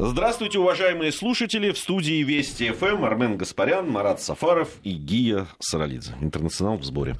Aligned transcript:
Здравствуйте, 0.00 0.60
уважаемые 0.60 1.10
слушатели. 1.10 1.72
В 1.72 1.78
студии 1.78 2.22
Вести 2.22 2.70
ФМ 2.70 3.04
Армен 3.04 3.36
Гаспарян, 3.36 3.90
Марат 3.90 4.22
Сафаров 4.22 4.68
и 4.84 4.92
Гия 4.92 5.48
Саралидзе. 5.58 6.14
Интернационал 6.20 6.78
в 6.78 6.84
сборе. 6.84 7.16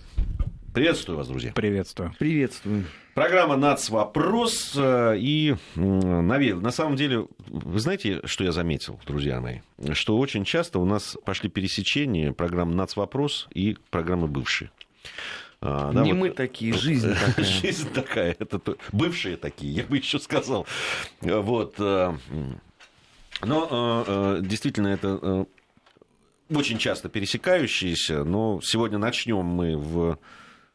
Приветствую 0.72 1.19
вас, 1.19 1.27
друзья. 1.27 1.51
Приветствую. 1.53 2.14
Приветствую. 2.21 2.85
Программа 3.14 3.56
«Нацвопрос». 3.56 4.75
э, 4.77 5.17
И, 5.19 5.56
наверное, 5.75 6.62
на 6.62 6.71
самом 6.71 6.95
деле, 6.95 7.27
вы 7.49 7.80
знаете, 7.80 8.21
что 8.25 8.45
я 8.45 8.52
заметил, 8.52 9.00
друзья 9.04 9.40
мои? 9.40 9.58
Что 9.95 10.16
очень 10.16 10.45
часто 10.45 10.79
у 10.79 10.84
нас 10.84 11.16
пошли 11.24 11.48
пересечения 11.48 12.32
программ 12.32 12.76
«Нацвопрос» 12.76 13.48
и 13.52 13.76
программы 13.90 14.29
«Бывшие». 14.29 14.70
А, 15.60 15.90
да, 15.90 16.04
Не 16.04 16.12
вот... 16.12 16.20
мы 16.20 16.30
такие, 16.30 16.72
жизнь 16.72 17.12
такая. 17.12 17.45
Жизнь 17.45 17.92
такая, 17.92 18.36
это 18.38 18.60
то... 18.60 18.76
бывшие 18.92 19.36
такие, 19.36 19.72
я 19.72 19.82
бы 19.82 19.96
еще 19.96 20.20
сказал. 20.20 20.64
Вот. 21.20 21.74
Э, 23.41 23.46
Но 23.46 24.05
э, 24.07 24.41
действительно 24.42 24.88
это 24.88 25.19
э, 25.20 25.45
очень 26.51 26.78
часто 26.78 27.09
пересекающиеся, 27.09 28.24
но 28.24 28.61
сегодня 28.62 28.98
начнем 28.98 29.45
мы 29.45 29.77
в 29.77 30.19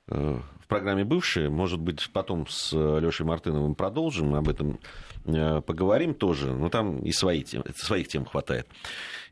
Э, 0.08 0.40
в 0.60 0.68
программе 0.68 1.04
«Бывшие». 1.04 1.50
Может 1.50 1.80
быть, 1.80 2.10
потом 2.12 2.48
с 2.48 2.74
Лешей 2.74 3.26
Мартыновым 3.26 3.76
продолжим, 3.76 4.34
об 4.34 4.50
этом 4.50 4.80
э, 5.26 5.62
поговорим 5.62 6.14
тоже. 6.14 6.52
Но 6.52 6.70
там 6.70 7.00
и 7.00 7.12
свои 7.12 7.44
тем, 7.44 7.64
своих 7.76 8.08
тем 8.08 8.26
хватает. 8.26 8.68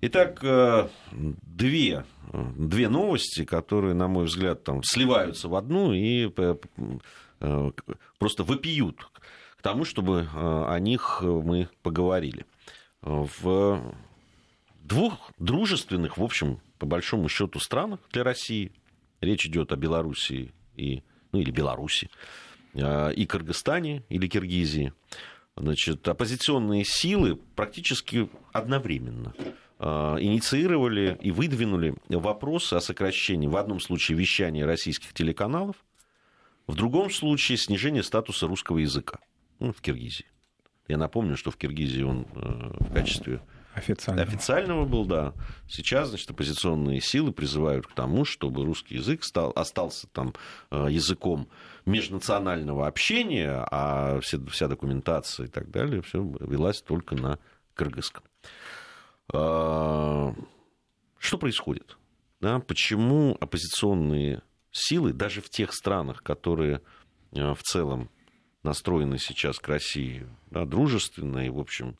Итак, 0.02 0.40
э, 0.44 0.88
две, 1.12 2.06
две 2.32 2.90
новости, 2.90 3.46
которые, 3.46 3.94
на 3.94 4.08
мой 4.08 4.26
взгляд, 4.26 4.64
там 4.64 4.84
сливаются 4.84 5.48
в 5.48 5.56
одну 5.56 5.94
и 5.94 6.30
просто 8.20 8.44
вопиют 8.44 9.10
к 9.58 9.62
тому, 9.62 9.86
чтобы 9.86 10.28
о 10.34 10.78
них 10.80 11.22
мы 11.22 11.70
поговорили. 11.82 12.46
В 13.02 13.96
двух 14.84 15.32
дружественных, 15.38 16.18
в 16.18 16.24
общем, 16.24 16.60
по 16.78 16.86
большому 16.86 17.30
счету, 17.30 17.60
странах 17.60 18.00
для 18.12 18.24
России, 18.24 18.72
речь 19.22 19.46
идет 19.46 19.72
о 19.72 19.76
Белоруссии 19.76 20.54
и, 20.76 21.04
ну, 21.32 21.40
или 21.40 21.52
Беларуси, 21.52 22.10
а, 22.76 23.10
и 23.10 23.26
Кыргызстане 23.26 24.04
или 24.10 24.28
Киргизии, 24.28 24.94
значит, 25.56 26.08
оппозиционные 26.08 26.84
силы 26.86 27.36
практически 27.56 28.30
одновременно 28.52 29.34
а, 29.80 30.18
инициировали 30.20 31.18
и 31.22 31.32
выдвинули 31.32 31.96
вопросы 32.10 32.76
о 32.76 32.82
сокращении, 32.82 33.48
в 33.48 33.58
одном 33.58 33.80
случае, 33.80 34.18
вещания 34.18 34.66
российских 34.66 35.14
телеканалов, 35.14 35.76
в 36.68 36.76
другом 36.76 37.10
случае 37.10 37.58
снижение 37.58 38.04
статуса 38.04 38.48
русского 38.48 38.78
языка 38.78 39.20
ну, 39.60 39.74
в 39.74 39.82
Киргизии. 39.82 40.31
Я 40.88 40.98
напомню, 40.98 41.38
что 41.38 41.52
в 41.52 41.58
Киргизии 41.58 42.04
он 42.04 42.28
э, 42.36 42.74
в 42.80 42.94
качестве 42.94 43.42
Официального. 43.74 44.28
Официального 44.28 44.86
был, 44.86 45.06
да. 45.06 45.34
Сейчас, 45.70 46.10
значит, 46.10 46.30
оппозиционные 46.30 47.00
силы 47.00 47.32
призывают 47.32 47.88
к 47.88 47.94
тому, 47.94 48.26
чтобы 48.26 48.66
русский 48.66 48.96
язык 48.96 49.24
стал, 49.24 49.54
остался 49.56 50.08
там 50.08 50.34
э, 50.72 50.88
языком 50.90 51.48
межнационального 51.86 52.86
общения, 52.86 53.66
а 53.72 54.20
все, 54.20 54.44
вся 54.48 54.68
документация 54.68 55.46
и 55.46 55.50
так 55.50 55.72
далее 55.72 56.02
все 56.02 56.22
велась 56.42 56.82
только 56.82 57.16
на 57.16 57.40
кыргызском. 57.74 58.24
А, 59.34 60.34
что 61.18 61.38
происходит? 61.38 61.98
Да, 62.42 62.60
почему 62.60 63.38
оппозиционные 63.40 64.42
силы, 64.72 65.14
даже 65.14 65.42
в 65.42 65.50
тех 65.50 65.74
странах, 65.74 66.24
которые 66.24 66.82
э, 67.32 67.54
в 67.54 67.64
целом 67.64 68.10
настроены 68.64 69.18
сейчас 69.18 69.60
к 69.60 69.68
России 69.68 70.28
да, 70.50 70.66
дружественно 70.66 71.46
и, 71.46 71.50
в 71.50 71.60
общем, 71.60 71.98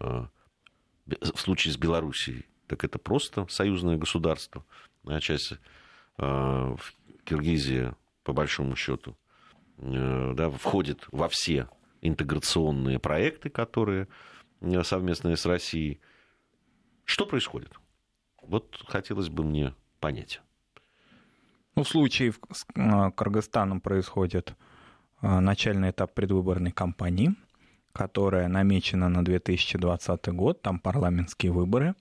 э, 0.00 0.26
в 1.06 1.38
случае 1.38 1.72
с 1.72 1.76
Белоруссией, 1.76 2.46
так 2.66 2.84
это 2.84 2.98
просто 2.98 3.46
союзное 3.48 3.96
государство. 3.96 4.64
А 5.04 5.20
часть 5.20 5.54
э, 6.18 6.76
Киргизия, 7.24 7.96
по 8.24 8.32
большому 8.32 8.76
счету, 8.76 9.16
э, 9.78 10.32
да, 10.34 10.50
входит 10.50 11.06
во 11.10 11.28
все 11.28 11.68
интеграционные 12.00 12.98
проекты, 12.98 13.50
которые 13.50 14.08
э, 14.60 14.82
совместные 14.84 15.36
с 15.36 15.46
Россией. 15.46 16.00
Что 17.04 17.26
происходит? 17.26 17.72
Вот 18.42 18.82
хотелось 18.86 19.28
бы 19.28 19.44
мне 19.44 19.74
понять. 20.00 20.40
Ну, 21.74 21.84
в 21.84 21.88
случае 21.88 22.34
с 22.50 22.64
Кыргызстаном 23.14 23.80
происходит 23.80 24.54
начальный 25.22 25.90
этап 25.90 26.12
предвыборной 26.14 26.72
кампании– 26.72 27.34
которая 27.92 28.48
намечена 28.48 29.08
на 29.08 29.24
2020 29.24 30.28
год, 30.28 30.62
там 30.62 30.78
парламентские 30.78 31.52
выборы, 31.52 31.94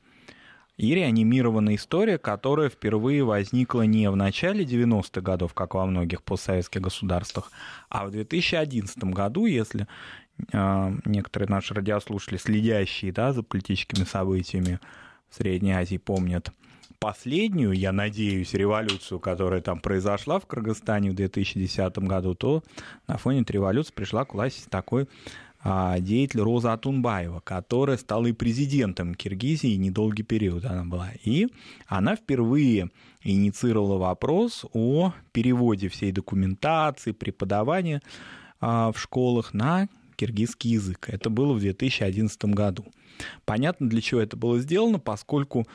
и 0.77 0.95
реанимированная 0.95 1.75
история, 1.75 2.17
которая 2.17 2.69
впервые 2.69 3.23
возникла 3.23 3.83
не 3.83 4.09
в 4.09 4.15
начале 4.15 4.63
90-х 4.63 5.21
годов, 5.21 5.53
как 5.53 5.75
во 5.75 5.85
многих 5.85 6.23
постсоветских 6.23 6.81
государствах, 6.81 7.51
а 7.89 8.05
в 8.05 8.11
2011 8.11 8.97
году, 9.03 9.45
если 9.45 9.85
э, 10.51 10.91
некоторые 11.05 11.49
наши 11.49 11.73
радиослушатели, 11.73 12.37
следящие 12.37 13.11
да, 13.11 13.31
за 13.31 13.43
политическими 13.43 14.05
событиями 14.05 14.79
в 15.29 15.35
Средней 15.35 15.73
Азии, 15.73 15.97
помнят 15.97 16.51
последнюю, 17.01 17.73
я 17.73 17.91
надеюсь, 17.91 18.53
революцию, 18.53 19.19
которая 19.19 19.59
там 19.59 19.79
произошла 19.79 20.39
в 20.39 20.45
Кыргызстане 20.45 21.09
в 21.09 21.15
2010 21.15 21.97
году, 21.97 22.35
то 22.35 22.63
на 23.07 23.17
фоне 23.17 23.41
этой 23.41 23.53
революции 23.53 23.91
пришла 23.91 24.23
к 24.23 24.35
власти 24.35 24.69
такой 24.69 25.07
а, 25.63 25.99
деятель 25.99 26.41
Роза 26.41 26.73
Атунбаева, 26.73 27.39
которая 27.39 27.97
стала 27.97 28.27
и 28.27 28.33
президентом 28.33 29.15
Киргизии, 29.15 29.75
недолгий 29.77 30.23
период 30.23 30.63
она 30.63 30.83
была. 30.85 31.09
И 31.23 31.47
она 31.87 32.15
впервые 32.15 32.91
инициировала 33.23 33.97
вопрос 33.97 34.63
о 34.71 35.11
переводе 35.31 35.89
всей 35.89 36.11
документации, 36.11 37.13
преподавания 37.13 38.03
а, 38.59 38.91
в 38.91 38.99
школах 38.99 39.55
на 39.55 39.89
киргизский 40.17 40.73
язык. 40.73 41.09
Это 41.09 41.31
было 41.31 41.53
в 41.53 41.59
2011 41.61 42.45
году. 42.45 42.85
Понятно, 43.45 43.89
для 43.89 44.01
чего 44.01 44.21
это 44.21 44.37
было 44.37 44.59
сделано, 44.59 44.99
поскольку 44.99 45.65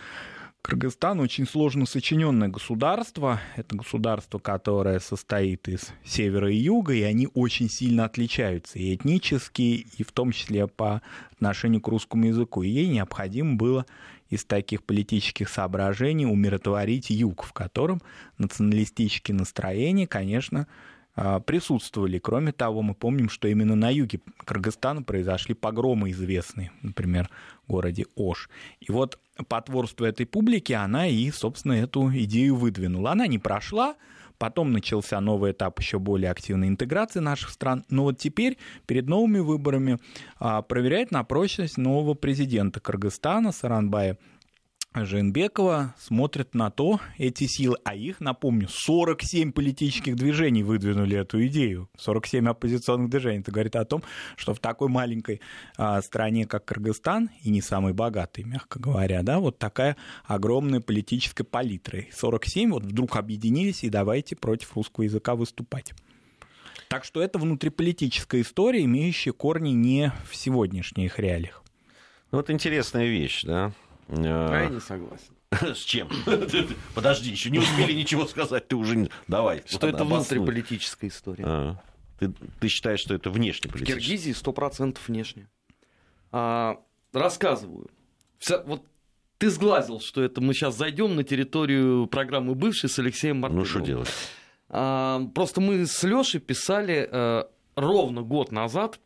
Кыргызстан 0.66 1.20
очень 1.20 1.46
сложно 1.46 1.86
сочиненное 1.86 2.48
государство. 2.48 3.40
Это 3.54 3.76
государство, 3.76 4.40
которое 4.40 4.98
состоит 4.98 5.68
из 5.68 5.92
севера 6.04 6.50
и 6.50 6.56
юга, 6.56 6.92
и 6.92 7.02
они 7.02 7.28
очень 7.34 7.70
сильно 7.70 8.04
отличаются 8.04 8.76
и 8.80 8.92
этнически, 8.92 9.86
и 9.96 10.02
в 10.02 10.10
том 10.10 10.32
числе 10.32 10.66
по 10.66 11.02
отношению 11.30 11.80
к 11.80 11.86
русскому 11.86 12.26
языку. 12.26 12.64
И 12.64 12.68
ей 12.68 12.88
необходимо 12.88 13.54
было 13.54 13.86
из 14.28 14.44
таких 14.44 14.82
политических 14.82 15.48
соображений 15.48 16.26
умиротворить 16.26 17.10
юг, 17.10 17.44
в 17.44 17.52
котором 17.52 18.02
националистические 18.38 19.36
настроения, 19.36 20.08
конечно, 20.08 20.66
присутствовали. 21.46 22.18
Кроме 22.18 22.52
того, 22.52 22.82
мы 22.82 22.94
помним, 22.94 23.28
что 23.28 23.48
именно 23.48 23.74
на 23.74 23.90
юге 23.90 24.20
Кыргызстана 24.44 25.02
произошли 25.02 25.54
погромы 25.54 26.10
известные, 26.10 26.72
например, 26.82 27.30
в 27.66 27.72
городе 27.72 28.06
Ош. 28.16 28.50
И 28.80 28.92
вот 28.92 29.18
потворство 29.48 30.04
этой 30.04 30.26
публики, 30.26 30.72
она 30.72 31.06
и, 31.06 31.30
собственно, 31.30 31.72
эту 31.72 32.10
идею 32.10 32.56
выдвинула. 32.56 33.12
Она 33.12 33.26
не 33.26 33.38
прошла, 33.38 33.96
потом 34.38 34.72
начался 34.72 35.20
новый 35.20 35.52
этап 35.52 35.78
еще 35.80 35.98
более 35.98 36.30
активной 36.30 36.68
интеграции 36.68 37.20
наших 37.20 37.50
стран, 37.50 37.84
но 37.90 38.04
вот 38.04 38.18
теперь 38.18 38.58
перед 38.86 39.06
новыми 39.06 39.38
выборами 39.38 39.98
а, 40.38 40.62
проверяет 40.62 41.10
на 41.10 41.24
прочность 41.24 41.78
нового 41.78 42.14
президента 42.14 42.80
Кыргызстана 42.80 43.52
Саранбая 43.52 44.18
Жинбекова 45.04 45.94
смотрят 45.98 46.54
на 46.54 46.70
то, 46.70 47.00
эти 47.18 47.46
силы, 47.46 47.76
а 47.84 47.94
их, 47.94 48.20
напомню, 48.20 48.68
47 48.68 49.52
политических 49.52 50.16
движений 50.16 50.62
выдвинули 50.62 51.18
эту 51.18 51.46
идею, 51.46 51.90
47 51.98 52.48
оппозиционных 52.48 53.10
движений. 53.10 53.40
Это 53.40 53.52
говорит 53.52 53.76
о 53.76 53.84
том, 53.84 54.02
что 54.36 54.54
в 54.54 54.60
такой 54.60 54.88
маленькой 54.88 55.40
а, 55.76 56.00
стране, 56.00 56.46
как 56.46 56.64
Кыргызстан, 56.64 57.30
и 57.42 57.50
не 57.50 57.60
самой 57.60 57.92
богатой, 57.92 58.44
мягко 58.44 58.78
говоря, 58.78 59.22
да, 59.22 59.38
вот 59.38 59.58
такая 59.58 59.96
огромная 60.24 60.80
политическая 60.80 61.44
палитра. 61.44 62.04
47 62.12 62.70
вот 62.70 62.84
вдруг 62.84 63.16
объединились 63.16 63.84
и 63.84 63.90
давайте 63.90 64.36
против 64.36 64.74
русского 64.74 65.04
языка 65.04 65.34
выступать. 65.34 65.92
Так 66.88 67.04
что 67.04 67.20
это 67.20 67.38
внутриполитическая 67.38 68.40
история, 68.40 68.84
имеющая 68.84 69.32
корни 69.32 69.70
не 69.70 70.12
в 70.30 70.36
сегодняшних 70.36 71.18
реалиях. 71.18 71.62
Вот 72.30 72.50
интересная 72.50 73.06
вещь, 73.06 73.44
да, 73.44 73.72
а 74.08 74.62
я 74.62 74.68
не 74.68 74.80
согласен. 74.80 75.34
С 75.50 75.78
чем? 75.78 76.08
Подожди, 76.94 77.30
еще 77.30 77.50
не 77.50 77.58
успели 77.58 77.92
ничего 77.92 78.26
сказать, 78.26 78.68
ты 78.68 78.76
уже... 78.76 79.08
Давай. 79.28 79.62
Что 79.66 79.86
это 79.86 80.04
внутриполитическая 80.04 81.10
история. 81.10 81.44
А, 81.46 81.82
ты, 82.18 82.32
ты 82.60 82.68
считаешь, 82.68 83.00
что 83.00 83.14
это 83.14 83.30
внешнеполитическая? 83.30 84.00
В 84.00 84.04
Киргизии 84.04 84.34
100% 84.34 84.98
внешне. 85.06 85.48
А, 86.32 86.80
рассказываю. 87.12 87.88
Вся, 88.38 88.62
вот 88.62 88.84
ты 89.38 89.50
сглазил, 89.50 90.00
что 90.00 90.22
это 90.22 90.40
мы 90.40 90.54
сейчас 90.54 90.76
зайдем 90.76 91.14
на 91.14 91.24
территорию 91.24 92.06
программы 92.06 92.54
«Бывший» 92.54 92.88
с 92.88 92.98
Алексеем 92.98 93.40
Мартыновым. 93.40 93.64
Ну, 93.64 93.70
что 93.70 93.80
делать? 93.80 94.08
А, 94.68 95.22
просто 95.34 95.60
мы 95.60 95.86
с 95.86 96.02
Лешей 96.02 96.40
писали 96.40 97.08
а, 97.10 97.48
ровно 97.76 98.22
год 98.22 98.50
назад 98.52 98.98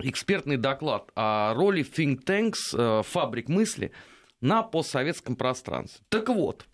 экспертный 0.00 0.56
доклад 0.56 1.10
о 1.14 1.54
роли 1.54 1.84
think 1.84 2.24
tanks, 2.24 2.54
э, 2.72 3.02
фабрик 3.02 3.48
мысли 3.48 3.92
на 4.40 4.62
постсоветском 4.62 5.36
пространстве. 5.36 6.04
Так 6.08 6.28
вот, 6.28 6.66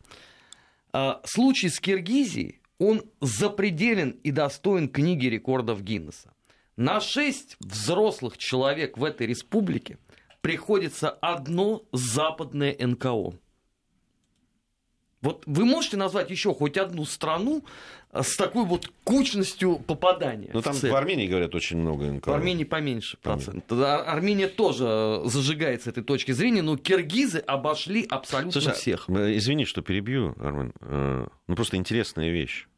э, 0.93 1.15
случай 1.25 1.69
с 1.69 1.81
Киргизией, 1.81 2.61
он 2.79 3.03
запределен 3.21 4.11
и 4.23 4.31
достоин 4.31 4.89
книги 4.89 5.27
рекордов 5.27 5.83
Гиннесса. 5.83 6.35
На 6.77 7.01
шесть 7.01 7.57
взрослых 7.61 8.37
человек 8.37 8.99
в 8.99 9.05
этой 9.05 9.27
республике 9.29 9.99
приходится 10.41 11.11
одно 11.11 11.85
западное 11.93 12.77
НКО. 12.79 13.35
Вот 15.25 15.43
вы 15.47 15.65
можете 15.65 15.97
назвать 15.97 16.31
еще 16.31 16.55
хоть 16.55 16.77
одну 16.77 17.07
страну 17.07 17.65
э, 18.13 18.23
с 18.23 18.37
такой 18.37 18.67
вот 18.67 18.93
кучностью 19.05 19.79
попадания? 19.79 20.51
Ну, 20.53 20.61
там 20.61 20.75
в, 20.75 20.83
в 20.83 20.95
Армении, 20.95 21.27
говорят, 21.27 21.55
очень 21.55 21.79
много 21.79 22.05
НКО. 22.05 22.31
В 22.31 22.35
Армении 22.35 22.65
поменьше 22.65 23.17
процент. 23.17 23.73
Армения 23.73 24.49
тоже 24.49 25.23
зажигает 25.25 25.83
с 25.83 25.87
этой 25.87 26.05
точки 26.05 26.33
зрения, 26.33 26.61
но 26.61 26.77
киргизы 26.77 27.39
обошли 27.39 28.07
абсолютно 28.07 28.53
Слушай, 28.53 28.73
а, 28.73 28.75
всех. 28.75 29.09
Извини, 29.09 29.65
что 29.65 29.81
перебью, 29.81 30.37
Армен. 30.39 30.75
Э, 30.83 31.27
ну, 31.47 31.57
просто 31.57 31.79
интересная 31.79 32.31
вещь. 32.31 32.69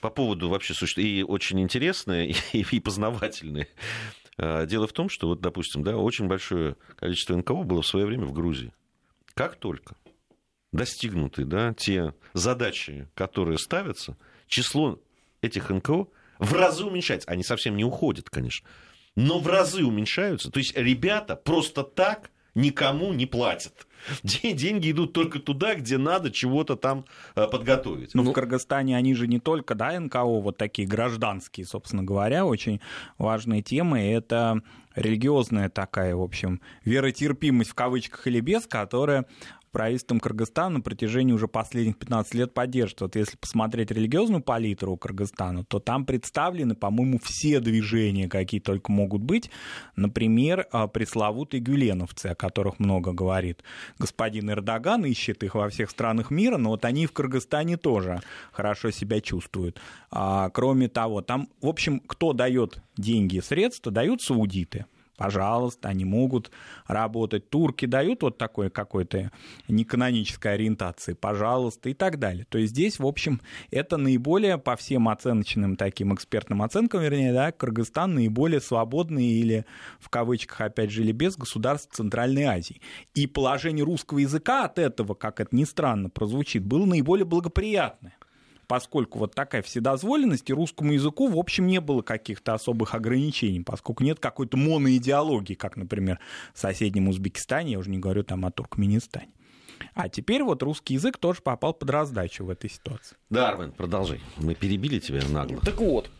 По 0.00 0.10
поводу 0.10 0.50
вообще 0.50 0.74
существует 0.74 1.08
и 1.08 1.24
очень 1.24 1.60
интересная, 1.60 2.26
и, 2.52 2.64
и 2.70 2.78
познавательная. 2.78 3.66
Э, 4.38 4.64
дело 4.64 4.86
в 4.86 4.92
том, 4.92 5.08
что, 5.08 5.26
вот, 5.26 5.40
допустим, 5.40 5.82
да, 5.82 5.96
очень 5.96 6.28
большое 6.28 6.76
количество 6.94 7.34
НКО 7.34 7.64
было 7.64 7.82
в 7.82 7.86
свое 7.86 8.06
время 8.06 8.26
в 8.26 8.32
Грузии. 8.32 8.72
Как 9.34 9.56
только 9.56 9.96
достигнуты 10.74 11.44
да, 11.44 11.72
те 11.72 12.14
задачи, 12.32 13.08
которые 13.14 13.58
ставятся, 13.58 14.16
число 14.46 15.00
этих 15.40 15.70
НКО 15.70 16.06
в 16.38 16.52
разы 16.52 16.84
уменьшается. 16.84 17.30
Они 17.30 17.42
совсем 17.42 17.76
не 17.76 17.84
уходят, 17.84 18.28
конечно, 18.28 18.68
но 19.16 19.38
в 19.38 19.46
разы 19.46 19.84
уменьшаются. 19.84 20.50
То 20.50 20.58
есть 20.58 20.76
ребята 20.76 21.36
просто 21.36 21.84
так 21.84 22.30
никому 22.54 23.12
не 23.12 23.26
платят. 23.26 23.86
Деньги 24.22 24.90
идут 24.90 25.12
только 25.12 25.38
туда, 25.38 25.74
где 25.74 25.96
надо 25.96 26.30
чего-то 26.30 26.76
там 26.76 27.04
э, 27.36 27.46
подготовить. 27.46 28.14
Но 28.14 28.22
ну, 28.22 28.30
в 28.30 28.34
Кыргызстане 28.34 28.96
они 28.96 29.14
же 29.14 29.26
не 29.26 29.38
только 29.38 29.74
да, 29.74 29.98
НКО, 29.98 30.24
вот 30.24 30.56
такие 30.56 30.86
гражданские, 30.86 31.66
собственно 31.66 32.02
говоря, 32.02 32.44
очень 32.44 32.80
важные 33.18 33.62
темы. 33.62 34.00
Это 34.12 34.60
религиозная 34.94 35.68
такая, 35.68 36.14
в 36.14 36.22
общем, 36.22 36.60
веротерпимость 36.84 37.70
в 37.70 37.74
кавычках 37.74 38.26
или 38.26 38.40
без, 38.40 38.66
которая 38.66 39.26
правительством 39.74 40.20
Кыргызстана 40.20 40.78
на 40.78 40.80
протяжении 40.80 41.32
уже 41.32 41.48
последних 41.48 41.98
15 41.98 42.34
лет 42.34 42.54
поддерживает. 42.54 43.00
Вот 43.00 43.16
если 43.16 43.36
посмотреть 43.36 43.90
религиозную 43.90 44.40
палитру 44.40 44.96
Кыргызстана, 44.96 45.64
то 45.64 45.80
там 45.80 46.06
представлены, 46.06 46.76
по-моему, 46.76 47.18
все 47.22 47.58
движения, 47.58 48.28
какие 48.28 48.60
только 48.60 48.92
могут 48.92 49.22
быть. 49.22 49.50
Например, 49.96 50.66
а, 50.70 50.86
пресловутые 50.86 51.60
гюленовцы, 51.60 52.28
о 52.28 52.34
которых 52.36 52.78
много 52.78 53.12
говорит 53.12 53.64
господин 53.98 54.48
Эрдоган, 54.50 55.04
ищет 55.04 55.42
их 55.42 55.56
во 55.56 55.68
всех 55.68 55.90
странах 55.90 56.30
мира, 56.30 56.56
но 56.56 56.70
вот 56.70 56.84
они 56.84 57.06
в 57.06 57.12
Кыргызстане 57.12 57.76
тоже 57.76 58.22
хорошо 58.52 58.92
себя 58.92 59.20
чувствуют. 59.20 59.80
А, 60.10 60.50
кроме 60.50 60.88
того, 60.88 61.20
там, 61.20 61.48
в 61.60 61.66
общем, 61.66 61.98
кто 61.98 62.32
дает 62.32 62.80
деньги 62.96 63.36
и 63.36 63.42
средства, 63.42 63.90
дают 63.90 64.22
саудиты 64.22 64.86
пожалуйста, 65.16 65.88
они 65.88 66.04
могут 66.04 66.50
работать. 66.86 67.50
Турки 67.50 67.86
дают 67.86 68.22
вот 68.22 68.38
такой 68.38 68.70
какой-то 68.70 69.30
неканонической 69.68 70.54
ориентации, 70.54 71.14
пожалуйста, 71.14 71.88
и 71.88 71.94
так 71.94 72.18
далее. 72.18 72.46
То 72.48 72.58
есть 72.58 72.72
здесь, 72.72 72.98
в 72.98 73.06
общем, 73.06 73.40
это 73.70 73.96
наиболее 73.96 74.58
по 74.58 74.76
всем 74.76 75.08
оценочным 75.08 75.76
таким 75.76 76.14
экспертным 76.14 76.62
оценкам, 76.62 77.02
вернее, 77.02 77.32
да, 77.32 77.52
Кыргызстан 77.52 78.14
наиболее 78.14 78.60
свободный 78.60 79.26
или, 79.26 79.64
в 80.00 80.08
кавычках, 80.08 80.60
опять 80.60 80.90
же, 80.90 81.02
или 81.02 81.12
без 81.12 81.36
государств 81.36 81.94
Центральной 81.94 82.44
Азии. 82.44 82.80
И 83.14 83.26
положение 83.26 83.84
русского 83.84 84.18
языка 84.18 84.64
от 84.64 84.78
этого, 84.78 85.14
как 85.14 85.40
это 85.40 85.54
ни 85.54 85.64
странно 85.64 86.10
прозвучит, 86.10 86.64
было 86.64 86.84
наиболее 86.84 87.24
благоприятное 87.24 88.14
поскольку 88.66 89.18
вот 89.18 89.34
такая 89.34 89.62
вседозволенность, 89.62 90.48
и 90.50 90.52
русскому 90.52 90.92
языку, 90.92 91.28
в 91.28 91.38
общем, 91.38 91.66
не 91.66 91.80
было 91.80 92.02
каких-то 92.02 92.54
особых 92.54 92.94
ограничений, 92.94 93.60
поскольку 93.60 94.04
нет 94.04 94.18
какой-то 94.20 94.56
моноидеологии, 94.56 95.54
как, 95.54 95.76
например, 95.76 96.18
в 96.52 96.58
соседнем 96.58 97.08
Узбекистане, 97.08 97.72
я 97.72 97.78
уже 97.78 97.90
не 97.90 97.98
говорю 97.98 98.22
там 98.24 98.44
о 98.44 98.50
Туркменистане. 98.50 99.28
А 99.94 100.08
теперь 100.08 100.42
вот 100.42 100.62
русский 100.62 100.94
язык 100.94 101.18
тоже 101.18 101.40
попал 101.42 101.74
под 101.74 101.90
раздачу 101.90 102.44
в 102.44 102.50
этой 102.50 102.70
ситуации. 102.70 103.16
Да, 103.30 103.50
Армен, 103.50 103.72
продолжай. 103.72 104.20
Мы 104.36 104.54
перебили 104.54 104.98
тебя 104.98 105.20
нагло. 105.28 105.60
Так 105.60 105.78
вот, 105.78 106.10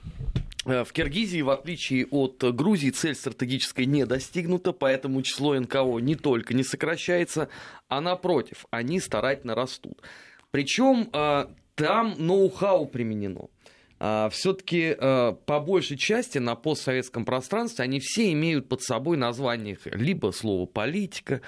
э, 0.66 0.84
в 0.84 0.92
Киргизии, 0.92 1.40
в 1.40 1.50
отличие 1.50 2.06
от 2.06 2.42
Грузии, 2.54 2.90
цель 2.90 3.14
стратегическая 3.14 3.86
не 3.86 4.06
достигнута, 4.06 4.72
поэтому 4.72 5.22
число 5.22 5.58
НКО 5.58 5.98
не 6.00 6.14
только 6.14 6.54
не 6.54 6.64
сокращается, 6.64 7.48
а 7.88 8.00
напротив, 8.00 8.66
они 8.70 9.00
старательно 9.00 9.54
растут. 9.54 10.02
Причем 10.50 11.08
э, 11.12 11.46
там 11.74 12.14
ноу-хау 12.18 12.86
применено. 12.86 13.48
А, 14.00 14.28
Все-таки 14.30 14.94
а, 14.98 15.32
по 15.32 15.60
большей 15.60 15.96
части 15.96 16.38
на 16.38 16.54
постсоветском 16.56 17.24
пространстве 17.24 17.84
они 17.84 18.00
все 18.00 18.32
имеют 18.32 18.68
под 18.68 18.82
собой 18.82 19.16
название 19.16 19.78
либо 19.84 20.30
слово 20.32 20.66
политика, 20.66 21.40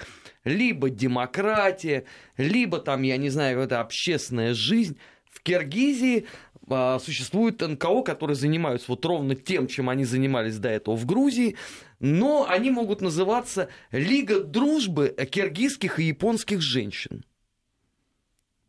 либо 0.43 0.89
демократия, 0.89 2.05
либо 2.37 2.79
там, 2.79 3.01
я 3.03 3.17
не 3.17 3.29
знаю, 3.29 3.59
это 3.59 3.81
общественная 3.81 4.53
жизнь. 4.53 4.97
В 5.29 5.41
Киргизии 5.43 6.25
а, 6.69 6.99
существуют 6.99 7.61
НКО, 7.61 8.01
которые 8.01 8.35
занимаются 8.35 8.87
вот 8.89 9.05
ровно 9.05 9.35
тем, 9.35 9.67
чем 9.67 9.89
они 9.89 10.03
занимались 10.03 10.57
до 10.57 10.69
этого 10.69 10.95
в 10.95 11.05
Грузии, 11.05 11.55
но 11.99 12.47
они 12.49 12.71
могут 12.71 13.01
называться 13.01 13.69
Лига 13.91 14.39
дружбы 14.39 15.15
киргизских 15.31 15.99
и 15.99 16.05
японских 16.05 16.61
женщин 16.61 17.23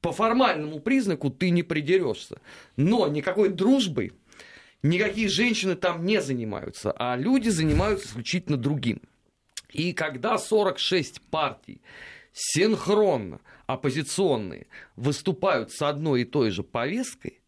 по 0.00 0.12
формальному 0.12 0.80
признаку 0.80 1.30
ты 1.30 1.50
не 1.50 1.62
придерешься. 1.62 2.40
Но 2.76 3.08
никакой 3.08 3.48
дружбой 3.48 4.12
никакие 4.82 5.28
женщины 5.28 5.74
там 5.74 6.04
не 6.04 6.20
занимаются, 6.20 6.92
а 6.92 7.16
люди 7.16 7.48
занимаются 7.48 8.08
исключительно 8.08 8.56
другим. 8.56 9.00
И 9.72 9.92
когда 9.92 10.38
46 10.38 11.20
партий 11.22 11.82
синхронно 12.32 13.40
оппозиционные 13.66 14.66
выступают 14.96 15.72
с 15.72 15.82
одной 15.82 16.22
и 16.22 16.24
той 16.24 16.50
же 16.50 16.62
повесткой, 16.62 17.40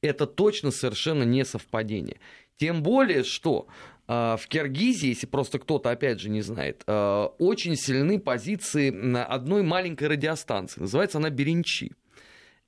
это 0.00 0.26
точно 0.26 0.70
совершенно 0.70 1.24
не 1.24 1.44
совпадение. 1.44 2.20
Тем 2.56 2.82
более, 2.82 3.24
что 3.24 3.66
в 4.08 4.40
Киргизии, 4.48 5.10
если 5.10 5.26
просто 5.26 5.58
кто-то, 5.58 5.90
опять 5.90 6.18
же, 6.18 6.30
не 6.30 6.40
знает, 6.40 6.82
а, 6.86 7.26
очень 7.38 7.76
сильны 7.76 8.18
позиции 8.18 8.90
одной 9.22 9.62
маленькой 9.62 10.08
радиостанции. 10.08 10.80
Называется 10.80 11.18
она 11.18 11.28
Беренчи. 11.28 11.92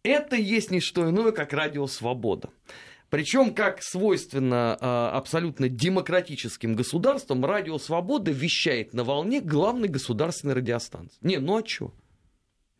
Это 0.03 0.37
есть 0.37 0.71
не 0.71 0.81
что 0.81 1.09
иное, 1.09 1.33
как 1.33 1.53
радио 1.53 1.87
«Свобода». 1.87 2.51
Причем, 3.11 3.55
как 3.55 3.83
свойственно 3.83 4.79
а, 4.81 5.11
абсолютно 5.17 5.69
демократическим 5.69 6.77
государствам, 6.77 7.45
радио 7.45 7.77
«Свобода» 7.79 8.31
вещает 8.31 8.95
на 8.95 9.03
волне 9.03 9.41
главной 9.41 9.89
государственной 9.89 10.55
радиостанции. 10.55 11.19
Не, 11.21 11.39
ну 11.39 11.59
а 11.59 11.67
что? 11.67 11.93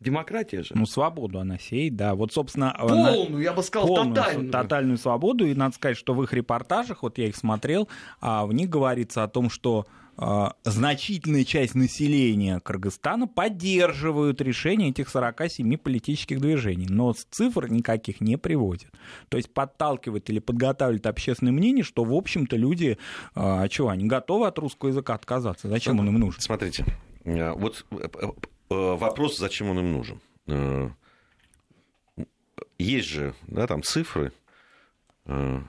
Демократия 0.01 0.63
же. 0.63 0.71
Ну, 0.73 0.85
свободу 0.85 1.39
она 1.39 1.57
сеет, 1.59 1.95
да. 1.95 2.15
Вот, 2.15 2.33
собственно... 2.33 2.75
Полную, 2.77 3.27
она... 3.27 3.39
я 3.39 3.53
бы 3.53 3.61
сказал, 3.61 3.87
полную, 3.87 4.15
тотальную. 4.15 4.51
Тотальную 4.51 4.97
свободу. 4.97 5.45
И 5.45 5.53
надо 5.53 5.75
сказать, 5.75 5.95
что 5.95 6.13
в 6.13 6.23
их 6.23 6.33
репортажах, 6.33 7.03
вот 7.03 7.17
я 7.19 7.27
их 7.27 7.35
смотрел, 7.35 7.87
а 8.19 8.45
в 8.45 8.53
них 8.53 8.67
говорится 8.69 9.23
о 9.23 9.27
том, 9.27 9.51
что 9.51 9.85
а, 10.17 10.53
значительная 10.63 11.43
часть 11.43 11.75
населения 11.75 12.59
Кыргызстана 12.59 13.27
поддерживают 13.27 14.41
решение 14.41 14.89
этих 14.89 15.09
47 15.09 15.77
политических 15.77 16.41
движений, 16.41 16.87
но 16.89 17.13
цифр 17.13 17.71
никаких 17.71 18.21
не 18.21 18.37
приводят. 18.37 18.91
То 19.29 19.37
есть 19.37 19.53
подталкивает 19.53 20.29
или 20.29 20.39
подготавливает 20.39 21.05
общественное 21.07 21.53
мнение, 21.53 21.83
что, 21.83 22.03
в 22.03 22.13
общем-то, 22.13 22.55
люди, 22.55 22.97
а, 23.35 23.69
что, 23.69 23.89
они 23.89 24.05
готовы 24.05 24.47
от 24.47 24.57
русского 24.59 24.89
языка 24.89 25.13
отказаться? 25.13 25.69
Зачем 25.69 25.99
он 25.99 26.07
им 26.07 26.19
нужен? 26.19 26.41
Смотрите, 26.41 26.85
э, 27.23 27.51
вот 27.53 27.85
э, 27.91 28.07
Э, 28.21 28.27
вопрос, 28.71 29.37
зачем 29.37 29.69
он 29.69 29.79
им 29.79 29.91
нужен. 29.91 30.21
Э, 30.47 30.89
есть 32.77 33.07
же 33.07 33.33
да, 33.47 33.67
там 33.67 33.83
цифры 33.83 34.31
э, 35.25 35.61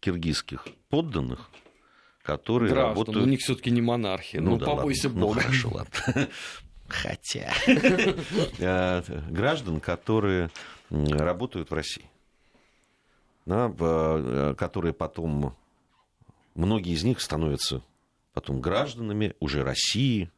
киргизских 0.00 0.66
подданных, 0.88 1.50
которые 2.22 2.72
Граждан, 2.72 2.90
работают... 2.90 3.26
у 3.26 3.28
них 3.28 3.40
все-таки 3.40 3.70
не 3.70 3.82
монархия, 3.82 4.40
ну, 4.40 4.52
ну 4.52 4.58
да, 4.58 4.66
побойся 4.66 5.08
ладно, 5.08 5.20
Бога. 5.20 5.34
Ну, 5.34 5.40
хорошо, 5.40 5.70
ладно. 5.70 6.28
Хотя. 6.88 7.52
Граждан, 9.30 9.80
которые 9.80 10.50
работают 10.90 11.70
в 11.70 11.74
России, 11.74 12.06
да, 13.46 14.54
которые 14.58 14.92
потом, 14.92 15.54
многие 16.54 16.92
из 16.92 17.04
них 17.04 17.20
становятся 17.20 17.82
потом 18.32 18.60
гражданами 18.60 19.34
уже 19.38 19.62
России, 19.62 20.30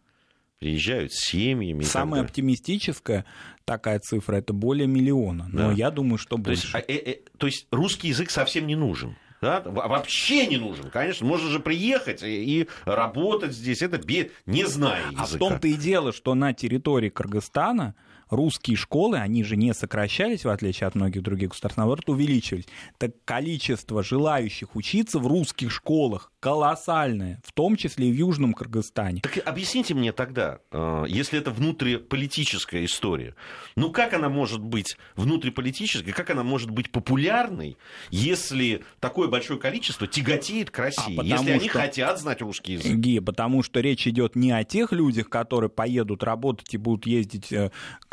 приезжают 0.62 1.12
с 1.12 1.30
семьями. 1.30 1.82
Самая 1.82 2.22
оптимистическая 2.22 3.24
такая 3.64 3.98
цифра 3.98 4.36
это 4.36 4.52
более 4.52 4.86
миллиона. 4.86 5.48
Но 5.50 5.68
да. 5.68 5.72
я 5.72 5.90
думаю, 5.90 6.18
что 6.18 6.36
то 6.36 6.38
больше. 6.38 6.66
Есть, 6.66 6.74
а, 6.74 6.78
э, 6.78 6.94
э, 6.94 7.16
то 7.36 7.46
есть 7.46 7.66
русский 7.72 8.08
язык 8.08 8.30
совсем 8.30 8.68
не 8.68 8.76
нужен. 8.76 9.16
Да? 9.40 9.60
Вообще 9.66 10.46
не 10.46 10.56
нужен. 10.56 10.88
Конечно, 10.90 11.26
можно 11.26 11.50
же 11.50 11.58
приехать 11.58 12.22
и 12.22 12.68
работать 12.84 13.52
здесь, 13.52 13.82
это 13.82 14.00
не 14.46 14.64
зная 14.66 15.02
языка. 15.06 15.22
А 15.22 15.26
в 15.26 15.36
том-то 15.36 15.66
и 15.66 15.74
дело, 15.74 16.12
что 16.12 16.34
на 16.34 16.54
территории 16.54 17.08
Кыргызстана 17.08 17.96
русские 18.30 18.76
школы, 18.76 19.18
они 19.18 19.42
же 19.42 19.56
не 19.56 19.74
сокращались, 19.74 20.44
в 20.44 20.48
отличие 20.48 20.86
от 20.86 20.94
многих 20.94 21.22
других 21.22 21.50
государств, 21.50 21.76
наоборот, 21.76 22.08
увеличивались. 22.08 22.68
Так 22.98 23.10
количество 23.24 24.04
желающих 24.04 24.76
учиться 24.76 25.18
в 25.18 25.26
русских 25.26 25.72
школах 25.72 26.31
колоссальное, 26.42 27.40
в 27.44 27.52
том 27.52 27.76
числе 27.76 28.08
и 28.08 28.12
в 28.12 28.16
Южном 28.16 28.52
Кыргызстане. 28.52 29.20
Так 29.20 29.38
объясните 29.46 29.94
мне 29.94 30.10
тогда, 30.10 30.58
э, 30.72 31.04
если 31.06 31.38
это 31.38 31.52
внутриполитическая 31.52 32.84
история, 32.84 33.36
ну 33.76 33.92
как 33.92 34.12
она 34.12 34.28
может 34.28 34.60
быть 34.60 34.96
внутриполитической, 35.14 36.12
как 36.12 36.30
она 36.30 36.42
может 36.42 36.70
быть 36.70 36.90
популярной, 36.90 37.78
если 38.10 38.84
такое 38.98 39.28
большое 39.28 39.60
количество 39.60 40.08
тяготеет 40.08 40.72
к 40.72 40.78
России, 40.80 41.16
а 41.16 41.22
если 41.22 41.52
они 41.52 41.68
хотят 41.68 42.18
знать 42.18 42.42
русский 42.42 42.72
язык? 42.72 42.96
Ги, 42.96 43.20
потому 43.20 43.62
что 43.62 43.78
речь 43.78 44.08
идет 44.08 44.34
не 44.34 44.50
о 44.50 44.64
тех 44.64 44.90
людях, 44.90 45.28
которые 45.28 45.70
поедут 45.70 46.24
работать 46.24 46.74
и 46.74 46.76
будут 46.76 47.06
ездить 47.06 47.52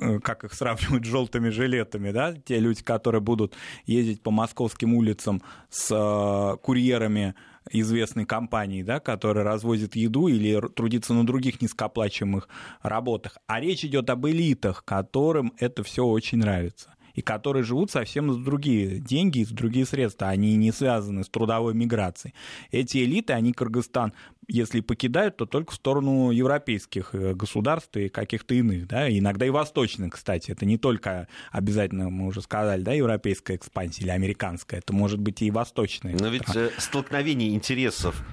Э, 0.02 0.20
как 0.20 0.44
их 0.44 0.54
сравнивают 0.54 1.06
с 1.06 1.10
желтыми 1.10 1.50
жилетами, 1.50 2.12
да, 2.12 2.34
те 2.34 2.60
люди, 2.60 2.84
которые 2.84 3.22
будут 3.22 3.56
ездить 3.86 4.22
по 4.22 4.32
московским 4.32 4.94
улицам 4.94 5.42
с 5.70 5.92
э, 5.92 6.58
курьерами 6.62 7.36
известной 7.72 8.26
компании, 8.26 8.84
да, 8.84 9.00
которая 9.00 9.44
развозит 9.44 9.96
еду 9.96 10.28
или 10.28 10.60
трудится 10.76 11.14
на 11.14 11.26
других 11.26 11.62
низкооплачиваемых 11.62 12.48
работах. 12.82 13.38
А 13.48 13.60
речь 13.60 13.84
идет 13.86 14.10
об 14.10 14.28
элитах, 14.28 14.84
которым 14.86 15.54
это 15.58 15.84
все 15.84 16.06
очень 16.06 16.40
нравится 16.40 16.96
и 17.14 17.22
которые 17.22 17.64
живут 17.64 17.92
совсем 17.92 18.32
за 18.34 18.40
другие 18.40 19.00
деньги, 19.00 19.44
за 19.44 19.56
другие 19.56 19.86
средства. 19.86 20.30
Они 20.30 20.56
не 20.56 20.72
связаны 20.72 21.24
с 21.24 21.30
трудовой 21.30 21.74
миграцией. 21.74 22.34
Эти 22.72 23.00
элиты, 23.00 23.34
они 23.34 23.54
Кыргызстан, 23.54 24.14
если 24.48 24.82
покидают, 24.82 25.38
то 25.38 25.46
только 25.46 25.72
в 25.72 25.76
сторону 25.76 26.32
европейских 26.32 27.14
э, 27.14 27.34
государств 27.34 27.96
и 27.96 28.10
каких-то 28.10 28.56
иных, 28.56 28.88
да, 28.88 29.10
иногда 29.10 29.46
и 29.46 29.50
восточных, 29.50 30.14
кстати. 30.14 30.52
Это 30.52 30.66
не 30.66 30.78
только 30.78 31.28
обязательно, 31.52 32.10
мы 32.10 32.28
уже 32.28 32.42
сказали, 32.42 32.82
да, 32.82 32.94
европейская 32.94 33.56
экспансия 33.56 34.04
или 34.04 34.10
американская, 34.10 34.80
это 34.80 34.92
может 34.92 35.20
быть 35.20 35.42
и 35.42 35.52
восточная. 35.52 36.18
Но 36.20 36.30
ведь 36.30 36.56
э, 36.56 36.72
столкновение 36.80 37.50
интересов 37.54 38.24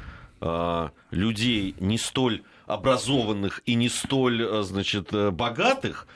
э, 0.40 0.88
людей 1.11 1.75
не 1.80 1.99
столь 1.99 2.42
образованных 2.66 3.61
и 3.66 3.75
не 3.75 3.90
столь, 3.90 4.42
э, 4.42 4.62
значит, 4.62 5.12
богатых, 5.12 6.06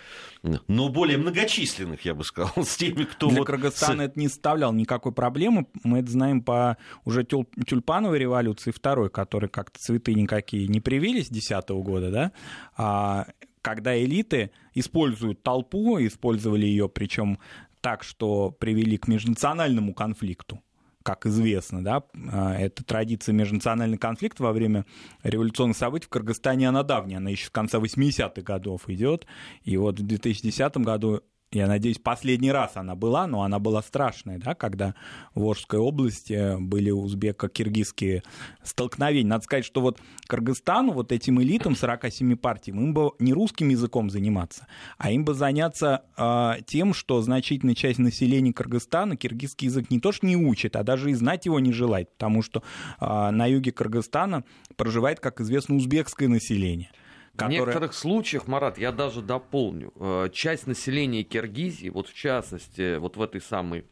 но 0.42 0.88
более 0.88 1.18
многочисленных, 1.18 2.04
я 2.04 2.14
бы 2.14 2.24
сказал, 2.24 2.52
с 2.64 2.76
теми, 2.76 3.04
кто... 3.04 3.28
Для 3.28 3.40
вот... 3.40 3.46
Кыргызстана 3.46 4.02
это 4.02 4.18
не 4.18 4.28
составлял 4.28 4.72
никакой 4.72 5.12
проблемы. 5.12 5.66
Мы 5.84 6.00
это 6.00 6.10
знаем 6.10 6.42
по 6.42 6.76
уже 7.04 7.24
тюл... 7.24 7.46
тюльпановой 7.66 8.18
революции 8.18 8.70
второй, 8.70 9.10
которой 9.10 9.48
как-то 9.48 9.78
цветы 9.78 10.14
никакие 10.14 10.68
не 10.68 10.80
привились 10.80 11.26
с 11.26 11.30
2010 11.30 11.70
года, 11.84 12.10
да, 12.10 12.32
а 12.76 13.26
когда 13.62 13.98
элиты 13.98 14.52
используют 14.74 15.42
толпу, 15.42 15.98
использовали 15.98 16.64
ее, 16.64 16.88
причем 16.88 17.38
так, 17.80 18.02
что 18.02 18.50
привели 18.50 18.96
к 18.96 19.08
межнациональному 19.08 19.94
конфликту 19.94 20.62
как 21.02 21.26
известно, 21.26 21.82
да, 21.82 22.02
а, 22.30 22.54
эта 22.54 22.84
традиция 22.84 23.32
межнациональный 23.32 23.98
конфликт 23.98 24.38
во 24.40 24.52
время 24.52 24.84
революционных 25.22 25.76
событий 25.76 26.06
в 26.06 26.10
Кыргызстане, 26.10 26.68
она 26.68 26.82
давняя, 26.82 27.18
она 27.18 27.30
еще 27.30 27.46
с 27.46 27.50
конца 27.50 27.78
80-х 27.78 28.42
годов 28.42 28.88
идет, 28.88 29.26
и 29.62 29.76
вот 29.76 29.98
в 29.98 30.06
2010 30.06 30.76
году 30.78 31.22
я 31.52 31.66
надеюсь, 31.66 31.98
последний 31.98 32.52
раз 32.52 32.72
она 32.76 32.94
была, 32.94 33.26
но 33.26 33.42
она 33.42 33.58
была 33.58 33.82
страшная, 33.82 34.38
да, 34.38 34.54
когда 34.54 34.94
в 35.34 35.40
Волжской 35.40 35.80
области 35.80 36.56
были 36.60 36.90
узбеко-киргизские 36.90 38.22
столкновения. 38.62 39.28
Надо 39.28 39.44
сказать, 39.44 39.64
что 39.64 39.80
вот 39.80 39.98
Кыргызстану, 40.28 40.92
вот 40.92 41.10
этим 41.10 41.42
элитам 41.42 41.74
47 41.74 42.36
партий, 42.36 42.70
им 42.70 42.94
бы 42.94 43.10
не 43.18 43.32
русским 43.32 43.68
языком 43.68 44.10
заниматься, 44.10 44.68
а 44.96 45.10
им 45.10 45.24
бы 45.24 45.34
заняться 45.34 46.04
э, 46.16 46.62
тем, 46.66 46.94
что 46.94 47.20
значительная 47.20 47.74
часть 47.74 47.98
населения 47.98 48.52
Кыргызстана 48.52 49.16
киргизский 49.16 49.66
язык 49.66 49.90
не 49.90 49.98
то 49.98 50.12
что 50.12 50.26
не 50.26 50.36
учит, 50.36 50.76
а 50.76 50.84
даже 50.84 51.10
и 51.10 51.14
знать 51.14 51.46
его 51.46 51.58
не 51.58 51.72
желает, 51.72 52.12
потому 52.12 52.42
что 52.42 52.62
э, 53.00 53.30
на 53.30 53.46
юге 53.46 53.72
Кыргызстана 53.72 54.44
проживает, 54.76 55.18
как 55.18 55.40
известно, 55.40 55.74
узбекское 55.74 56.28
население. 56.28 56.90
Которая... 57.36 57.48
В 57.48 57.66
некоторых 57.66 57.94
случаях, 57.94 58.46
Марат, 58.48 58.78
я 58.78 58.92
даже 58.92 59.22
дополню, 59.22 59.92
э, 59.96 60.28
часть 60.32 60.66
населения 60.66 61.22
Киргизии, 61.22 61.88
вот 61.88 62.08
в 62.08 62.14
частности, 62.14 62.98
вот 62.98 63.16
в 63.16 63.22
этой 63.22 63.40
самой 63.40 63.84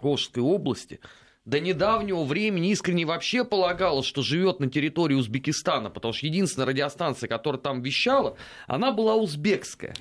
Волжской 0.00 0.42
области, 0.42 1.00
до 1.44 1.60
недавнего 1.60 2.24
времени 2.24 2.70
искренне 2.70 3.06
вообще 3.06 3.42
полагала, 3.42 4.02
что 4.02 4.20
живет 4.20 4.60
на 4.60 4.68
территории 4.68 5.14
Узбекистана, 5.14 5.88
потому 5.88 6.12
что 6.12 6.26
единственная 6.26 6.66
радиостанция, 6.66 7.26
которая 7.26 7.60
там 7.60 7.80
вещала, 7.80 8.36
она 8.66 8.92
была 8.92 9.16
узбекская. 9.16 9.94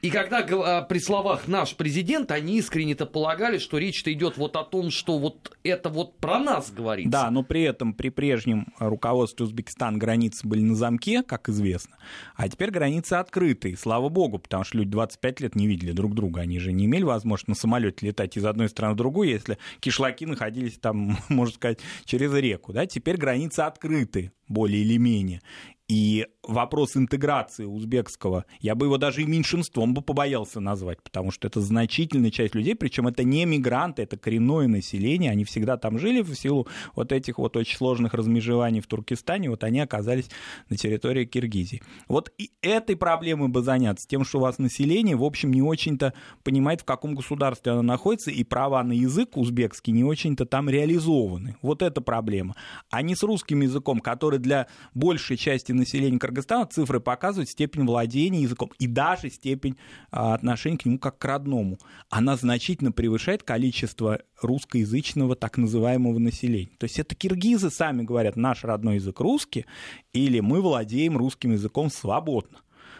И 0.00 0.10
когда 0.10 0.38
а, 0.38 0.82
при 0.82 0.98
словах 1.00 1.48
наш 1.48 1.74
президент, 1.74 2.30
они 2.30 2.58
искренне-то 2.58 3.04
полагали, 3.04 3.58
что 3.58 3.78
речь-то 3.78 4.12
идет 4.12 4.36
вот 4.36 4.54
о 4.56 4.62
том, 4.62 4.90
что 4.90 5.18
вот 5.18 5.56
это 5.64 5.88
вот 5.88 6.18
про 6.18 6.38
нас 6.38 6.70
говорится. 6.70 7.10
Да, 7.10 7.30
но 7.30 7.42
при 7.42 7.62
этом 7.62 7.92
при 7.92 8.10
прежнем 8.10 8.68
руководстве 8.78 9.44
Узбекистана 9.44 9.98
границы 9.98 10.46
были 10.46 10.60
на 10.60 10.76
замке, 10.76 11.24
как 11.24 11.48
известно, 11.48 11.96
а 12.36 12.48
теперь 12.48 12.70
границы 12.70 13.14
открыты, 13.14 13.76
слава 13.76 14.08
богу, 14.08 14.38
потому 14.38 14.62
что 14.62 14.78
люди 14.78 14.90
25 14.90 15.40
лет 15.40 15.54
не 15.56 15.66
видели 15.66 15.90
друг 15.90 16.14
друга, 16.14 16.42
они 16.42 16.60
же 16.60 16.72
не 16.72 16.84
имели 16.84 17.02
возможности 17.02 17.50
на 17.50 17.56
самолете 17.56 18.06
летать 18.06 18.36
из 18.36 18.44
одной 18.44 18.68
страны 18.68 18.94
в 18.94 18.96
другую, 18.96 19.30
если 19.30 19.58
кишлаки 19.80 20.26
находились 20.26 20.78
там, 20.78 21.18
можно 21.28 21.54
сказать, 21.54 21.80
через 22.04 22.32
реку, 22.32 22.72
да, 22.72 22.86
теперь 22.86 23.16
границы 23.16 23.60
открыты 23.60 24.30
более 24.48 24.82
или 24.82 24.96
менее. 24.96 25.42
И 25.88 26.26
вопрос 26.42 26.98
интеграции 26.98 27.64
узбекского, 27.64 28.44
я 28.60 28.74
бы 28.74 28.86
его 28.86 28.98
даже 28.98 29.22
и 29.22 29.26
меньшинством 29.26 29.94
бы 29.94 30.02
побоялся 30.02 30.60
назвать, 30.60 31.02
потому 31.02 31.30
что 31.30 31.48
это 31.48 31.62
значительная 31.62 32.30
часть 32.30 32.54
людей, 32.54 32.74
причем 32.74 33.08
это 33.08 33.24
не 33.24 33.46
мигранты, 33.46 34.02
это 34.02 34.18
коренное 34.18 34.66
население, 34.66 35.30
они 35.30 35.44
всегда 35.44 35.78
там 35.78 35.98
жили 35.98 36.20
в 36.20 36.34
силу 36.34 36.68
вот 36.94 37.10
этих 37.10 37.38
вот 37.38 37.56
очень 37.56 37.76
сложных 37.76 38.12
размежеваний 38.12 38.82
в 38.82 38.86
Туркестане, 38.86 39.48
вот 39.48 39.64
они 39.64 39.80
оказались 39.80 40.28
на 40.68 40.76
территории 40.76 41.24
Киргизии. 41.24 41.82
Вот 42.06 42.32
и 42.36 42.50
этой 42.60 42.96
проблемой 42.96 43.48
бы 43.48 43.62
заняться, 43.62 44.06
тем, 44.06 44.24
что 44.24 44.38
у 44.38 44.42
вас 44.42 44.58
население, 44.58 45.16
в 45.16 45.24
общем, 45.24 45.52
не 45.52 45.62
очень-то 45.62 46.12
понимает, 46.44 46.82
в 46.82 46.84
каком 46.84 47.14
государстве 47.14 47.72
оно 47.72 47.82
находится, 47.82 48.30
и 48.30 48.44
права 48.44 48.82
на 48.82 48.92
язык 48.92 49.38
узбекский 49.38 49.94
не 49.94 50.04
очень-то 50.04 50.44
там 50.44 50.68
реализованы. 50.68 51.56
Вот 51.62 51.80
эта 51.80 52.02
проблема. 52.02 52.56
А 52.90 53.00
не 53.00 53.14
с 53.14 53.22
русским 53.22 53.62
языком, 53.62 54.00
который 54.00 54.38
для 54.38 54.66
большей 54.94 55.38
части 55.38 55.72
населения 55.78 56.18
Кыргызстана 56.18 56.66
цифры 56.66 57.00
показывают 57.00 57.48
степень 57.48 57.86
владения 57.86 58.42
языком 58.42 58.70
и 58.78 58.86
даже 58.86 59.30
степень 59.30 59.76
а, 60.10 60.34
отношения 60.34 60.78
к 60.78 60.84
нему 60.84 60.98
как 60.98 61.18
к 61.18 61.24
родному. 61.24 61.78
Она 62.10 62.36
значительно 62.36 62.92
превышает 62.92 63.42
количество 63.42 64.20
русскоязычного 64.42 65.36
так 65.36 65.56
называемого 65.56 66.18
населения. 66.18 66.76
То 66.78 66.84
есть 66.84 66.98
это 66.98 67.14
киргизы 67.14 67.70
сами 67.70 68.02
говорят, 68.02 68.36
наш 68.36 68.64
родной 68.64 68.96
язык 68.96 69.20
русский, 69.20 69.66
или 70.12 70.40
мы 70.40 70.60
владеем 70.60 71.16
русским 71.16 71.52
языком 71.52 71.90
свободно. 71.90 72.58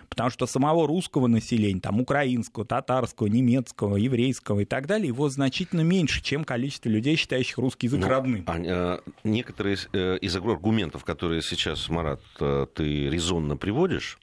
Потому 0.08 0.30
что 0.30 0.46
самого 0.46 0.86
русского 0.86 1.26
населения, 1.26 1.80
там, 1.80 2.00
украинского, 2.00 2.64
татарского, 2.64 3.26
немецкого, 3.26 3.96
еврейского 3.96 4.60
и 4.60 4.64
так 4.64 4.86
далее, 4.86 5.08
его 5.08 5.28
значительно 5.28 5.82
меньше, 5.82 6.22
чем 6.22 6.44
количество 6.44 6.88
людей, 6.88 7.16
считающих 7.16 7.58
русский 7.58 7.86
язык 7.86 8.00
ну, 8.00 8.08
родным. 8.08 8.44
А, 8.46 8.56
а, 8.56 9.00
некоторые 9.24 9.76
э, 9.92 10.18
из 10.20 10.34
аргументов, 10.36 11.04
которые 11.04 11.42
сейчас, 11.42 11.88
Марат, 11.88 12.20
э, 12.40 12.66
ты 12.74 13.08
резонно 13.08 13.56
приводишь, 13.56 14.18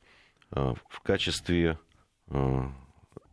в 0.51 1.01
качестве 1.03 1.77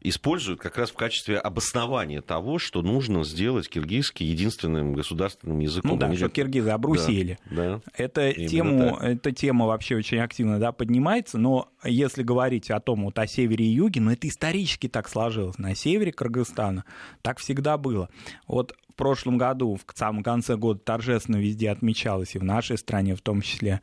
используют 0.02 0.60
как 0.60 0.76
раз 0.76 0.90
в 0.90 0.94
качестве 0.94 1.38
обоснования 1.38 2.20
того, 2.20 2.58
что 2.58 2.82
нужно 2.82 3.24
сделать 3.24 3.68
киргизский 3.68 4.26
единственным 4.26 4.92
государственным 4.94 5.60
языком. 5.60 5.92
Ну 5.92 5.96
да, 5.96 6.06
Они 6.06 6.16
что 6.16 6.28
киргизы 6.28 6.70
обрусели. 6.70 7.38
Да, 7.50 7.76
да. 7.76 7.80
Это 7.94 8.32
тему, 8.32 8.96
эта 8.96 9.32
тема 9.32 9.66
вообще 9.66 9.96
очень 9.96 10.18
активно 10.18 10.58
да, 10.58 10.72
поднимается, 10.72 11.38
но 11.38 11.68
если 11.84 12.22
говорить 12.22 12.70
о 12.70 12.80
том, 12.80 13.04
вот 13.04 13.18
о 13.18 13.26
севере 13.26 13.64
и 13.64 13.70
юге, 13.70 14.00
ну 14.00 14.10
это 14.10 14.28
исторически 14.28 14.88
так 14.88 15.08
сложилось. 15.08 15.58
На 15.58 15.74
севере 15.74 16.12
Кыргызстана 16.12 16.84
так 17.22 17.38
всегда 17.38 17.76
было. 17.78 18.08
Вот 18.46 18.74
в 18.88 18.94
прошлом 18.94 19.38
году, 19.38 19.76
в 19.76 19.98
самом 19.98 20.22
конце 20.22 20.56
года, 20.56 20.80
торжественно 20.80 21.36
везде 21.36 21.70
отмечалось, 21.70 22.34
и 22.34 22.38
в 22.38 22.44
нашей 22.44 22.76
стране 22.76 23.14
в 23.14 23.22
том 23.22 23.40
числе, 23.40 23.80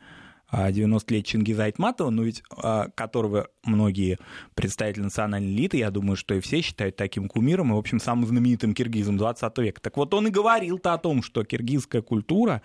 90 0.51 1.13
лет 1.13 1.25
Чингиза 1.25 1.65
Айтматова, 1.65 2.09
но 2.09 2.23
ведь 2.23 2.43
а, 2.51 2.89
которого 2.95 3.49
многие 3.63 4.17
представители 4.55 5.03
национальной 5.03 5.51
элиты, 5.51 5.77
я 5.77 5.91
думаю, 5.91 6.15
что 6.15 6.33
и 6.33 6.39
все 6.39 6.61
считают 6.61 6.95
таким 6.95 7.27
кумиром 7.27 7.71
и, 7.71 7.75
в 7.75 7.77
общем, 7.77 7.99
самым 7.99 8.25
знаменитым 8.25 8.73
киргизом 8.73 9.17
20 9.17 9.57
века. 9.59 9.81
Так 9.81 9.97
вот, 9.97 10.13
он 10.13 10.27
и 10.27 10.31
говорил-то 10.31 10.93
о 10.93 10.97
том, 10.97 11.21
что 11.21 11.43
киргизская 11.43 12.01
культура 12.01 12.61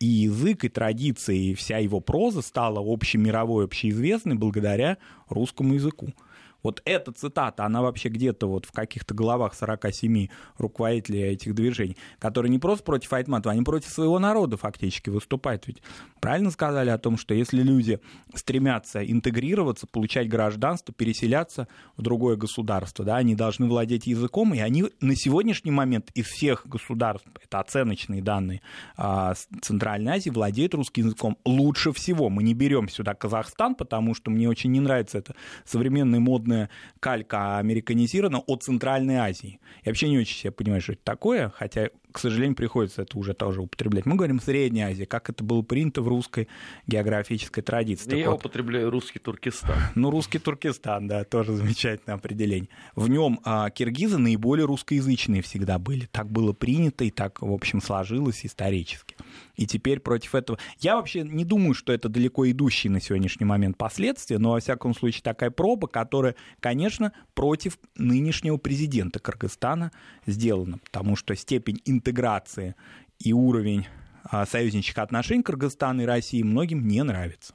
и 0.00 0.06
язык, 0.06 0.64
и 0.64 0.68
традиции, 0.68 1.50
и 1.50 1.54
вся 1.54 1.78
его 1.78 2.00
проза 2.00 2.42
стала 2.42 2.80
общемировой, 2.80 3.64
общеизвестной 3.64 4.34
благодаря 4.34 4.98
русскому 5.28 5.74
языку. 5.74 6.08
Вот 6.62 6.82
эта 6.84 7.12
цитата, 7.12 7.64
она 7.64 7.82
вообще 7.82 8.08
где-то 8.08 8.48
вот 8.48 8.66
в 8.66 8.72
каких-то 8.72 9.14
головах 9.14 9.54
47 9.54 10.28
руководителей 10.56 11.22
этих 11.22 11.54
движений, 11.54 11.96
которые 12.18 12.50
не 12.50 12.58
просто 12.58 12.84
против 12.84 13.12
Айтматова, 13.12 13.52
они 13.52 13.62
против 13.62 13.90
своего 13.90 14.18
народа 14.18 14.56
фактически 14.56 15.10
выступают. 15.10 15.66
Ведь 15.66 15.82
правильно 16.20 16.50
сказали 16.50 16.90
о 16.90 16.98
том, 16.98 17.16
что 17.16 17.32
если 17.34 17.62
люди 17.62 18.00
стремятся 18.34 19.04
интегрироваться, 19.04 19.86
получать 19.86 20.28
гражданство, 20.28 20.92
переселяться 20.92 21.68
в 21.96 22.02
другое 22.02 22.36
государство, 22.36 23.04
да, 23.04 23.16
они 23.16 23.34
должны 23.34 23.66
владеть 23.66 24.06
языком, 24.06 24.52
и 24.54 24.58
они 24.58 24.86
на 25.00 25.14
сегодняшний 25.14 25.70
момент 25.70 26.10
из 26.14 26.26
всех 26.26 26.66
государств, 26.66 27.28
это 27.42 27.60
оценочные 27.60 28.22
данные 28.22 28.62
а, 28.96 29.34
Центральной 29.62 30.12
Азии, 30.12 30.30
владеют 30.30 30.74
русским 30.74 31.06
языком 31.06 31.38
лучше 31.44 31.92
всего. 31.92 32.28
Мы 32.28 32.42
не 32.42 32.54
берем 32.54 32.88
сюда 32.88 33.14
Казахстан, 33.14 33.74
потому 33.74 34.14
что 34.14 34.30
мне 34.30 34.48
очень 34.48 34.72
не 34.72 34.80
нравится 34.80 35.18
это 35.18 35.34
современный 35.64 36.18
модный 36.18 36.47
модная 36.48 36.70
калька 37.00 37.58
американизирована 37.58 38.40
от 38.40 38.62
Центральной 38.62 39.16
Азии. 39.16 39.60
Я 39.84 39.90
вообще 39.90 40.08
не 40.08 40.18
очень 40.18 40.36
себе 40.36 40.50
понимаю, 40.50 40.80
что 40.80 40.92
это 40.92 41.02
такое, 41.04 41.50
хотя 41.50 41.90
к 42.12 42.18
сожалению, 42.18 42.56
приходится 42.56 43.02
это 43.02 43.18
уже 43.18 43.34
тоже 43.34 43.60
употреблять. 43.60 44.06
Мы 44.06 44.16
говорим 44.16 44.40
Средняя 44.40 44.90
Азия, 44.90 45.06
как 45.06 45.30
это 45.30 45.44
было 45.44 45.62
принято 45.62 46.02
в 46.02 46.08
русской 46.08 46.48
географической 46.86 47.62
традиции. 47.62 48.18
Я 48.18 48.30
вот, 48.30 48.40
употребляю 48.40 48.90
русский 48.90 49.18
Туркестан. 49.18 49.76
Ну, 49.94 50.10
русский 50.10 50.38
Туркестан, 50.38 51.08
да, 51.08 51.24
тоже 51.24 51.54
замечательное 51.54 52.16
определение. 52.16 52.68
В 52.94 53.08
нем 53.08 53.40
а, 53.44 53.70
киргизы 53.70 54.18
наиболее 54.18 54.66
русскоязычные 54.66 55.42
всегда 55.42 55.78
были. 55.78 56.06
Так 56.10 56.30
было 56.30 56.52
принято 56.52 57.04
и 57.04 57.10
так, 57.10 57.42
в 57.42 57.52
общем, 57.52 57.80
сложилось 57.80 58.44
исторически. 58.44 59.16
И 59.56 59.66
теперь 59.66 59.98
против 59.98 60.34
этого... 60.34 60.58
Я 60.78 60.96
вообще 60.96 61.22
не 61.22 61.44
думаю, 61.44 61.74
что 61.74 61.92
это 61.92 62.08
далеко 62.08 62.48
идущие 62.48 62.92
на 62.92 63.00
сегодняшний 63.00 63.44
момент 63.44 63.76
последствия, 63.76 64.38
но, 64.38 64.52
во 64.52 64.60
всяком 64.60 64.94
случае, 64.94 65.22
такая 65.22 65.50
проба, 65.50 65.88
которая, 65.88 66.36
конечно, 66.60 67.12
против 67.34 67.78
нынешнего 67.96 68.56
президента 68.56 69.18
Кыргызстана 69.18 69.90
сделана, 70.26 70.78
потому 70.78 71.16
что 71.16 71.34
степень 71.34 71.80
интеграции 71.98 72.74
и 73.18 73.32
уровень 73.32 73.86
а, 74.24 74.46
союзнических 74.46 74.98
отношений 74.98 75.42
Кыргызстана 75.42 76.02
и 76.02 76.06
России 76.06 76.42
многим 76.42 76.86
не 76.86 77.02
нравится. 77.02 77.52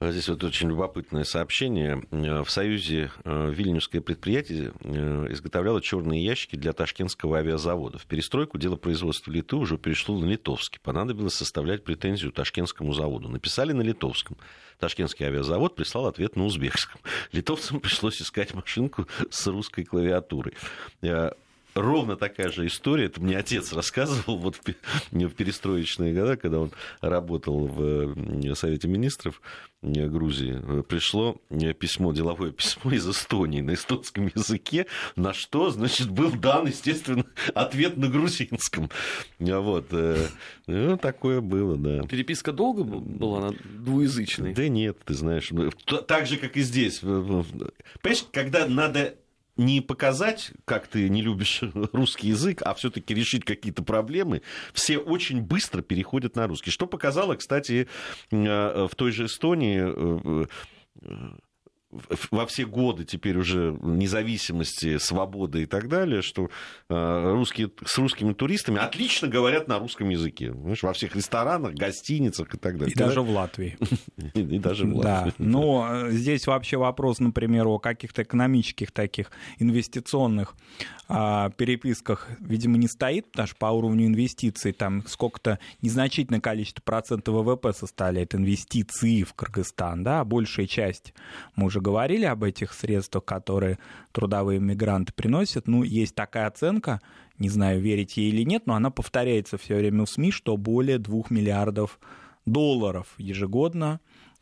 Здесь 0.00 0.28
вот 0.28 0.44
очень 0.44 0.68
любопытное 0.68 1.24
сообщение. 1.24 2.04
В 2.12 2.48
Союзе 2.48 3.10
э, 3.24 3.50
Вильнюсское 3.52 4.00
предприятие 4.00 4.72
э, 4.84 5.26
изготовляло 5.30 5.82
черные 5.82 6.24
ящики 6.24 6.54
для 6.54 6.72
ташкентского 6.72 7.38
авиазавода. 7.38 7.98
В 7.98 8.06
перестройку 8.06 8.58
дело 8.58 8.76
производства 8.76 9.32
Литы 9.32 9.56
уже 9.56 9.76
перешло 9.76 10.16
на 10.16 10.26
литовский. 10.26 10.78
Понадобилось 10.84 11.34
составлять 11.34 11.82
претензию 11.82 12.30
ташкентскому 12.30 12.92
заводу. 12.92 13.28
Написали 13.28 13.72
на 13.72 13.82
литовском. 13.82 14.36
Ташкентский 14.78 15.26
авиазавод 15.26 15.74
прислал 15.74 16.06
ответ 16.06 16.36
на 16.36 16.44
узбекском. 16.44 17.00
Литовцам 17.32 17.80
пришлось 17.80 18.22
искать 18.22 18.54
машинку 18.54 19.08
с 19.30 19.48
русской 19.48 19.82
клавиатурой. 19.82 20.54
Э, 21.78 21.80
ровно 21.80 22.16
такая 22.16 22.50
же 22.50 22.66
история. 22.66 23.06
Это 23.06 23.20
мне 23.20 23.38
отец 23.38 23.72
рассказывал 23.72 24.38
вот 24.38 24.56
в 24.56 25.30
перестроечные 25.34 26.14
годы, 26.14 26.36
когда 26.36 26.60
он 26.60 26.72
работал 27.00 27.66
в 27.66 28.54
Совете 28.54 28.88
министров 28.88 29.40
Грузии. 29.80 30.82
Пришло 30.82 31.40
письмо, 31.78 32.12
деловое 32.12 32.50
письмо 32.50 32.90
из 32.92 33.08
Эстонии 33.08 33.60
на 33.60 33.74
эстонском 33.74 34.26
языке, 34.34 34.86
на 35.16 35.32
что, 35.32 35.70
значит, 35.70 36.10
был 36.10 36.32
дан, 36.32 36.66
естественно, 36.66 37.24
ответ 37.54 37.96
на 37.96 38.08
грузинском. 38.08 38.90
Вот. 39.38 39.86
Э, 39.92 40.26
ну, 40.66 40.96
такое 40.96 41.40
было, 41.40 41.76
да. 41.76 42.02
Переписка 42.02 42.52
долго 42.52 42.82
была 42.82 43.38
она 43.38 43.56
двуязычной? 43.64 44.54
Да 44.54 44.68
нет, 44.68 44.98
ты 45.04 45.14
знаешь. 45.14 45.50
Ну, 45.50 45.70
так 45.70 46.26
же, 46.26 46.36
как 46.38 46.56
и 46.56 46.62
здесь. 46.62 46.98
Понимаешь, 46.98 48.26
когда 48.32 48.66
надо 48.66 49.14
не 49.58 49.80
показать, 49.80 50.52
как 50.64 50.86
ты 50.86 51.08
не 51.08 51.20
любишь 51.20 51.62
русский 51.92 52.28
язык, 52.28 52.62
а 52.64 52.74
все-таки 52.74 53.14
решить 53.14 53.44
какие-то 53.44 53.82
проблемы, 53.82 54.42
все 54.72 54.98
очень 54.98 55.42
быстро 55.42 55.82
переходят 55.82 56.36
на 56.36 56.46
русский. 56.46 56.70
Что 56.70 56.86
показало, 56.86 57.34
кстати, 57.34 57.88
э, 58.30 58.88
в 58.90 58.94
той 58.94 59.12
же 59.12 59.26
Эстонии 59.26 59.82
э, 59.84 60.46
э, 61.02 61.30
во 62.30 62.46
все 62.46 62.64
годы 62.64 63.04
теперь 63.04 63.36
уже 63.36 63.76
независимости, 63.82 64.98
свободы 64.98 65.62
и 65.62 65.66
так 65.66 65.88
далее, 65.88 66.22
что 66.22 66.50
э, 66.88 67.32
русские, 67.32 67.70
с 67.84 67.98
русскими 67.98 68.32
туристами 68.32 68.78
отлично 68.78 69.28
говорят 69.28 69.68
на 69.68 69.78
русском 69.78 70.08
языке. 70.08 70.52
Знаешь, 70.52 70.82
во 70.82 70.92
всех 70.92 71.16
ресторанах, 71.16 71.74
гостиницах 71.74 72.54
и 72.54 72.58
так 72.58 72.78
далее. 72.78 72.92
И 72.94 72.98
даже 72.98 73.22
в 73.22 73.30
Латвии. 73.30 73.76
И 74.34 74.58
даже 74.58 74.86
в 74.86 74.96
Латвии. 74.96 75.32
Да, 75.38 75.44
но 75.44 76.08
здесь 76.10 76.46
вообще 76.46 76.76
вопрос, 76.76 77.18
например, 77.18 77.66
о 77.66 77.78
каких-то 77.78 78.22
экономических 78.22 78.92
таких 78.92 79.30
инвестиционных 79.58 80.54
а, 81.10 81.48
переписках, 81.50 82.28
видимо, 82.38 82.76
не 82.76 82.86
стоит, 82.86 83.30
потому 83.30 83.48
что 83.48 83.56
по 83.56 83.66
уровню 83.66 84.06
инвестиций 84.06 84.72
там 84.72 85.06
сколько-то 85.06 85.58
незначительное 85.80 86.40
количество 86.40 86.82
процентов 86.82 87.34
ВВП 87.34 87.72
составляет 87.72 88.34
инвестиции 88.34 89.22
в 89.22 89.32
Кыргызстан, 89.32 90.04
да, 90.04 90.22
большая 90.24 90.66
часть, 90.66 91.14
мы 91.56 91.66
уже 91.66 91.80
говорили 91.88 92.26
об 92.26 92.44
этих 92.44 92.74
средствах, 92.74 93.24
которые 93.24 93.78
трудовые 94.12 94.60
мигранты 94.60 95.14
приносят, 95.14 95.66
ну, 95.66 95.82
есть 95.84 96.14
такая 96.14 96.46
оценка, 96.46 97.00
не 97.38 97.48
знаю, 97.48 97.80
верить 97.80 98.18
ей 98.18 98.28
или 98.28 98.42
нет, 98.42 98.66
но 98.66 98.74
она 98.74 98.90
повторяется 98.90 99.56
все 99.56 99.76
время 99.76 100.04
в 100.04 100.10
СМИ, 100.10 100.30
что 100.30 100.58
более 100.58 100.98
2 100.98 101.22
миллиардов 101.30 101.98
долларов 102.44 103.06
ежегодно 103.16 104.00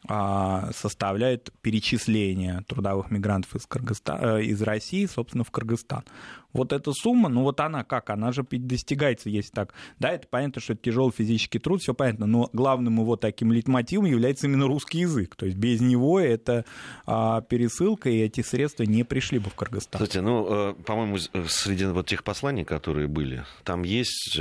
составляет 0.09 1.53
перечисление 1.63 2.63
трудовых 2.69 3.11
мигрантов 3.11 3.57
из, 3.57 3.67
Кыргызстана, 3.67 4.39
э, 4.39 4.45
из 4.45 4.63
России, 4.63 5.07
собственно, 5.07 5.43
в 5.43 5.51
Кыргызстан. 5.51 6.05
Вот 6.53 6.73
эта 6.73 6.93
сумма, 6.93 7.29
ну 7.29 7.43
вот 7.43 7.59
она 7.61 7.83
как? 7.83 8.11
Она 8.11 8.31
же 8.31 8.45
достигается, 8.49 9.29
если 9.29 9.51
так. 9.51 9.75
Да, 9.99 10.11
это 10.11 10.29
понятно, 10.29 10.61
что 10.61 10.75
это 10.75 10.83
тяжелый 10.83 11.13
физический 11.13 11.59
труд, 11.59 11.83
все 11.83 11.93
понятно, 11.93 12.27
но 12.27 12.49
главным 12.53 13.01
его 13.01 13.17
таким 13.17 13.53
лейтмотивом 13.53 14.07
является 14.07 14.47
именно 14.47 14.67
русский 14.67 15.01
язык. 15.01 15.35
То 15.35 15.47
есть 15.47 15.59
без 15.59 15.81
него 15.81 16.21
это 16.21 16.65
а, 17.05 17.41
пересылка, 17.43 18.09
и 18.09 18.21
эти 18.21 18.43
средства 18.43 18.85
не 18.85 19.03
пришли 19.03 19.39
бы 19.39 19.51
в 19.51 19.55
Кыргызстан. 19.55 20.01
Кстати, 20.01 20.19
ну, 20.19 20.71
э, 20.71 20.75
по-моему, 20.75 21.17
э, 21.17 21.45
среди 21.49 21.85
вот 21.87 22.07
тех 22.07 22.23
посланий, 22.23 22.65
которые 22.65 23.09
были, 23.09 23.45
там 23.65 23.83
есть 23.83 24.41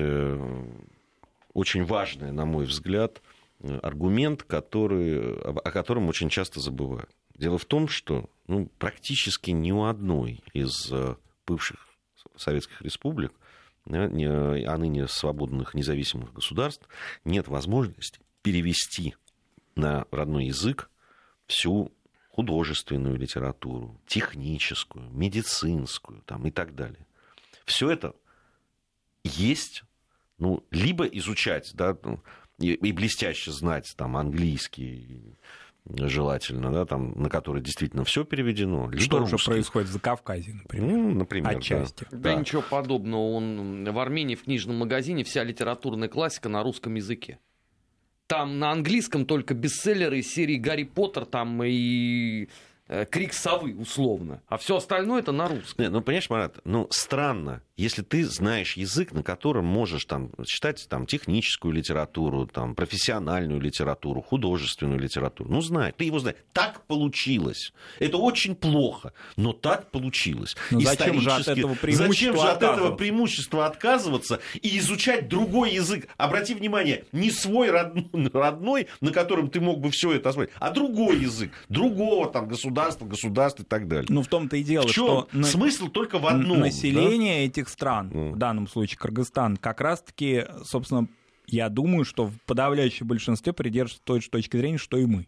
очень 1.54 1.86
важное, 1.86 2.32
на 2.32 2.46
мой 2.46 2.66
взгляд, 2.66 3.22
аргумент, 3.62 4.44
который, 4.44 5.40
о 5.42 5.72
котором 5.72 6.08
очень 6.08 6.30
часто 6.30 6.60
забывают. 6.60 7.10
Дело 7.36 7.58
в 7.58 7.66
том, 7.66 7.88
что 7.88 8.30
ну, 8.48 8.68
практически 8.78 9.52
ни 9.52 9.72
у 9.72 9.86
одной 9.86 10.44
из 10.54 10.92
э, 10.92 11.16
бывших 11.46 11.78
советских 12.38 12.82
республик, 12.82 13.34
а 13.88 14.08
ныне 14.78 15.08
свободных 15.08 15.74
независимых 15.74 16.34
государств, 16.34 16.88
нет 17.24 17.48
возможности 17.48 18.20
перевести 18.42 19.16
на 19.76 20.06
родной 20.12 20.46
язык 20.46 20.90
всю 21.46 21.92
художественную 22.30 23.18
литературу, 23.18 24.00
техническую, 24.08 25.10
медицинскую 25.12 26.22
там, 26.26 26.46
и 26.48 26.52
так 26.52 26.76
далее. 26.76 27.06
Все 27.66 27.90
это 27.90 28.16
есть, 29.24 29.84
ну, 30.38 30.64
либо 30.72 31.06
изучать, 31.06 31.72
да, 31.76 31.98
ну, 32.04 32.22
и, 32.60 32.74
и 32.74 32.92
блестяще 32.92 33.52
знать 33.52 33.94
там 33.98 34.18
английский, 34.18 35.36
желательно, 35.88 36.72
да, 36.72 36.86
там, 36.86 37.14
на 37.22 37.30
который 37.30 37.62
действительно 37.62 38.04
все 38.04 38.24
переведено. 38.24 38.92
Что 38.98 39.22
уже 39.22 39.38
происходит 39.38 39.90
в 39.90 39.94
Закавказье, 39.94 40.54
например. 40.56 40.88
Ну, 40.88 41.12
например, 41.12 41.58
Отчасти. 41.58 42.06
Да. 42.12 42.18
да, 42.18 42.34
да, 42.34 42.40
ничего 42.40 42.62
подобного. 42.62 43.22
Он 43.32 43.84
в 43.86 44.00
Армении 44.00 44.36
в 44.36 44.44
книжном 44.44 44.78
магазине 44.78 45.24
вся 45.24 45.44
литературная 45.44 46.10
классика 46.10 46.50
на 46.50 46.64
русском 46.64 46.96
языке. 46.96 47.40
Там 48.28 48.58
на 48.58 48.72
английском 48.72 49.26
только 49.26 49.54
бестселлеры 49.54 50.20
из 50.20 50.34
серии 50.34 50.56
Гарри 50.56 50.84
Поттер 50.84 51.26
там 51.26 51.62
и 51.64 52.48
Э, 52.88 53.06
крик 53.06 53.34
совы, 53.34 53.76
условно. 53.76 54.44
А 54.48 54.58
все 54.58 54.78
остальное 54.78 55.22
это 55.22 55.32
на 55.32 55.48
русском. 55.48 55.84
Не, 55.84 55.90
ну, 55.90 56.02
понимаешь, 56.02 56.30
Марат, 56.30 56.60
ну, 56.66 56.88
странно, 56.92 57.64
если 57.78 58.02
ты 58.02 58.26
знаешь 58.26 58.78
язык, 58.78 59.12
на 59.12 59.24
котором 59.24 59.66
можешь 59.66 60.06
там 60.06 60.32
читать 60.46 60.86
там, 60.90 61.06
техническую 61.06 61.74
литературу, 61.74 62.48
там, 62.48 62.76
профессиональную 62.76 63.60
литературу, 63.60 64.22
художественную 64.22 65.00
литературу. 65.00 65.52
Ну, 65.52 65.62
знай, 65.62 65.94
ты 65.96 66.06
его 66.06 66.20
знаешь. 66.20 66.38
Так 66.54 66.86
получилось. 66.86 67.74
Это 68.00 68.18
очень 68.18 68.56
плохо, 68.56 69.14
но 69.36 69.54
так 69.54 69.92
получилось. 69.92 70.56
Но 70.72 70.80
ну, 70.80 70.86
зачем 70.86 71.20
же 71.22 71.32
от 71.32 71.48
этого 71.48 71.76
преимущества 71.76 72.08
Зачем 72.08 72.36
же 72.36 72.48
от 72.48 72.64
этого 72.64 72.96
преимущества 72.96 73.66
отказываться 73.66 74.40
и 74.62 74.78
изучать 74.80 75.28
другой 75.28 75.74
язык? 75.74 76.08
Обрати 76.18 76.54
внимание, 76.54 77.06
не 77.12 77.32
свой 77.32 77.72
родной, 77.72 78.88
на 79.02 79.12
котором 79.12 79.50
ты 79.50 79.60
мог 79.60 79.80
бы 79.80 79.92
все 79.92 80.14
это 80.14 80.30
освоить, 80.30 80.50
а 80.60 80.72
другой 80.72 81.18
язык, 81.18 81.52
другого 81.70 82.30
там 82.30 82.48
государства 82.48 82.66
государства, 82.66 83.06
государств 83.06 83.60
и 83.62 83.64
так 83.64 83.88
далее. 83.88 84.08
Ну, 84.10 84.22
в 84.22 84.28
том-то 84.28 84.58
и 84.58 84.64
дело, 84.64 84.88
в 84.88 84.92
что 84.92 85.28
смысл 85.44 85.88
только 85.88 86.20
в 86.20 86.28
одном. 86.28 86.60
Население 86.60 87.40
да? 87.40 87.46
этих 87.46 87.65
стран, 87.70 88.10
mm. 88.10 88.32
в 88.34 88.38
данном 88.38 88.68
случае 88.68 88.98
Кыргызстан, 89.00 89.58
как 89.58 89.82
раз-таки, 89.82 90.46
собственно, 90.64 91.08
я 91.48 91.70
думаю, 91.70 92.06
что 92.06 92.26
в 92.26 92.42
подавляющем 92.46 93.08
большинстве 93.08 93.54
придерживается 93.54 94.04
той 94.04 94.22
же 94.22 94.30
точки 94.30 94.58
зрения, 94.58 94.78
что 94.78 94.98
и 94.98 95.06
мы. 95.06 95.28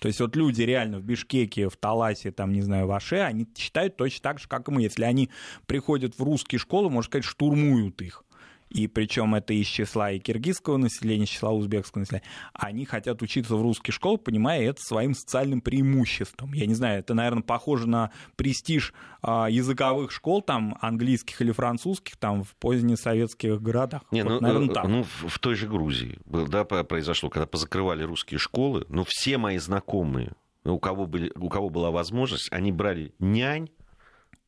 То 0.00 0.08
есть 0.08 0.20
вот 0.20 0.36
люди 0.36 0.62
реально 0.62 0.98
в 0.98 1.02
Бишкеке, 1.02 1.68
в 1.68 1.76
Таласе, 1.76 2.30
там, 2.30 2.52
не 2.52 2.60
знаю, 2.60 2.86
в 2.86 2.92
Аше, 2.92 3.16
они 3.16 3.46
считают 3.56 3.96
точно 3.96 4.22
так 4.22 4.38
же, 4.38 4.48
как 4.48 4.68
и 4.68 4.70
мы. 4.70 4.82
Если 4.82 5.04
они 5.04 5.30
приходят 5.66 6.18
в 6.18 6.22
русские 6.22 6.58
школы, 6.58 6.90
можно 6.90 7.08
сказать, 7.08 7.24
штурмуют 7.24 8.02
их 8.02 8.25
и 8.68 8.86
причем 8.88 9.34
это 9.34 9.54
из 9.54 9.66
числа 9.66 10.10
и 10.10 10.18
киргизского 10.18 10.76
населения, 10.76 11.24
из 11.24 11.30
числа 11.30 11.50
узбекского 11.50 12.00
населения, 12.00 12.24
они 12.52 12.84
хотят 12.84 13.22
учиться 13.22 13.54
в 13.56 13.62
русских 13.62 13.94
школах, 13.94 14.22
понимая 14.22 14.62
это 14.62 14.80
своим 14.82 15.14
социальным 15.14 15.60
преимуществом. 15.60 16.52
Я 16.52 16.66
не 16.66 16.74
знаю, 16.74 17.00
это, 17.00 17.14
наверное, 17.14 17.42
похоже 17.42 17.88
на 17.88 18.10
престиж 18.36 18.92
а, 19.22 19.48
языковых 19.48 20.10
школ, 20.10 20.42
там, 20.42 20.76
английских 20.80 21.40
или 21.40 21.52
французских, 21.52 22.16
там, 22.16 22.44
в 22.44 22.54
позднесоветских 22.56 23.60
городах. 23.60 24.02
Не, 24.10 24.22
вот, 24.22 24.30
ну, 24.30 24.40
наверное, 24.40 24.74
так. 24.74 24.88
ну, 24.88 25.04
в 25.04 25.38
той 25.38 25.54
же 25.54 25.68
Грузии 25.68 26.18
да, 26.26 26.64
произошло, 26.64 27.30
когда 27.30 27.46
позакрывали 27.46 28.02
русские 28.02 28.38
школы, 28.38 28.84
но 28.88 29.04
все 29.06 29.38
мои 29.38 29.58
знакомые, 29.58 30.32
у 30.64 30.78
кого, 30.78 31.06
были, 31.06 31.32
у 31.36 31.48
кого 31.48 31.70
была 31.70 31.90
возможность, 31.90 32.48
они 32.52 32.72
брали 32.72 33.14
нянь, 33.18 33.68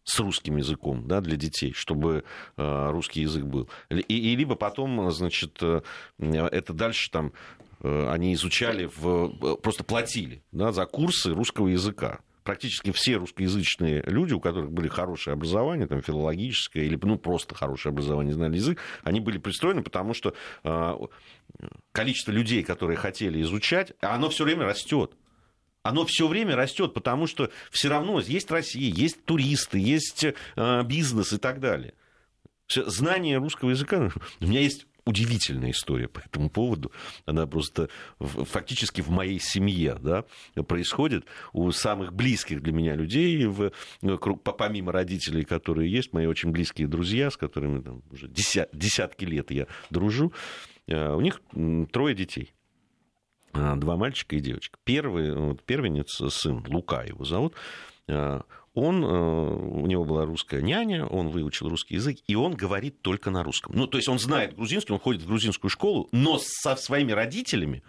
с 0.09 0.19
русским 0.21 0.57
языком 0.57 1.07
да, 1.07 1.21
для 1.21 1.37
детей, 1.37 1.73
чтобы 1.75 2.25
э, 2.57 2.91
русский 2.91 3.21
язык 3.21 3.45
был. 3.45 3.69
И, 3.91 3.97
и 3.99 4.37
либо 4.37 4.55
потом, 4.55 5.11
значит, 5.11 5.59
э, 5.61 5.83
это 6.19 6.73
дальше 6.73 7.11
там 7.11 7.33
э, 7.81 8.09
они 8.11 8.33
изучали, 8.33 8.89
в, 8.97 9.57
просто 9.57 9.85
платили 9.85 10.43
да, 10.51 10.73
за 10.73 10.87
курсы 10.87 11.35
русского 11.35 11.69
языка 11.69 12.21
практически 12.43 12.93
все 12.93 13.17
русскоязычные 13.17 14.03
люди, 14.07 14.33
у 14.33 14.41
которых 14.41 14.73
были 14.73 14.89
хорошее 14.89 15.35
образование, 15.35 15.87
там, 15.87 16.01
филологическое, 16.01 16.85
или 16.85 16.99
ну, 17.03 17.19
просто 17.19 17.55
хорошее 17.55 17.91
образование, 17.91 18.33
знали 18.33 18.57
язык, 18.57 18.79
они 19.03 19.21
были 19.21 19.37
пристроены, 19.37 19.83
потому 19.83 20.15
что 20.15 20.33
э, 20.65 20.95
количество 21.93 22.33
людей, 22.33 22.63
которые 22.63 22.97
хотели 22.97 23.43
изучать, 23.43 23.93
оно 24.01 24.31
все 24.31 24.45
время 24.45 24.65
растет 24.65 25.13
оно 25.89 26.05
все 26.05 26.29
время 26.29 26.55
растет, 26.55 26.93
потому 26.93 27.27
что 27.27 27.51
все 27.71 27.89
равно 27.89 28.21
есть 28.21 28.51
Россия, 28.51 28.93
есть 28.93 29.25
туристы, 29.25 29.79
есть 29.79 30.25
э, 30.25 30.83
бизнес 30.85 31.33
и 31.33 31.39
так 31.39 31.61
далее. 31.61 31.95
Знание 32.69 33.39
русского 33.39 33.71
языка, 33.71 34.11
у 34.41 34.47
меня 34.47 34.61
есть 34.61 34.87
удивительная 35.07 35.71
история 35.71 36.07
по 36.07 36.21
этому 36.21 36.51
поводу. 36.51 36.93
Она 37.25 37.47
просто 37.47 37.89
фактически 38.19 39.01
в 39.01 39.09
моей 39.09 39.41
семье 39.41 39.97
да, 39.99 40.27
происходит. 40.65 41.25
У 41.55 41.71
самых 41.73 42.13
близких 42.13 42.63
для 42.63 42.75
меня 42.75 42.95
людей, 42.95 43.47
в, 43.47 43.73
ну, 44.03 44.19
помимо 44.19 44.93
родителей, 44.93 45.45
которые 45.45 45.91
есть, 45.91 46.13
мои 46.13 46.27
очень 46.27 46.51
близкие 46.51 46.87
друзья, 46.87 47.31
с 47.31 47.39
которыми 47.39 47.81
там, 47.81 48.03
уже 48.11 48.29
десятки 48.29 49.25
лет 49.25 49.51
я 49.51 49.67
дружу, 49.89 50.35
э, 50.87 51.15
у 51.15 51.23
них 51.23 51.41
трое 51.91 52.15
детей. 52.15 52.53
А, 53.53 53.77
два 53.77 53.97
мальчика 53.97 54.37
и 54.37 54.41
девочка. 54.41 54.79
Первый, 54.85 55.35
вот, 55.35 55.63
первенец, 55.63 56.21
сын, 56.31 56.65
Лука 56.69 57.03
его 57.03 57.25
зовут, 57.25 57.55
а, 58.09 58.43
он, 58.75 59.05
э, 59.05 59.09
у 59.09 59.87
него 59.87 60.05
была 60.05 60.25
русская 60.25 60.63
няня, 60.63 61.05
он 61.05 61.31
выучил 61.31 61.69
русский 61.69 61.95
язык, 61.95 62.19
и 62.29 62.37
он 62.37 62.55
говорит 62.55 63.03
только 63.03 63.31
на 63.31 63.43
русском. 63.43 63.75
Ну, 63.75 63.89
то 63.89 63.99
есть 63.99 64.09
он 64.09 64.21
знает 64.21 64.55
грузинский, 64.55 64.93
он 64.93 65.01
ходит 65.01 65.23
в 65.23 65.27
грузинскую 65.27 65.69
школу, 65.69 66.09
но 66.13 66.39
со 66.41 66.77
своими 66.77 67.11
родителями 67.11 67.83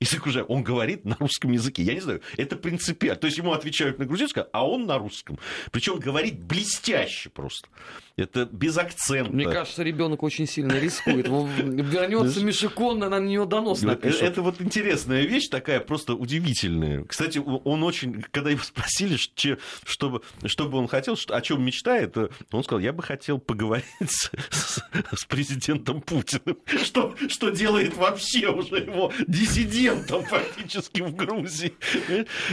язык 0.00 0.26
уже, 0.26 0.44
он 0.46 0.62
говорит 0.62 1.04
на 1.04 1.16
русском 1.18 1.52
языке. 1.52 1.82
Я 1.82 1.94
не 1.94 2.00
знаю, 2.00 2.20
это 2.36 2.56
принципиально. 2.56 3.20
То 3.20 3.26
есть 3.26 3.38
ему 3.38 3.52
отвечают 3.52 3.98
на 3.98 4.06
грузинском, 4.06 4.46
а 4.52 4.66
он 4.66 4.86
на 4.86 4.98
русском. 4.98 5.38
Причем 5.70 5.98
говорит 5.98 6.42
блестяще 6.42 7.30
просто. 7.30 7.68
Это 8.16 8.44
без 8.44 8.78
акцента. 8.78 9.32
Мне 9.32 9.44
кажется, 9.44 9.82
ребенок 9.82 10.22
очень 10.22 10.46
сильно 10.46 10.78
рискует. 10.78 11.26
Вернется 11.26 12.44
Мишикон, 12.44 13.00
на 13.00 13.18
него 13.18 13.44
донос 13.44 13.82
напишет. 13.82 14.22
Это 14.22 14.42
вот 14.42 14.60
интересная 14.60 15.22
вещь, 15.22 15.48
такая 15.48 15.80
просто 15.80 16.14
удивительная. 16.14 17.04
Кстати, 17.04 17.38
он 17.38 17.82
очень, 17.82 18.24
когда 18.30 18.50
его 18.50 18.62
спросили, 18.62 19.16
что 19.16 20.68
бы 20.68 20.78
он 20.78 20.86
хотел, 20.86 21.18
о 21.28 21.40
чем 21.40 21.64
мечтает, 21.64 22.16
он 22.52 22.62
сказал, 22.62 22.80
я 22.80 22.92
бы 22.92 23.02
хотел 23.02 23.38
поговорить 23.38 23.84
с, 24.00 24.30
с 25.12 25.24
президентом 25.24 26.00
Путиным. 26.00 26.58
Что, 26.84 27.14
что 27.28 27.50
делает 27.50 27.96
вообще 27.96 28.48
уже 28.48 28.76
его 28.76 29.12
диссидентом 29.84 30.24
фактически 30.24 31.02
в 31.02 31.14
Грузии. 31.14 31.74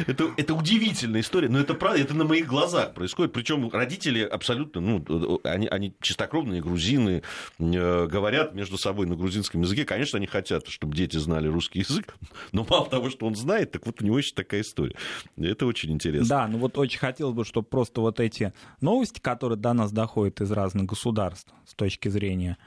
Это, 0.07 0.31
это 0.37 0.53
удивительная 0.53 1.21
история, 1.21 1.49
но 1.49 1.59
это 1.59 1.73
правда, 1.73 2.01
это 2.01 2.13
на 2.13 2.25
моих 2.25 2.47
глазах 2.47 2.93
происходит. 2.93 3.33
Причем 3.33 3.69
родители 3.69 4.21
абсолютно, 4.23 4.81
ну, 4.81 5.41
они, 5.43 5.67
они 5.67 5.95
чистокровные 6.01 6.61
грузины, 6.61 7.23
э, 7.59 8.07
говорят 8.07 8.53
между 8.53 8.77
собой 8.77 9.07
на 9.07 9.15
грузинском 9.15 9.61
языке. 9.61 9.85
Конечно, 9.85 10.17
они 10.17 10.27
хотят, 10.27 10.67
чтобы 10.67 10.95
дети 10.95 11.17
знали 11.17 11.47
русский 11.47 11.79
язык, 11.79 12.15
но 12.51 12.65
мало 12.69 12.87
того, 12.87 13.09
что 13.09 13.25
он 13.25 13.35
знает, 13.35 13.71
так 13.71 13.85
вот 13.85 14.01
у 14.01 14.05
него 14.05 14.17
еще 14.17 14.33
такая 14.33 14.61
история. 14.61 14.95
Это 15.37 15.65
очень 15.65 15.91
интересно. 15.91 16.27
Да, 16.27 16.47
ну 16.47 16.57
вот 16.57 16.77
очень 16.77 16.99
хотелось 16.99 17.35
бы, 17.35 17.45
чтобы 17.45 17.67
просто 17.67 18.01
вот 18.01 18.19
эти 18.19 18.53
новости, 18.81 19.19
которые 19.19 19.57
до 19.57 19.73
нас 19.73 19.91
доходят 19.91 20.41
из 20.41 20.51
разных 20.51 20.85
государств 20.85 21.53
с 21.65 21.73
точки 21.73 22.09
зрения 22.09 22.57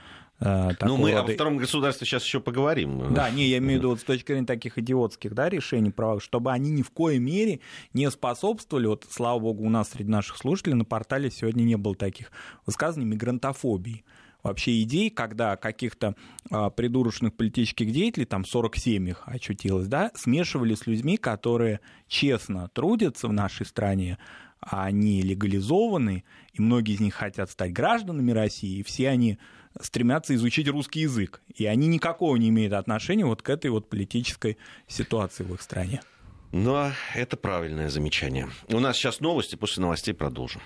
Э, 0.45 0.73
ну, 0.83 0.99
мы 0.99 1.13
рода... 1.13 1.33
о 1.33 1.35
втором 1.35 1.57
государстве 1.57 2.07
сейчас 2.07 2.23
еще 2.25 2.39
поговорим. 2.39 3.15
Да, 3.15 3.31
не, 3.31 3.47
я 3.47 3.59
имею 3.59 3.79
в 3.79 3.83
виду 3.83 3.89
вот 3.91 4.01
с 4.01 4.05
точки 4.05 4.33
зрения 4.33 4.47
таких 4.47 4.77
идиотских 4.77 5.35
да, 5.35 5.49
решений, 5.49 5.91
правовых, 5.91 6.23
чтобы 6.23 6.53
они 6.53 6.71
ни 6.71 6.83
в 6.83 6.91
коей 6.91 7.19
мере 7.19 7.61
не 7.95 8.11
способствовали, 8.11 8.87
вот, 8.87 9.07
слава 9.11 9.39
богу, 9.39 9.65
у 9.65 9.71
нас 9.71 9.91
среди 9.91 10.11
наших 10.11 10.37
слушателей 10.37 10.77
на 10.77 10.85
портале 10.85 11.31
сегодня 11.31 11.63
не 11.63 11.77
было 11.77 11.95
таких 11.95 12.31
высказаний 12.67 13.07
мигрантофобии 13.07 14.05
вообще 14.43 14.83
идей, 14.83 15.09
когда 15.09 15.57
каких-то 15.57 16.15
а, 16.51 16.69
придурочных 16.69 17.33
политических 17.33 17.91
деятелей, 17.91 18.27
там 18.27 18.45
47 18.45 19.09
их 19.09 19.23
очутилось, 19.25 19.89
да, 19.89 20.11
смешивали 20.15 20.75
с 20.75 20.87
людьми, 20.87 21.17
которые 21.17 21.81
честно 22.09 22.69
трудятся 22.69 23.29
в 23.29 23.33
нашей 23.33 23.65
стране, 23.65 24.19
а 24.61 24.85
они 24.85 25.23
легализованы, 25.23 26.25
и 26.53 26.61
многие 26.61 26.93
из 26.93 27.01
них 27.01 27.15
хотят 27.15 27.51
стать 27.51 27.73
гражданами 27.73 28.33
России, 28.33 28.81
и 28.81 28.83
все 28.83 29.09
они 29.09 29.39
стремятся 29.81 30.35
изучить 30.35 30.69
русский 30.69 31.01
язык. 31.01 31.43
И 31.55 31.67
они 31.67 31.87
никакого 31.87 32.37
не 32.37 32.49
имеют 32.49 32.73
отношения 32.73 33.25
вот 33.25 33.43
к 33.43 33.51
этой 33.51 33.71
вот 33.71 33.89
политической 33.89 34.59
ситуации 34.87 35.45
в 35.45 35.55
их 35.55 35.63
стране. 35.63 36.01
Но 36.53 36.93
это 37.15 37.37
правильное 37.37 37.89
замечание. 37.89 38.49
У 38.69 38.79
нас 38.79 38.97
сейчас 38.97 39.21
новости, 39.21 39.57
после 39.57 39.83
новостей 39.83 40.15
продолжим. 40.15 40.63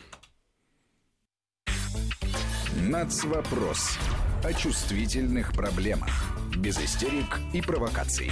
Нацвопрос. 2.77 3.99
О 4.45 4.53
чувствительных 4.53 5.53
проблемах. 5.53 6.11
Без 6.57 6.79
истерик 6.79 7.41
и 7.53 7.61
провокаций. 7.61 8.31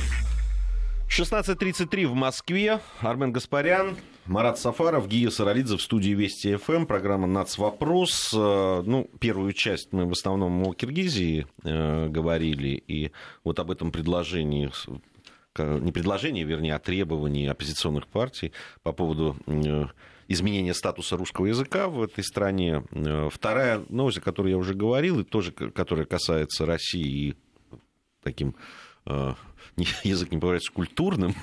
16.33 1.08 2.06
в 2.06 2.14
Москве. 2.14 2.80
Армен 3.00 3.32
Гаспарян, 3.32 3.96
Марат 4.26 4.58
Сафаров, 4.58 5.06
Гия 5.06 5.30
Саралидзе 5.30 5.76
в 5.76 5.82
студии 5.82 6.10
Вести 6.10 6.56
ФМ. 6.56 6.86
Программа 6.86 7.28
«Нацвопрос». 7.28 8.34
Э, 8.34 8.82
ну, 8.84 9.08
первую 9.20 9.52
часть 9.52 9.92
мы 9.92 10.06
в 10.06 10.12
основном 10.12 10.66
о 10.66 10.72
Киргизии 10.72 11.46
э, 11.62 12.08
говорили. 12.08 12.70
И 12.88 13.12
вот 13.44 13.60
об 13.60 13.70
этом 13.70 13.92
предложении 13.92 14.70
не 15.58 15.90
предложении, 15.90 16.44
вернее, 16.44 16.74
а 16.74 16.78
требовании 16.78 17.46
оппозиционных 17.48 18.08
партий 18.08 18.52
по 18.82 18.92
поводу 18.92 19.36
э, 19.46 19.86
изменения 20.28 20.74
статуса 20.74 21.16
русского 21.16 21.46
языка 21.46 21.88
в 21.88 22.02
этой 22.02 22.24
стране. 22.24 22.82
Вторая 23.30 23.82
новость, 23.88 24.18
о 24.18 24.22
которой 24.22 24.50
я 24.50 24.58
уже 24.58 24.74
говорил, 24.74 25.20
и 25.20 25.24
тоже 25.24 25.52
которая 25.52 26.04
касается 26.04 26.66
России 26.66 27.28
и 27.28 27.36
таким 28.22 28.56
язык 30.04 30.30
не 30.30 30.38
бывает 30.38 30.62
культурным 30.72 31.34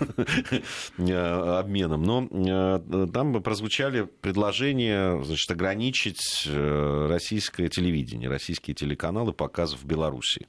э, 0.98 1.14
обменом, 1.60 2.04
но 2.04 2.28
э, 2.32 3.08
там 3.14 3.44
прозвучали 3.44 4.04
предложения 4.22 5.22
значит, 5.24 5.50
ограничить 5.52 6.48
э, 6.48 7.08
российское 7.10 7.70
телевидение, 7.70 8.30
российские 8.30 8.74
телеканалы 8.74 9.34
показов 9.34 9.82
в 9.82 9.86
Беларуси. 9.86 10.48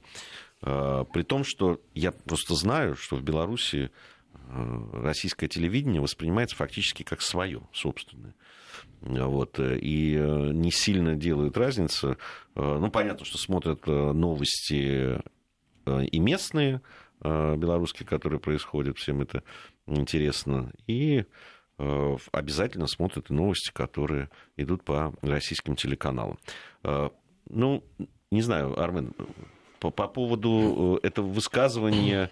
При 0.61 1.21
том, 1.21 1.43
что 1.43 1.79
я 1.93 2.11
просто 2.11 2.55
знаю, 2.55 2.95
что 2.95 3.17
в 3.17 3.21
Беларуси 3.21 3.91
российское 4.93 5.47
телевидение 5.47 6.01
воспринимается 6.01 6.55
фактически 6.55 7.03
как 7.03 7.21
свое, 7.21 7.61
собственное. 7.71 8.33
Вот, 9.01 9.59
и 9.59 10.15
не 10.15 10.71
сильно 10.71 11.15
делают 11.15 11.57
разницу. 11.57 12.17
Ну, 12.55 12.89
понятно, 12.89 13.25
что 13.25 13.37
смотрят 13.37 13.85
новости 13.85 15.21
и 15.85 16.19
местные, 16.19 16.81
Э, 17.21 17.55
белорусские, 17.55 18.07
которые 18.07 18.39
происходят, 18.39 18.97
всем 18.97 19.21
это 19.21 19.43
интересно. 19.87 20.71
И 20.87 21.25
э, 21.77 22.17
обязательно 22.31 22.87
смотрят 22.87 23.29
и 23.29 23.33
новости, 23.33 23.71
которые 23.71 24.29
идут 24.57 24.83
по 24.83 25.13
российским 25.21 25.75
телеканалам. 25.75 26.37
Э, 26.83 27.09
ну, 27.49 27.83
не 28.31 28.41
знаю, 28.41 28.79
Армен, 28.79 29.13
по, 29.79 29.91
по 29.91 30.07
поводу 30.07 30.99
этого 31.03 31.27
высказывания 31.27 32.31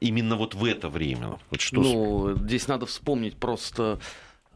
именно 0.00 0.36
вот 0.36 0.54
в 0.54 0.64
это 0.64 0.88
время. 0.88 1.38
Вот 1.50 1.60
что... 1.60 1.82
Ну, 1.82 2.34
здесь 2.34 2.66
надо 2.66 2.86
вспомнить 2.86 3.36
просто 3.36 3.98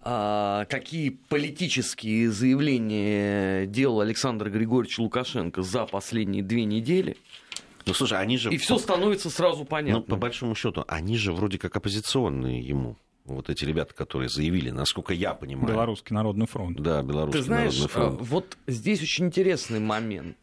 а, 0.00 0.64
какие 0.66 1.10
политические 1.10 2.30
заявления 2.30 3.66
делал 3.66 4.00
Александр 4.00 4.48
Григорьевич 4.48 4.98
Лукашенко 4.98 5.60
за 5.60 5.84
последние 5.84 6.42
две 6.42 6.64
недели 6.64 7.18
Ну, 7.88 7.94
слушай, 7.94 8.18
они 8.20 8.36
же... 8.36 8.52
И 8.52 8.58
все 8.58 8.78
становится 8.78 9.30
сразу 9.30 9.64
понятно. 9.64 10.00
Ну, 10.00 10.04
по 10.04 10.16
большому 10.16 10.54
счету, 10.54 10.84
они 10.86 11.16
же 11.16 11.32
вроде 11.32 11.58
как 11.58 11.74
оппозиционные 11.76 12.60
ему. 12.60 12.96
Вот 13.24 13.50
эти 13.50 13.64
ребята, 13.64 13.92
которые 13.94 14.28
заявили, 14.28 14.70
насколько 14.70 15.12
я 15.12 15.34
понимаю. 15.34 15.68
Белорусский 15.68 16.14
народный 16.14 16.46
фронт. 16.46 16.80
Да, 16.80 17.02
Белорусский 17.02 17.40
Ты 17.40 17.46
знаешь, 17.46 17.72
народный 17.74 17.88
фронт. 17.88 18.20
а, 18.20 18.24
вот 18.24 18.58
здесь 18.66 19.02
очень 19.02 19.26
интересный 19.26 19.80
момент. 19.80 20.36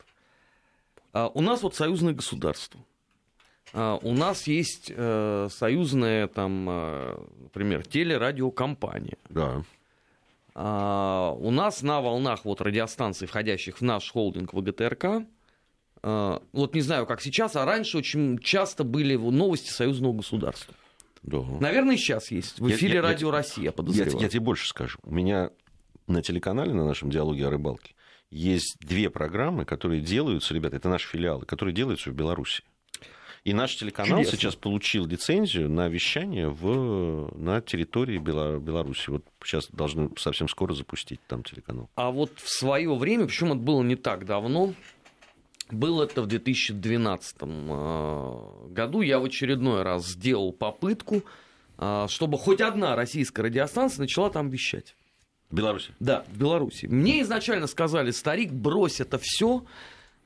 А, 1.13 1.29
У 1.34 1.41
нас 1.41 1.63
вот 1.63 1.75
союзное 1.75 2.13
государство. 2.13 2.79
А, 3.73 3.97
У 4.01 4.13
нас 4.13 4.45
есть 4.47 4.91
э, 4.95 5.47
союзная, 5.51 6.27
там, 6.27 6.67
э, 6.69 7.17
например, 7.43 7.86
телерадиокомпания. 7.86 9.17
Да. 9.29 9.63
У 10.58 11.51
нас 11.51 11.81
на 11.81 11.99
волнах 11.99 12.45
вот 12.45 12.62
радиостанций, 12.62 13.27
входящих 13.27 13.79
в 13.79 13.81
наш 13.81 14.10
холдинг 14.10 14.53
ВГТРК, 14.53 15.25
вот 16.53 16.75
не 16.75 16.81
знаю, 16.81 17.05
как 17.05 17.21
сейчас, 17.21 17.55
а 17.55 17.65
раньше 17.65 17.97
очень 17.97 18.37
часто 18.39 18.83
были 18.83 19.15
новости 19.15 19.69
союзного 19.69 20.13
государства. 20.13 20.73
да. 21.23 21.39
Наверное, 21.59 21.97
сейчас 21.97 22.29
есть. 22.31 22.59
В 22.59 22.67
Я- 22.67 22.75
эфире 22.75 22.89
я- 22.95 22.95
я- 22.97 23.01
Радио 23.01 23.31
Россия, 23.31 23.65
Я, 23.65 23.71
подозреваю. 23.71 24.19
я 24.21 24.29
тебе 24.29 24.41
больше 24.41 24.67
скажу. 24.67 24.99
У 25.03 25.11
меня 25.13 25.49
на 26.07 26.21
телеканале, 26.21 26.73
на 26.73 26.85
нашем 26.85 27.09
диалоге 27.09 27.47
о 27.47 27.49
рыбалке, 27.49 27.95
есть 28.29 28.77
две 28.79 29.09
программы, 29.09 29.65
которые 29.65 30.01
делаются, 30.01 30.53
ребята, 30.53 30.75
это 30.75 30.89
наши 30.89 31.07
филиалы, 31.07 31.45
которые 31.45 31.73
делаются 31.73 32.11
в 32.11 32.13
Беларуси. 32.13 32.63
И 33.43 33.53
наш 33.53 33.75
телеканал 33.75 34.17
Чудесно. 34.19 34.37
сейчас 34.39 34.55
получил 34.55 35.05
лицензию 35.05 35.69
на 35.69 35.87
вещание 35.87 36.49
в, 36.49 37.31
на 37.37 37.61
территории 37.61 38.17
Бела- 38.17 38.59
Беларуси. 38.59 39.09
Вот 39.11 39.23
сейчас 39.43 39.67
должны 39.71 40.09
совсем 40.17 40.47
скоро 40.47 40.73
запустить 40.73 41.19
там 41.27 41.43
телеканал. 41.43 41.87
А 41.95 42.09
вот 42.09 42.31
в 42.37 42.49
свое 42.49 42.93
время, 42.95 43.27
причем 43.27 43.47
это 43.47 43.57
было 43.57 43.83
не 43.83 43.95
так 43.95 44.25
давно, 44.25 44.73
было 45.71 46.04
это 46.04 46.21
в 46.21 46.28
2012 46.28 47.36
э, 47.41 48.67
году, 48.69 49.01
я 49.01 49.19
в 49.19 49.25
очередной 49.25 49.84
раз 49.84 50.08
сделал 50.08 50.51
попытку, 50.51 51.23
э, 51.78 52.06
чтобы 52.10 52.38
хоть 52.38 52.62
одна 52.62 52.95
российская 52.95 53.43
радиостанция 53.43 54.01
начала 54.01 54.30
там 54.30 54.49
вещать. 54.49 54.95
В 55.49 55.56
Беларуси. 55.56 55.93
Да, 55.99 56.25
в 56.28 56.38
Беларуси. 56.38 56.88
Мне 56.88 57.21
изначально 57.21 57.67
сказали, 57.67 58.12
старик, 58.12 58.51
брось 58.51 58.99
это 58.99 59.19
все. 59.21 59.63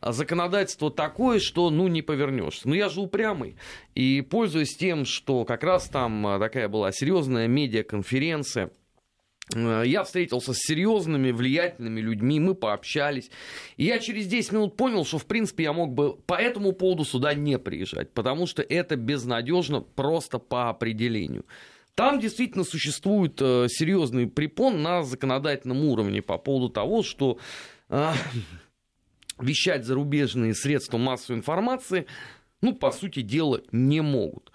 Законодательство 0.02 0.89
такое, 0.89 1.39
что 1.39 1.69
ну 1.69 1.89
не 1.89 2.02
повернешься. 2.02 2.69
Но 2.69 2.75
я 2.75 2.88
же 2.88 3.02
упрямый. 3.02 3.58
И 3.95 4.21
пользуясь 4.21 4.78
тем, 4.78 5.04
что 5.04 5.43
как 5.43 5.63
раз 5.63 5.89
там 5.89 6.25
а, 6.25 6.39
такая 6.39 6.69
была 6.69 6.93
серьезная 6.93 7.47
медиаконференция, 7.47 8.67
э, 8.67 8.69
я 9.55 10.03
встретился 10.03 10.53
с 10.53 10.57
серьезными, 10.59 11.31
влиятельными 11.31 11.99
людьми, 11.99 12.39
мы 12.39 12.53
пообщались. 12.53 13.31
И 13.77 13.85
я 13.85 13.99
через 13.99 14.27
10 14.27 14.51
минут 14.51 14.77
понял, 14.77 15.05
что, 15.05 15.17
в 15.17 15.25
принципе, 15.25 15.63
я 15.63 15.73
мог 15.73 15.93
бы 15.93 16.15
по 16.15 16.35
этому 16.35 16.71
поводу 16.71 17.03
сюда 17.03 17.33
не 17.33 17.57
приезжать, 17.57 18.12
потому 18.13 18.45
что 18.45 18.62
это 18.62 18.95
безнадежно 18.95 19.81
просто 19.81 20.38
по 20.38 20.69
определению. 20.69 21.45
Там 21.95 22.19
действительно 22.19 22.63
существует 22.63 23.41
э, 23.41 23.65
серьезный 23.67 24.27
препон 24.27 24.81
на 24.81 25.03
законодательном 25.03 25.83
уровне 25.83 26.21
по 26.21 26.38
поводу 26.38 26.69
того, 26.69 27.03
что 27.03 27.39
э, 27.89 28.13
вещать 29.39 29.85
зарубежные 29.85 30.53
средства 30.53 30.97
массовой 30.97 31.39
информации, 31.39 32.05
ну, 32.62 32.73
по 32.73 32.91
сути 32.91 33.21
дела, 33.21 33.62
не 33.71 34.01
могут. 34.01 34.51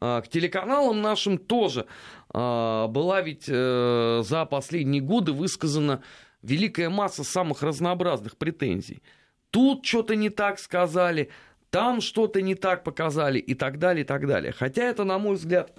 А, 0.00 0.20
К 0.20 0.28
телеканалам 0.28 1.00
нашим 1.00 1.38
тоже 1.38 1.86
была 2.34 3.20
ведь 3.22 3.44
э, 3.48 4.22
за 4.24 4.44
последние 4.44 5.00
годы 5.00 5.32
высказана 5.32 6.02
великая 6.42 6.90
масса 6.90 7.22
самых 7.22 7.62
разнообразных 7.62 8.36
претензий. 8.36 9.02
Тут 9.50 9.86
что-то 9.86 10.16
не 10.16 10.30
так 10.30 10.58
сказали, 10.58 11.30
там 11.70 12.00
что-то 12.00 12.42
не 12.42 12.56
так 12.56 12.82
показали 12.82 13.38
и 13.38 13.54
так 13.54 13.78
далее, 13.78 14.04
и 14.04 14.06
так 14.06 14.26
далее. 14.26 14.52
Хотя 14.52 14.82
это, 14.82 15.04
на 15.04 15.18
мой 15.18 15.36
взгляд, 15.36 15.72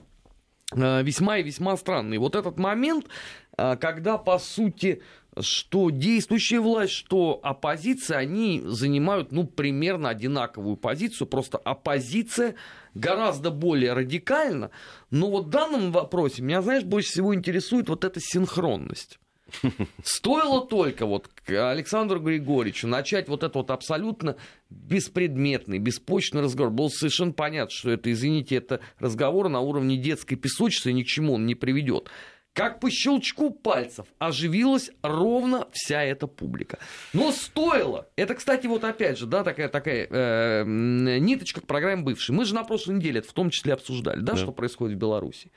э, 0.72 1.04
весьма 1.04 1.40
и 1.40 1.44
весьма 1.44 1.76
странный. 1.76 2.20
Вот 2.20 2.36
этот 2.36 2.58
момент, 2.58 3.08
э, 3.58 3.76
когда, 3.76 4.18
по 4.18 4.40
сути, 4.40 5.02
что 5.40 5.90
действующая 5.90 6.62
власть, 6.62 6.94
что 6.94 7.40
оппозиция, 7.44 8.18
они 8.18 8.62
занимают, 8.64 9.34
ну, 9.34 9.46
примерно 9.46 10.08
одинаковую 10.08 10.78
позицию, 10.78 11.28
просто 11.28 11.58
оппозиция 11.58 12.56
гораздо 12.96 13.52
более 13.52 13.94
радикальна, 13.94 14.72
но 15.12 15.30
вот 15.30 15.46
в 15.46 15.50
данном 15.50 15.92
вопросе 15.92 16.42
меня, 16.42 16.62
знаешь, 16.62 16.84
больше 16.84 17.12
всего 17.12 17.36
интересует 17.36 17.90
вот 17.90 18.04
эта 18.04 18.20
синхронность. 18.20 19.20
Стоило 20.04 20.66
только 20.66 21.06
вот 21.06 21.30
Александру 21.48 22.20
Григорьевичу 22.20 22.88
начать 22.88 23.28
вот 23.28 23.44
этот 23.44 23.56
вот 23.56 23.72
абсолютно 23.72 24.38
беспредметный, 24.72 25.78
беспочный 25.78 26.42
разговор. 26.42 26.74
Было 26.74 26.90
совершенно 26.90 27.32
понятно, 27.32 27.70
что 27.70 27.92
это, 27.92 28.12
извините, 28.12 28.56
это 28.56 28.80
разговор 28.98 29.50
на 29.50 29.60
уровне 29.60 29.98
детской 29.98 30.36
песочницы, 30.36 30.94
ни 30.94 31.04
к 31.04 31.08
чему 31.08 31.34
он 31.34 31.46
не 31.46 31.54
приведет. 31.54 32.10
Как 32.56 32.80
по 32.80 32.90
щелчку 32.90 33.52
пальцев 33.52 34.08
оживилась 34.18 34.90
ровно 35.02 35.68
вся 35.74 36.02
эта 36.02 36.26
публика. 36.26 36.80
Но 37.12 37.34
стоило. 37.34 38.08
Это, 38.16 38.34
кстати, 38.34 38.66
вот 38.66 38.86
опять 38.86 39.18
же, 39.20 39.26
да, 39.26 39.44
такая, 39.44 39.68
такая 39.68 40.08
э, 40.10 40.64
ниточка 40.66 41.60
к 41.60 41.68
программе 41.68 42.02
бывшей. 42.02 42.34
Мы 42.34 42.46
же 42.46 42.56
на 42.56 42.64
прошлой 42.64 42.96
неделе 42.96 43.20
это 43.20 43.28
в 43.28 43.34
том 43.34 43.50
числе 43.50 43.74
обсуждали, 43.74 44.22
да, 44.22 44.32
Да. 44.34 44.38
что 44.38 44.54
происходит 44.54 44.96
в 44.96 45.00
Беларуси. 45.02 45.52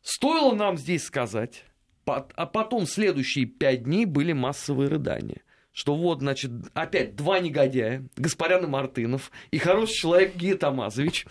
Стоило 0.00 0.54
нам 0.54 0.78
здесь 0.78 1.04
сказать, 1.04 1.64
а 2.06 2.46
потом 2.46 2.86
следующие 2.86 3.44
пять 3.44 3.82
дней 3.82 4.06
были 4.06 4.32
массовые 4.32 4.88
рыдания. 4.88 5.42
Что 5.70 5.94
вот, 5.94 6.20
значит, 6.20 6.50
опять 6.72 7.14
два 7.14 7.40
негодяя, 7.40 8.08
и 8.16 8.66
Мартынов, 8.66 9.30
и 9.50 9.58
хороший 9.58 9.92
человек 9.96 10.34
Гия 10.34 10.56
Тамазович, 10.56 11.26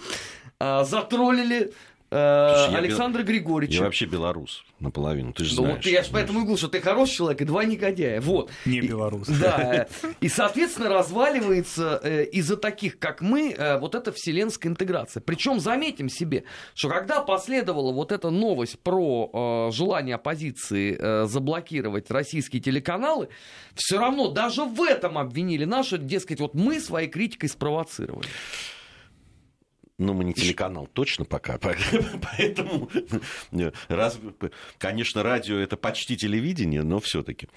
а, 0.60 0.84
затроллили 0.84 1.74
э, 2.12 2.54
Слушай, 2.56 2.72
я 2.72 2.78
Александра 2.80 3.24
Григорьевича. 3.24 3.80
Я 3.80 3.84
вообще 3.86 4.06
белорус 4.06 4.64
наполовину, 4.80 5.34
ты 5.34 5.44
же 5.44 5.56
Ну, 5.56 5.64
знаешь. 5.64 5.78
вот 5.84 5.92
я 5.92 6.04
же 6.04 6.10
поэтому 6.12 6.40
и 6.40 6.42
говорю, 6.44 6.58
что 6.58 6.70
ты 6.70 6.80
хороший 6.80 7.16
человек 7.16 7.42
и 7.42 7.46
два 7.46 7.66
негодяя. 7.66 8.22
Вот. 8.22 8.50
Не 8.66 8.78
И- 8.78 8.88
белорус. 8.88 9.28
Да. 9.42 9.88
И, 10.22 10.30
соответственно, 10.30 10.90
разваливается 10.90 12.00
э, 12.04 12.24
из-за 12.26 12.56
таких, 12.58 12.98
как 13.00 13.22
мы, 13.22 13.52
э, 13.52 13.78
вот 13.80 13.96
эта 13.96 14.12
вселенская 14.12 14.72
интеграция. 14.72 15.22
Причем 15.22 15.60
заметим 15.60 16.10
себе, 16.10 16.44
что 16.76 16.90
когда 16.90 17.22
последовала 17.22 17.92
вот 17.92 18.12
эта 18.12 18.30
новость 18.30 18.80
про 18.80 19.68
э, 19.70 19.72
желание 19.74 20.16
оппозиции 20.16 20.98
э, 21.00 21.26
заблокировать 21.26 22.10
российские 22.10 22.62
телеканалы, 22.62 23.28
все 23.76 24.00
равно 24.00 24.30
даже 24.30 24.64
в 24.64 24.82
этом 24.82 25.18
обвинили 25.18 25.66
наши, 25.66 25.98
дескать, 25.98 26.40
вот 26.40 26.54
мы 26.54 26.80
своей 26.80 27.10
критикой 27.10 27.50
спровоцировали. 27.50 28.28
Ну, 30.00 30.14
мы 30.14 30.24
не 30.24 30.34
телеканал, 30.34 30.88
точно 30.88 31.26
пока. 31.26 31.58
по- 31.60 31.76
Поэтому, 32.38 32.90
раз, 33.90 34.18
конечно, 34.78 35.22
радио 35.24 35.58
это 35.58 35.78
почти 35.78 36.18
телевидение, 36.18 36.84
но 36.84 37.00
все-таки. 37.00 37.48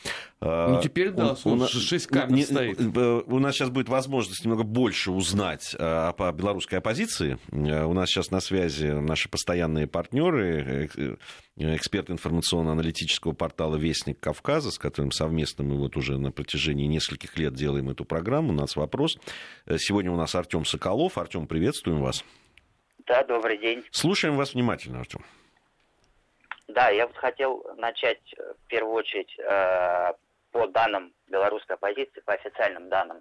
Ну, 0.40 0.80
теперь 0.82 1.10
да, 1.12 1.36
слушай, 1.36 1.80
шесть 1.80 2.08
камер 2.08 2.44
стоит. 2.44 2.78
э, 2.80 3.22
У 3.26 3.38
нас 3.38 3.54
сейчас 3.54 3.70
будет 3.70 3.88
возможность 3.88 4.44
немного 4.44 4.64
больше 4.64 5.12
узнать 5.12 5.74
по 5.78 6.32
белорусской 6.36 6.78
оппозиции. 6.78 7.38
Э, 7.52 7.84
У 7.84 7.92
нас 7.92 8.08
сейчас 8.10 8.30
на 8.30 8.40
связи 8.40 8.86
наши 8.86 9.28
постоянные 9.28 9.86
партнеры, 9.86 10.90
э, 10.96 11.16
эксперт 11.56 12.10
информационно-аналитического 12.10 13.32
портала 13.32 13.76
«Вестник 13.76 14.18
Кавказа», 14.20 14.70
с 14.70 14.78
которым 14.78 15.10
совместно 15.10 15.64
мы 15.64 15.78
вот 15.78 15.96
уже 15.96 16.18
на 16.18 16.32
протяжении 16.32 16.86
нескольких 16.86 17.38
лет 17.38 17.54
делаем 17.54 17.90
эту 17.90 18.04
программу. 18.04 18.50
У 18.50 18.56
нас 18.56 18.76
вопрос. 18.76 19.18
Э, 19.66 19.76
Сегодня 19.78 20.10
у 20.10 20.16
нас 20.16 20.34
Артем 20.34 20.64
Соколов. 20.64 21.18
Артем, 21.18 21.46
приветствуем 21.46 22.00
вас. 22.00 22.24
Да, 23.06 23.24
добрый 23.24 23.58
день. 23.58 23.84
Слушаем 23.90 24.36
вас 24.36 24.54
внимательно, 24.54 25.00
Артем. 25.00 25.24
Да, 26.68 26.88
я 26.88 27.06
вот 27.06 27.16
хотел 27.16 27.64
начать 27.76 28.22
э, 28.38 28.54
в 28.64 28.68
первую 28.68 28.94
очередь 28.94 29.34
э, 29.38 30.12
по 30.52 30.66
данным 30.68 31.12
белорусской 31.28 31.76
оппозиции, 31.76 32.20
по 32.20 32.34
официальным 32.34 32.88
данным. 32.88 33.18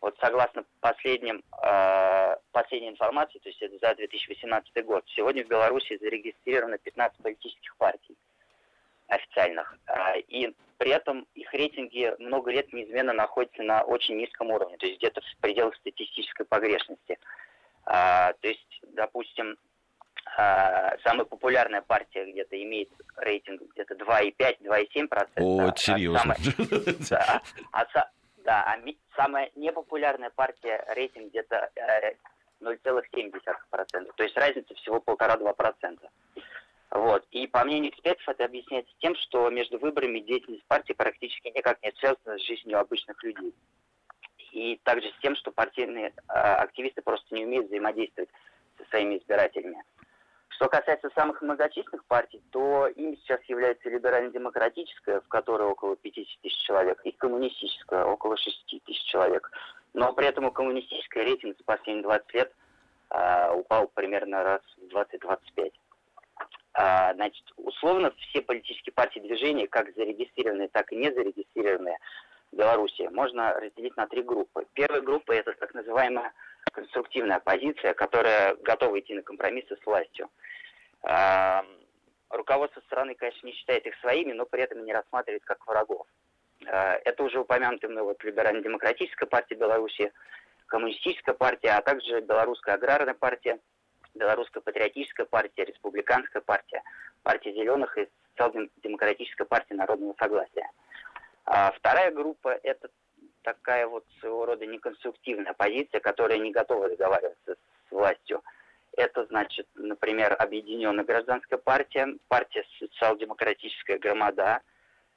Вот 0.00 0.16
согласно 0.20 0.64
последним, 0.80 1.42
э, 1.62 2.36
последней 2.52 2.88
информации, 2.88 3.38
то 3.38 3.48
есть 3.50 3.60
это 3.60 3.76
за 3.78 3.94
2018 3.94 4.84
год, 4.84 5.04
сегодня 5.14 5.44
в 5.44 5.48
Беларуси 5.48 5.98
зарегистрировано 5.98 6.78
15 6.78 7.22
политических 7.22 7.76
партий 7.76 8.16
официальных. 9.08 9.76
Э, 9.86 10.20
и 10.20 10.54
при 10.78 10.90
этом 10.92 11.26
их 11.34 11.52
рейтинги 11.52 12.14
много 12.18 12.50
лет 12.50 12.72
неизменно 12.72 13.12
находятся 13.12 13.62
на 13.62 13.82
очень 13.82 14.16
низком 14.16 14.50
уровне, 14.50 14.78
то 14.78 14.86
есть 14.86 14.98
где-то 14.98 15.20
в 15.20 15.36
пределах 15.40 15.76
статистической 15.76 16.46
погрешности. 16.46 17.18
А, 17.84 18.32
то 18.40 18.48
есть, 18.48 18.80
допустим, 18.94 19.56
а, 20.36 20.96
самая 21.04 21.24
популярная 21.26 21.82
партия 21.82 22.24
где-то 22.30 22.62
имеет 22.62 22.88
рейтинг 23.16 23.60
где-то 23.74 23.94
2,5-2,7%. 23.96 25.28
О, 25.36 25.68
а 25.68 25.76
серьезно. 25.76 26.34
самая- 27.02 27.42
а 27.72 27.84
са- 27.84 28.08
да, 28.50 28.64
а 28.64 28.76
самая 29.14 29.48
непопулярная 29.54 30.30
партия 30.30 30.84
рейтинг 30.88 31.28
где-то 31.28 31.70
э, 31.76 32.14
0,7%. 32.60 34.12
То 34.16 34.22
есть 34.24 34.36
разница 34.36 34.74
всего 34.74 34.96
1,5-2%. 34.96 35.98
Вот. 36.90 37.24
И 37.30 37.46
по 37.46 37.62
мнению 37.62 37.92
экспертов 37.92 38.28
это 38.28 38.46
объясняется 38.46 38.92
тем, 38.98 39.14
что 39.14 39.48
между 39.50 39.78
выборами 39.78 40.18
деятельность 40.18 40.64
партии 40.64 40.94
практически 40.94 41.46
никак 41.54 41.80
не 41.84 41.92
связана 41.92 42.38
с 42.38 42.42
жизнью 42.42 42.80
обычных 42.80 43.22
людей. 43.22 43.54
и 44.50 44.80
также 44.82 45.08
с 45.10 45.22
тем, 45.22 45.36
что 45.36 45.52
партийные 45.52 46.12
активисты 46.26 47.02
просто 47.02 47.32
не 47.32 47.44
умеют 47.44 47.68
взаимодействовать 47.68 48.30
со 48.78 48.84
своими 48.90 49.18
избирателями. 49.18 49.80
Что 50.60 50.68
касается 50.68 51.08
самых 51.14 51.40
многочисленных 51.40 52.04
партий, 52.04 52.42
то 52.50 52.86
ими 52.88 53.14
сейчас 53.14 53.40
является 53.44 53.88
либерально-демократическая, 53.88 55.22
в 55.22 55.28
которой 55.28 55.66
около 55.66 55.96
50 55.96 56.42
тысяч 56.42 56.58
человек, 56.66 57.00
и 57.04 57.12
коммунистическая, 57.12 58.04
около 58.04 58.36
6 58.36 58.66
тысяч 58.84 59.02
человек. 59.04 59.50
Но 59.94 60.12
при 60.12 60.26
этом 60.26 60.44
у 60.44 60.50
коммунистической 60.50 61.24
рейтинг 61.24 61.56
за 61.56 61.64
последние 61.64 62.02
20 62.02 62.34
лет 62.34 62.52
а, 63.08 63.54
упал 63.54 63.88
примерно 63.88 64.44
раз 64.44 64.60
в 64.76 64.94
20-25. 64.94 65.72
А, 66.74 67.14
значит, 67.14 67.44
условно 67.56 68.12
все 68.18 68.42
политические 68.42 68.92
партии 68.92 69.20
движения, 69.20 69.66
как 69.66 69.94
зарегистрированные, 69.96 70.68
так 70.68 70.92
и 70.92 70.96
не 70.96 71.10
зарегистрированные 71.10 71.96
в 72.52 72.56
Беларуси, 72.56 73.08
можно 73.12 73.54
разделить 73.54 73.96
на 73.96 74.06
три 74.06 74.22
группы. 74.22 74.66
Первая 74.74 75.00
группа– 75.00 75.32
это 75.32 75.54
так 75.54 75.72
называемая 75.72 76.34
конструктивная 76.72 77.36
оппозиция, 77.36 77.94
которая 77.94 78.56
готова 78.56 79.00
идти 79.00 79.14
на 79.14 79.22
компромиссы 79.22 79.74
с 79.74 79.86
властью. 79.86 80.28
Руководство 82.30 82.80
страны, 82.82 83.14
конечно, 83.14 83.46
не 83.46 83.52
считает 83.52 83.84
их 83.86 83.94
своими, 84.00 84.32
но 84.32 84.46
при 84.46 84.62
этом 84.62 84.84
не 84.84 84.92
рассматривает 84.92 85.44
как 85.44 85.66
врагов. 85.66 86.06
А, 86.66 86.98
это 87.04 87.24
уже 87.24 87.40
упомянутая 87.40 87.90
мной 87.90 88.04
вот 88.04 88.22
либерально-демократическая 88.22 89.26
партия 89.26 89.56
Беларуси, 89.56 90.12
коммунистическая 90.66 91.34
партия, 91.34 91.70
а 91.70 91.82
также 91.82 92.20
белорусская 92.20 92.76
аграрная 92.76 93.14
партия, 93.14 93.58
белорусская 94.14 94.60
патриотическая 94.60 95.26
партия, 95.26 95.64
республиканская 95.64 96.42
партия, 96.42 96.82
партия 97.24 97.52
зеленых 97.52 97.98
и 97.98 98.08
социал-демократическая 98.36 99.44
партия 99.44 99.74
народного 99.74 100.14
согласия. 100.18 100.70
А 101.46 101.72
вторая 101.72 102.12
группа– 102.12 102.48
это 102.62 102.90
такая 103.42 103.88
вот 103.88 104.04
своего 104.20 104.46
рода 104.46 104.66
неконструктивная 104.66 105.54
позиция, 105.54 106.00
которая 106.00 106.38
не 106.38 106.52
готова 106.52 106.88
договариваться 106.88 107.56
с 107.88 107.90
властью. 107.90 108.42
Это 109.00 109.24
значит, 109.24 109.66
например, 109.76 110.36
Объединенная 110.38 111.04
гражданская 111.04 111.58
партия, 111.58 112.06
партия 112.28 112.64
социал-демократическая 112.78 113.98
громада, 113.98 114.60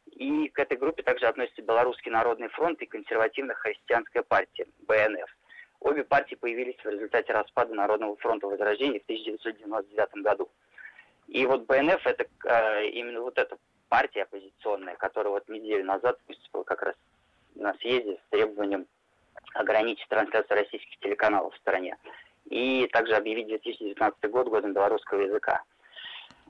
и 0.06 0.48
к 0.48 0.60
этой 0.60 0.78
группе 0.78 1.04
также 1.04 1.26
относятся 1.26 1.62
Белорусский 1.62 2.10
народный 2.10 2.48
фронт 2.48 2.82
и 2.82 2.86
консервативно-христианская 2.86 4.24
партия, 4.24 4.67
БНФ. 4.88 5.30
Обе 5.82 6.06
партии 6.06 6.36
появились 6.36 6.78
в 6.82 6.88
результате 6.88 7.34
распада 7.34 7.74
Народного 7.74 8.15
фронта 8.15 8.48
Возрождения 8.48 9.02
в 9.02 9.04
1999 9.04 10.24
году. 10.24 10.50
И 11.28 11.46
вот 11.46 11.65
БНФ 11.65 12.08
это 12.08 12.26
э, 12.46 12.86
именно 12.88 13.19
вот 13.19 13.38
эта 13.38 13.58
партия 13.89 14.24
оппозиционная, 14.24 14.96
которая 14.96 15.34
вот 15.34 15.50
неделю 15.50 15.84
назад 15.84 16.17
выступила 16.30 16.63
как 16.63 16.84
раз 16.84 16.96
на 17.56 17.74
съезде 17.76 18.15
с 18.15 18.30
требованием 18.30 18.88
ограничить 19.56 20.08
трансляцию 20.08 20.60
российских 20.60 20.98
телеканалов 21.00 21.54
в 21.54 21.58
стране 21.58 21.98
и 22.49 22.88
также 22.88 23.15
объявить 23.15 23.47
2019 23.47 24.29
год 24.29 24.47
годом 24.47 24.73
белорусского 24.73 25.21
языка. 25.21 25.63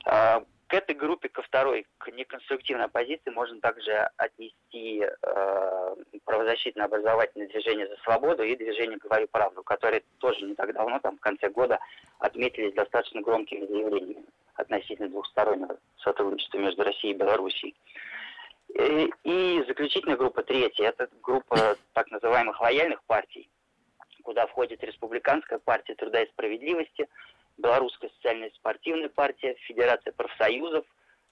А, 0.06 0.44
к 0.68 0.74
этой 0.76 0.96
группе, 0.96 1.30
ко 1.30 1.44
второй, 1.44 1.86
к 2.00 2.08
неконструктивной 2.12 2.86
оппозиции, 2.86 3.30
можно 3.30 3.62
также 3.62 4.10
отнести 4.18 5.06
э, 5.06 5.96
правозащитное 6.26 6.86
образовательное 6.86 7.48
движение 7.48 7.88
«За 7.88 7.96
свободу» 7.98 8.42
и 8.42 8.56
движение 8.56 8.98
«Говорю 8.98 9.28
правду», 9.28 9.62
которые 9.62 10.02
тоже 10.18 10.44
не 10.46 10.56
так 10.56 10.74
давно, 10.74 11.00
там, 11.00 11.18
в 11.18 11.20
конце 11.20 11.50
года, 11.50 11.78
отметились 12.18 12.74
достаточно 12.74 13.22
громкими 13.22 13.68
заявлениями 13.68 14.26
относительно 14.56 15.10
двухстороннего 15.10 15.78
сотрудничества 15.98 16.58
между 16.58 16.84
Россией 16.84 17.14
и 17.14 17.18
Белоруссией. 17.18 17.76
И 19.24 19.64
заключительная 19.68 20.18
группа, 20.18 20.42
третья, 20.42 20.88
это 20.88 21.08
группа 21.22 21.76
так 21.94 22.10
называемых 22.10 22.60
лояльных 22.60 23.04
партий, 23.04 23.48
куда 24.24 24.48
входит 24.48 24.84
Республиканская 24.84 25.60
партия 25.60 25.96
труда 25.96 26.24
и 26.24 26.30
справедливости, 26.30 27.08
Белорусская 27.58 28.10
социальная 28.10 28.50
спортивная 28.56 29.10
партия, 29.10 29.56
Федерация 29.68 30.12
профсоюзов, 30.14 30.86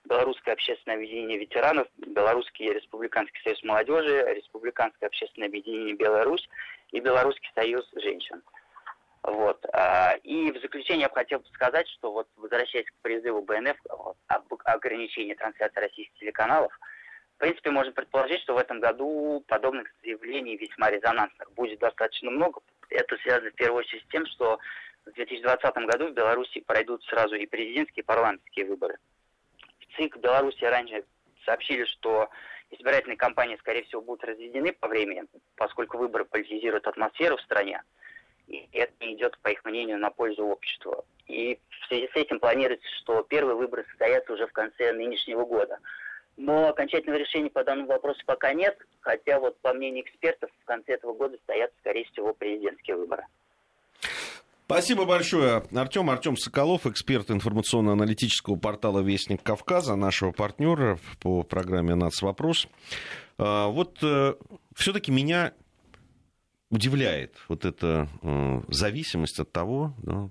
Белорусское 0.06 0.54
общественное 0.54 0.98
объединение 0.98 1.38
ветеранов, 1.38 1.88
Белорусский 1.98 2.72
республиканский 2.72 3.42
союз 3.44 3.64
молодежи, 3.64 4.34
Республиканское 4.36 5.08
общественное 5.08 5.48
объединение 5.48 5.96
Беларусь 5.96 6.48
и 6.92 7.00
Белорусский 7.00 7.50
союз 7.56 7.88
женщин. 7.96 8.42
Вот. 9.24 9.64
А, 9.74 10.16
и 10.24 10.52
в 10.52 10.60
заключение 10.60 11.04
я 11.04 11.10
бы 11.10 11.16
хотел 11.16 11.44
сказать, 11.54 11.88
что 11.90 12.12
вот 12.12 12.28
возвращаясь 12.38 12.88
к 12.88 13.02
призыву 13.04 13.44
БНФ 13.44 13.78
об 14.28 14.54
ограничении 14.66 15.36
трансляции 15.36 15.80
российских 15.80 16.14
телеканалов, 16.20 16.74
в 17.36 17.38
принципе, 17.38 17.72
можно 17.72 17.92
предположить, 17.92 18.42
что 18.42 18.54
в 18.54 18.58
этом 18.58 18.80
году 18.80 19.44
подобных 19.48 19.88
заявлений 20.04 20.58
весьма 20.58 20.92
резонансных 20.92 21.52
будет 21.54 21.80
достаточно 21.80 22.30
много. 22.30 22.62
Это 22.92 23.18
связано 23.18 23.50
в 23.50 23.56
первую 23.56 23.80
очередь 23.80 24.04
с 24.04 24.12
тем, 24.12 24.26
что 24.28 24.60
в 25.06 25.12
2020 25.14 25.76
году 25.88 26.08
в 26.10 26.14
Беларуси 26.14 26.62
пройдут 26.62 27.04
сразу 27.06 27.36
и 27.36 27.46
президентские, 27.46 28.04
и 28.04 28.06
парламентские 28.06 28.66
выборы. 28.66 28.98
В 29.80 29.96
ЦИК 29.96 30.18
Беларуси 30.18 30.64
ранее 30.64 31.04
сообщили, 31.46 31.86
что 31.86 32.30
избирательные 32.70 33.18
кампании, 33.18 33.58
скорее 33.58 33.84
всего, 33.84 34.02
будут 34.02 34.24
разведены 34.24 34.74
по 34.74 34.88
времени, 34.88 35.24
поскольку 35.56 35.98
выборы 35.98 36.26
политизируют 36.26 36.88
атмосферу 36.88 37.38
в 37.38 37.42
стране, 37.42 37.82
и 38.48 38.68
это 38.74 38.94
идет, 39.14 39.38
по 39.40 39.50
их 39.50 39.64
мнению, 39.66 39.98
на 39.98 40.10
пользу 40.10 40.46
обществу. 40.46 41.06
И 41.28 41.60
в 41.70 41.88
связи 41.88 42.10
с 42.14 42.16
этим 42.16 42.40
планируется, 42.40 42.88
что 43.02 43.24
первые 43.24 43.56
выборы 43.56 43.86
состоятся 43.90 44.34
уже 44.34 44.48
в 44.48 44.52
конце 44.52 44.92
нынешнего 44.92 45.46
года. 45.46 45.80
Но 46.38 46.70
окончательного 46.70 47.20
решения 47.20 47.50
по 47.50 47.64
данному 47.64 47.90
вопросу 47.90 48.20
пока 48.26 48.54
нет, 48.54 48.78
хотя 49.02 49.40
вот 49.40 49.60
по 49.62 49.74
мнению 49.74 50.04
экспертов 50.06 50.50
в 50.62 50.66
конце 50.66 50.94
этого 50.94 51.14
года 51.14 51.38
стоят, 51.44 51.72
скорее 51.80 52.06
всего, 52.06 52.34
президентские 52.34 52.96
выборы. 52.98 53.24
Спасибо 54.66 55.04
большое. 55.04 55.64
Артем 55.76 56.10
Артем 56.10 56.38
Соколов, 56.38 56.86
эксперт 56.86 57.30
информационно-аналитического 57.30 58.56
портала 58.56 59.02
«Вестник 59.02 59.44
Кавказа», 59.44 59.98
нашего 59.98 60.32
партнера 60.32 60.98
по 61.20 61.44
программе 61.44 61.94
«Нацвопрос». 61.94 62.70
А, 63.38 63.68
вот 63.68 63.98
э, 64.02 64.36
все-таки 64.74 65.12
меня 65.12 65.54
удивляет 66.70 67.36
вот 67.50 67.66
эта 67.66 68.08
э, 68.22 68.62
зависимость 68.70 69.40
от 69.40 69.52
того, 69.52 69.94
да, 70.04 70.30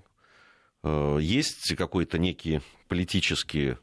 э, 0.83 1.19
есть 1.21 1.75
какой-то 1.75 2.17
некий 2.17 2.61
политический 2.87 3.77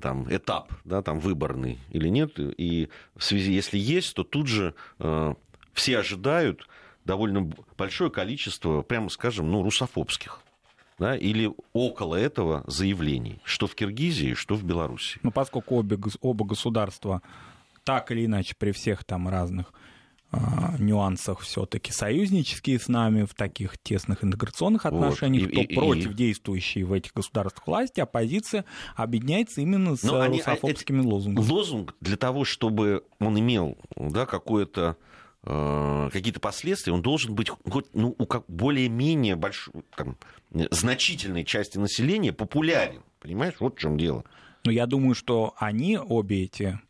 там, 0.00 0.26
этап, 0.34 0.72
да, 0.84 1.02
там, 1.02 1.18
выборный 1.18 1.78
или 1.90 2.08
нет, 2.08 2.38
и 2.38 2.88
в 3.14 3.24
связи, 3.24 3.52
если 3.52 3.78
есть, 3.78 4.14
то 4.14 4.22
тут 4.22 4.46
же 4.48 4.74
все 4.98 5.98
ожидают 5.98 6.68
довольно 7.04 7.50
большое 7.78 8.10
количество, 8.10 8.82
прямо 8.82 9.08
скажем, 9.08 9.50
ну, 9.50 9.62
русофобских 9.62 10.42
да, 10.98 11.16
или 11.16 11.52
около 11.72 12.14
этого 12.14 12.64
заявлений, 12.66 13.40
что 13.44 13.66
в 13.66 13.74
Киргизии, 13.74 14.34
что 14.34 14.54
в 14.54 14.64
Беларуси. 14.64 15.20
Ну, 15.22 15.30
поскольку 15.30 15.76
обе, 15.76 15.98
оба 16.20 16.44
государства 16.46 17.22
так 17.84 18.10
или 18.10 18.26
иначе 18.26 18.54
при 18.58 18.72
всех 18.72 19.04
там 19.04 19.28
разных 19.28 19.66
э, 19.66 19.95
нюансах 20.78 21.40
все-таки 21.40 21.92
союзнические 21.92 22.78
с 22.78 22.88
нами 22.88 23.24
в 23.24 23.34
таких 23.34 23.78
тесных 23.78 24.24
интеграционных 24.24 24.86
отношениях, 24.86 25.44
вот. 25.44 25.52
и, 25.52 25.54
то 25.54 25.60
и, 25.60 25.74
против 25.74 26.10
и... 26.12 26.14
действующей 26.14 26.82
в 26.82 26.92
этих 26.92 27.12
государствах 27.14 27.66
власти 27.66 28.00
оппозиция 28.00 28.64
объединяется 28.94 29.60
именно 29.60 29.96
с 29.96 30.02
Но 30.02 30.26
русофобскими 30.26 31.00
они, 31.00 31.08
лозунгами. 31.08 31.46
Лозунг 31.46 31.94
для 32.00 32.16
того, 32.16 32.44
чтобы 32.44 33.04
он 33.18 33.38
имел 33.38 33.76
да, 33.96 34.26
какое-то 34.26 34.96
Э, 35.48 36.10
какие-то 36.12 36.40
последствия, 36.40 36.92
он 36.92 37.02
должен 37.02 37.36
быть 37.36 37.50
хоть 37.70 37.86
ну, 37.94 38.16
у 38.18 38.26
как 38.26 38.44
более-менее 38.48 39.36
большой, 39.36 39.74
там, 39.94 40.16
значительной 40.50 41.44
части 41.44 41.78
населения 41.78 42.32
популярен. 42.32 43.02
Понимаешь, 43.20 43.54
вот 43.60 43.76
в 43.76 43.78
чем 43.78 43.96
дело. 43.96 44.24
Ну, 44.64 44.72
я 44.72 44.86
думаю, 44.86 45.14
что 45.14 45.54
они, 45.58 45.96
обе 45.96 46.42
эти, 46.42 46.64
а, 46.64 46.80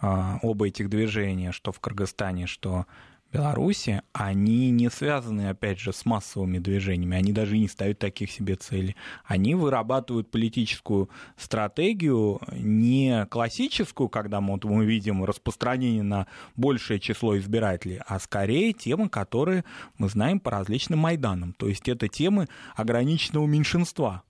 оба 0.00 0.68
этих 0.68 0.88
движения, 0.88 1.52
что 1.52 1.72
в 1.72 1.80
Кыргызстане, 1.80 2.46
что 2.46 2.86
Беларуси, 3.32 4.02
они 4.12 4.70
не 4.70 4.90
связаны, 4.90 5.50
опять 5.50 5.78
же, 5.78 5.92
с 5.92 6.04
массовыми 6.04 6.58
движениями, 6.58 7.16
они 7.16 7.32
даже 7.32 7.56
не 7.56 7.68
ставят 7.68 8.00
таких 8.00 8.30
себе 8.30 8.56
целей. 8.56 8.96
Они 9.24 9.54
вырабатывают 9.54 10.30
политическую 10.30 11.08
стратегию 11.36 12.40
не 12.52 13.26
классическую, 13.26 14.08
когда 14.08 14.40
мы, 14.40 14.54
вот, 14.54 14.64
мы 14.64 14.84
видим 14.84 15.24
распространение 15.24 16.02
на 16.02 16.26
большее 16.56 16.98
число 16.98 17.38
избирателей, 17.38 18.00
а 18.04 18.18
скорее 18.18 18.72
темы, 18.72 19.08
которые 19.08 19.64
мы 19.96 20.08
знаем 20.08 20.40
по 20.40 20.50
различным 20.50 20.98
Майданам. 20.98 21.52
То 21.52 21.68
есть 21.68 21.88
это 21.88 22.08
темы 22.08 22.48
ограниченного 22.74 23.46
меньшинства, 23.46 24.24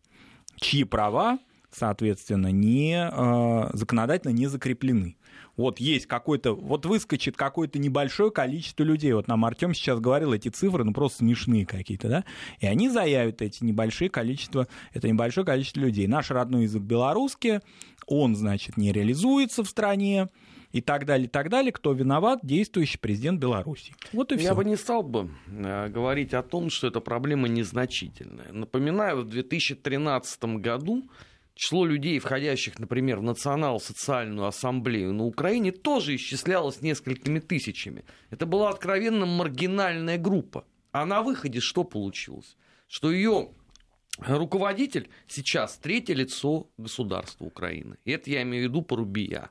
чьи 0.57 0.85
права, 0.85 1.39
соответственно, 1.71 2.49
не, 2.53 3.09
э, 3.11 3.71
законодательно 3.73 4.33
не 4.33 4.47
закреплены 4.47 5.17
вот 5.61 5.81
есть 5.81 6.07
какой-то, 6.07 6.55
вот 6.55 6.87
выскочит 6.87 7.37
какое-то 7.37 7.79
небольшое 7.79 8.31
количество 8.31 8.83
людей. 8.83 9.13
Вот 9.13 9.29
нам 9.29 9.45
Артем 9.45 9.75
сейчас 9.75 10.01
говорил, 10.01 10.33
эти 10.33 10.49
цифры, 10.49 10.85
ну, 10.85 10.93
просто 10.93 11.19
смешные 11.19 11.67
какие-то, 11.67 12.09
да? 12.09 12.25
И 12.61 12.67
они 12.67 12.89
заявят 12.89 13.43
эти 13.43 13.63
небольшие 13.65 14.11
количество, 14.11 14.67
это 14.93 15.09
небольшое 15.09 15.47
количество 15.47 15.81
людей. 15.81 16.07
Наш 16.07 16.31
родной 16.31 16.65
язык 16.65 16.83
белорусский, 16.83 17.61
он, 18.07 18.35
значит, 18.37 18.77
не 18.77 18.93
реализуется 18.93 19.63
в 19.63 19.69
стране, 19.69 20.29
и 20.73 20.81
так 20.81 21.05
далее, 21.05 21.27
и 21.27 21.29
так 21.29 21.49
далее, 21.49 21.73
кто 21.73 21.93
виноват, 21.93 22.41
действующий 22.43 22.99
президент 22.99 23.41
Беларуси. 23.41 23.93
Вот 24.13 24.31
и 24.33 24.37
Я 24.37 24.41
все. 24.41 24.55
бы 24.55 24.65
не 24.65 24.77
стал 24.77 25.03
бы 25.03 25.31
э, 25.49 25.89
говорить 25.89 26.33
о 26.33 26.43
том, 26.43 26.71
что 26.71 26.87
эта 26.87 27.01
проблема 27.01 27.49
незначительная. 27.49 28.53
Напоминаю, 28.53 29.23
в 29.23 29.25
2013 29.29 30.45
году 30.61 31.03
число 31.61 31.85
людей, 31.85 32.19
входящих, 32.19 32.79
например, 32.79 33.19
в 33.19 33.23
Национал-социальную 33.23 34.47
ассамблею 34.47 35.13
на 35.13 35.25
Украине, 35.25 35.73
тоже 35.73 36.17
исчислялось 36.17 36.81
несколькими 36.81 37.39
тысячами. 37.39 38.05
Это 38.31 38.47
была 38.47 38.71
откровенно 38.71 39.27
маргинальная 39.27 40.17
группа. 40.17 40.65
А 40.91 41.05
на 41.05 41.21
выходе 41.21 41.61
что 41.61 41.85
получилось? 41.85 42.57
Что 42.89 43.13
ее 43.13 43.51
руководитель 44.19 45.11
сейчас 45.29 45.77
третье 45.77 46.15
лицо 46.15 46.67
государства 46.79 47.45
Украины. 47.45 47.99
И 48.07 48.11
это 48.11 48.31
я 48.31 48.41
имею 48.41 48.65
в 48.65 48.71
виду 48.71 48.81
Порубия. 48.81 49.51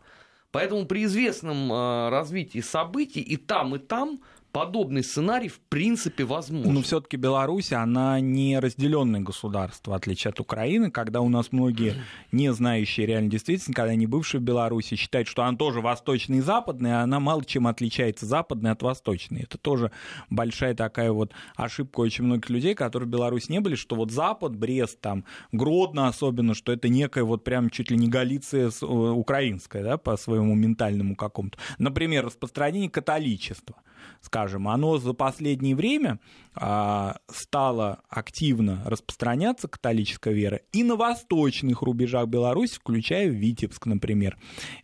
Поэтому 0.50 0.88
при 0.88 1.04
известном 1.04 1.72
э, 1.72 2.10
развитии 2.10 2.62
событий 2.62 3.22
и 3.22 3.38
там, 3.38 3.76
и 3.76 3.78
там 3.78 4.20
подобный 4.52 5.04
сценарий 5.04 5.50
в 5.50 5.60
принципе 5.60 6.24
возможен. 6.24 6.74
Но 6.74 6.82
все-таки 6.82 7.18
Беларусь, 7.18 7.72
она 7.72 8.20
не 8.20 8.60
разделенное 8.60 9.22
государство, 9.22 9.92
в 9.92 9.94
отличие 9.94 10.30
от 10.30 10.40
Украины, 10.40 10.92
когда 10.92 11.22
у 11.22 11.30
нас 11.30 11.52
многие, 11.52 11.96
не 12.32 12.52
знающие 12.54 13.06
реально 13.06 13.30
действительно, 13.30 13.74
когда 13.74 13.96
не 13.96 14.08
бывшие 14.08 14.42
в 14.42 14.44
Беларуси, 14.44 14.96
считают, 14.96 15.28
что 15.28 15.44
она 15.44 15.58
тоже 15.58 15.82
восточная 15.82 16.40
и 16.40 16.42
западная, 16.42 17.02
а 17.02 17.04
она 17.04 17.20
мало 17.20 17.44
чем 17.46 17.68
отличается 17.68 18.26
западной 18.26 18.72
от 18.72 18.82
восточной. 18.82 19.44
Это 19.44 19.58
тоже 19.58 19.92
большая 20.30 20.74
такая 20.74 21.12
вот 21.12 21.32
ошибка 21.56 22.00
очень 22.00 22.24
многих 22.26 22.50
людей, 22.50 22.76
которые 22.76 23.08
в 23.08 23.12
Беларуси 23.12 23.52
не 23.52 23.60
были, 23.60 23.76
что 23.76 23.96
вот 23.96 24.12
Запад, 24.12 24.56
Брест, 24.56 25.00
там, 25.02 25.26
Гродно 25.52 26.08
особенно, 26.08 26.54
что 26.54 26.72
это 26.72 26.90
некая 26.90 27.24
вот 27.24 27.44
прям 27.44 27.70
чуть 27.70 27.92
ли 27.92 27.98
не 27.98 28.08
Галиция 28.08 28.70
э, 28.70 28.86
украинская, 28.86 29.84
да, 29.84 29.98
по 29.98 30.18
своему 30.18 30.56
ментальному 30.56 31.16
какому-то. 31.16 31.58
Например, 31.78 32.26
распространение 32.26 32.90
католичества 32.90 33.76
скажем, 34.22 34.68
оно 34.68 34.98
за 34.98 35.14
последнее 35.14 35.76
время 35.76 36.20
а, 36.56 37.18
стало 37.28 38.02
активно 38.10 38.82
распространяться, 38.86 39.68
католическая 39.68 40.34
вера, 40.34 40.62
и 40.72 40.84
на 40.84 40.96
восточных 40.96 41.82
рубежах 41.82 42.28
Беларуси, 42.28 42.76
включая 42.76 43.28
Витебск, 43.28 43.86
например. 43.86 44.38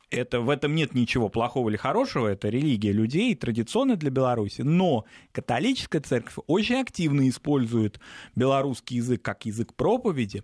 Это, 0.10 0.40
в 0.40 0.50
этом 0.50 0.76
нет 0.76 0.94
ничего 0.94 1.30
плохого 1.30 1.70
или 1.70 1.78
хорошего, 1.78 2.28
это 2.28 2.50
религия 2.50 2.92
людей, 2.92 3.36
традиционная 3.36 3.98
для 3.98 4.10
Беларуси, 4.10 4.62
но 4.62 5.06
католическая 5.32 6.02
церковь 6.02 6.36
очень 6.48 6.76
активно 6.76 7.28
использует 7.28 8.00
белорусский 8.36 8.98
язык 8.98 9.22
как 9.22 9.46
язык 9.46 9.74
проповеди, 9.74 10.44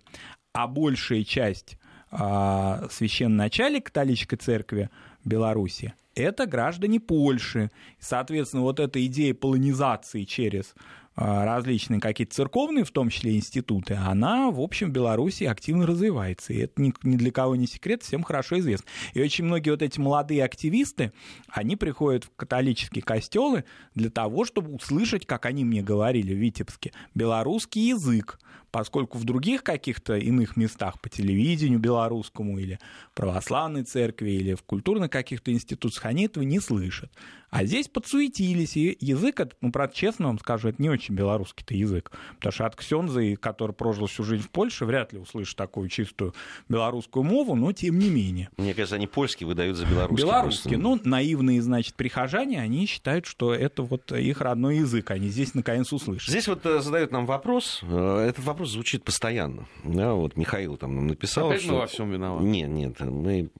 а 0.52 0.66
большая 0.66 1.24
часть 1.24 1.78
а, 2.10 2.88
священноначалия 2.90 3.80
католической 3.80 4.36
церкви 4.36 4.90
Беларуси 5.24 5.94
это 6.14 6.46
граждане 6.46 7.00
Польши. 7.00 7.70
Соответственно, 7.98 8.62
вот 8.62 8.80
эта 8.80 9.04
идея 9.06 9.34
полонизации 9.34 10.24
через 10.24 10.74
различные 11.14 12.00
какие-то 12.00 12.34
церковные, 12.34 12.84
в 12.84 12.90
том 12.90 13.10
числе 13.10 13.36
институты, 13.36 13.94
она, 13.94 14.50
в 14.50 14.60
общем, 14.60 14.88
в 14.88 14.92
Беларуси 14.92 15.44
активно 15.44 15.86
развивается. 15.86 16.52
И 16.52 16.58
это 16.58 16.80
ни, 16.80 16.92
ни 17.02 17.16
для 17.16 17.30
кого 17.30 17.56
не 17.56 17.66
секрет, 17.66 18.02
всем 18.02 18.22
хорошо 18.22 18.58
известно. 18.58 18.86
И 19.12 19.20
очень 19.20 19.44
многие 19.44 19.70
вот 19.70 19.82
эти 19.82 20.00
молодые 20.00 20.44
активисты, 20.44 21.12
они 21.48 21.76
приходят 21.76 22.24
в 22.24 22.30
католические 22.36 23.02
костелы 23.02 23.64
для 23.94 24.10
того, 24.10 24.44
чтобы 24.44 24.74
услышать, 24.74 25.26
как 25.26 25.46
они 25.46 25.64
мне 25.64 25.82
говорили 25.82 26.34
в 26.34 26.38
Витебске, 26.38 26.92
белорусский 27.14 27.88
язык, 27.88 28.38
поскольку 28.70 29.18
в 29.18 29.24
других 29.24 29.62
каких-то 29.62 30.16
иных 30.16 30.56
местах 30.56 31.00
по 31.00 31.08
телевидению 31.08 31.78
белорусскому 31.78 32.58
или 32.58 32.78
православной 33.14 33.84
церкви 33.84 34.30
или 34.30 34.54
в 34.54 34.62
культурных 34.62 35.10
каких-то 35.10 35.52
институциях 35.52 36.06
они 36.06 36.24
этого 36.24 36.42
не 36.42 36.58
слышат. 36.58 37.12
А 37.52 37.66
здесь 37.66 37.86
подсуетились, 37.86 38.78
и 38.78 38.96
язык, 38.98 39.42
ну, 39.60 39.70
правда, 39.70 39.94
честно 39.94 40.28
вам 40.28 40.38
скажу, 40.38 40.68
это 40.68 40.80
не 40.80 40.88
очень 40.88 41.14
белорусский-то 41.14 41.74
язык, 41.74 42.10
потому 42.36 42.50
что 42.50 42.64
от 42.64 42.76
Ксенза, 42.76 43.36
который 43.36 43.72
прожил 43.72 44.06
всю 44.06 44.24
жизнь 44.24 44.42
в 44.42 44.48
Польше, 44.48 44.86
вряд 44.86 45.12
ли 45.12 45.18
услышит 45.18 45.54
такую 45.54 45.90
чистую 45.90 46.34
белорусскую 46.70 47.24
мову, 47.24 47.54
но 47.54 47.70
тем 47.72 47.98
не 47.98 48.08
менее. 48.08 48.48
Мне 48.56 48.72
кажется, 48.72 48.96
они 48.96 49.06
польский 49.06 49.44
выдают 49.44 49.76
за 49.76 49.84
белорусский. 49.84 50.24
Белорусский. 50.24 50.76
Ну, 50.76 50.98
наивные, 51.04 51.60
значит, 51.60 51.94
прихожане, 51.94 52.58
они 52.58 52.86
считают, 52.86 53.26
что 53.26 53.52
это 53.52 53.82
вот 53.82 54.10
их 54.12 54.40
родной 54.40 54.78
язык, 54.78 55.10
они 55.10 55.28
здесь 55.28 55.52
наконец 55.52 55.92
услышат. 55.92 56.30
Здесь 56.30 56.48
вот 56.48 56.64
э, 56.64 56.80
задают 56.80 57.12
нам 57.12 57.26
вопрос. 57.26 57.80
э, 57.82 58.26
Этот 58.30 58.46
вопрос 58.46 58.70
звучит 58.70 59.04
постоянно. 59.04 59.66
Да, 59.84 60.14
вот 60.14 60.38
Михаил 60.38 60.78
там 60.78 60.96
нам 60.96 61.06
написал. 61.06 61.50
Опять 61.50 61.64
что... 61.64 61.72
мы 61.72 61.78
во 61.80 61.86
всем 61.86 62.10
виноваты. 62.10 62.46
Нет, 62.46 62.70
нет, 62.70 63.00
мы 63.00 63.50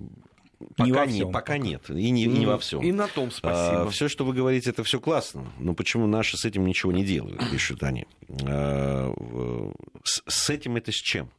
пока, 0.76 0.84
Не 0.86 0.92
во 0.92 1.06
не- 1.06 1.12
всем 1.12 1.32
пока 1.32 1.52
пока. 1.54 1.58
нет. 1.58 1.90
И 1.90 2.10
не, 2.10 2.24
и 2.24 2.26
не 2.26 2.46
во 2.46 2.58
всем. 2.58 2.80
И 2.82 2.92
на 2.92 3.08
том 3.08 3.30
спасибо. 3.30 3.90
все, 3.90 4.08
что 4.08 4.24
вы 4.24 4.34
говорите, 4.34 4.70
это 4.70 4.82
все 4.84 5.00
классно. 5.00 5.46
Но 5.58 5.74
почему 5.74 6.06
наши 6.06 6.36
с 6.36 6.44
этим 6.44 6.66
ничего 6.66 6.92
не 6.92 7.04
делают, 7.04 7.40
пишут 7.50 7.82
они. 7.82 8.06
А, 8.46 9.12
С, 10.04 10.22
с 10.26 10.50
этим 10.50 10.76
это 10.76 10.92
с 10.92 10.96
чем? 10.96 11.30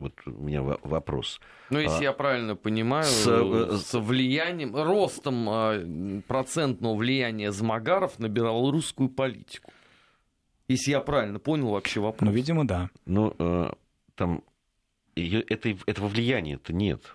Вот 0.00 0.12
у 0.26 0.30
меня 0.30 0.62
во- 0.62 0.80
вопрос. 0.82 1.40
Ну, 1.70 1.78
если 1.78 2.00
а, 2.00 2.02
я 2.02 2.12
правильно 2.12 2.56
понимаю, 2.56 3.04
с, 3.04 3.24
с, 3.24 3.94
э, 3.94 3.98
влиянием, 3.98 4.74
ростом 4.74 5.48
э, 5.48 6.20
процентного 6.26 6.94
влияния 6.96 7.52
змагаров 7.52 8.18
на 8.18 8.28
белорусскую 8.28 9.08
политику. 9.08 9.72
Если 10.68 10.90
я 10.90 11.00
правильно 11.00 11.38
понял 11.38 11.70
вообще 11.70 12.00
вопрос. 12.00 12.26
Ну, 12.28 12.34
видимо, 12.34 12.66
да. 12.66 12.90
Ну, 13.06 13.34
э, 13.38 13.70
там 14.16 14.42
это, 15.14 15.74
этого 15.86 16.08
влияния-то 16.08 16.72
нет. 16.72 17.14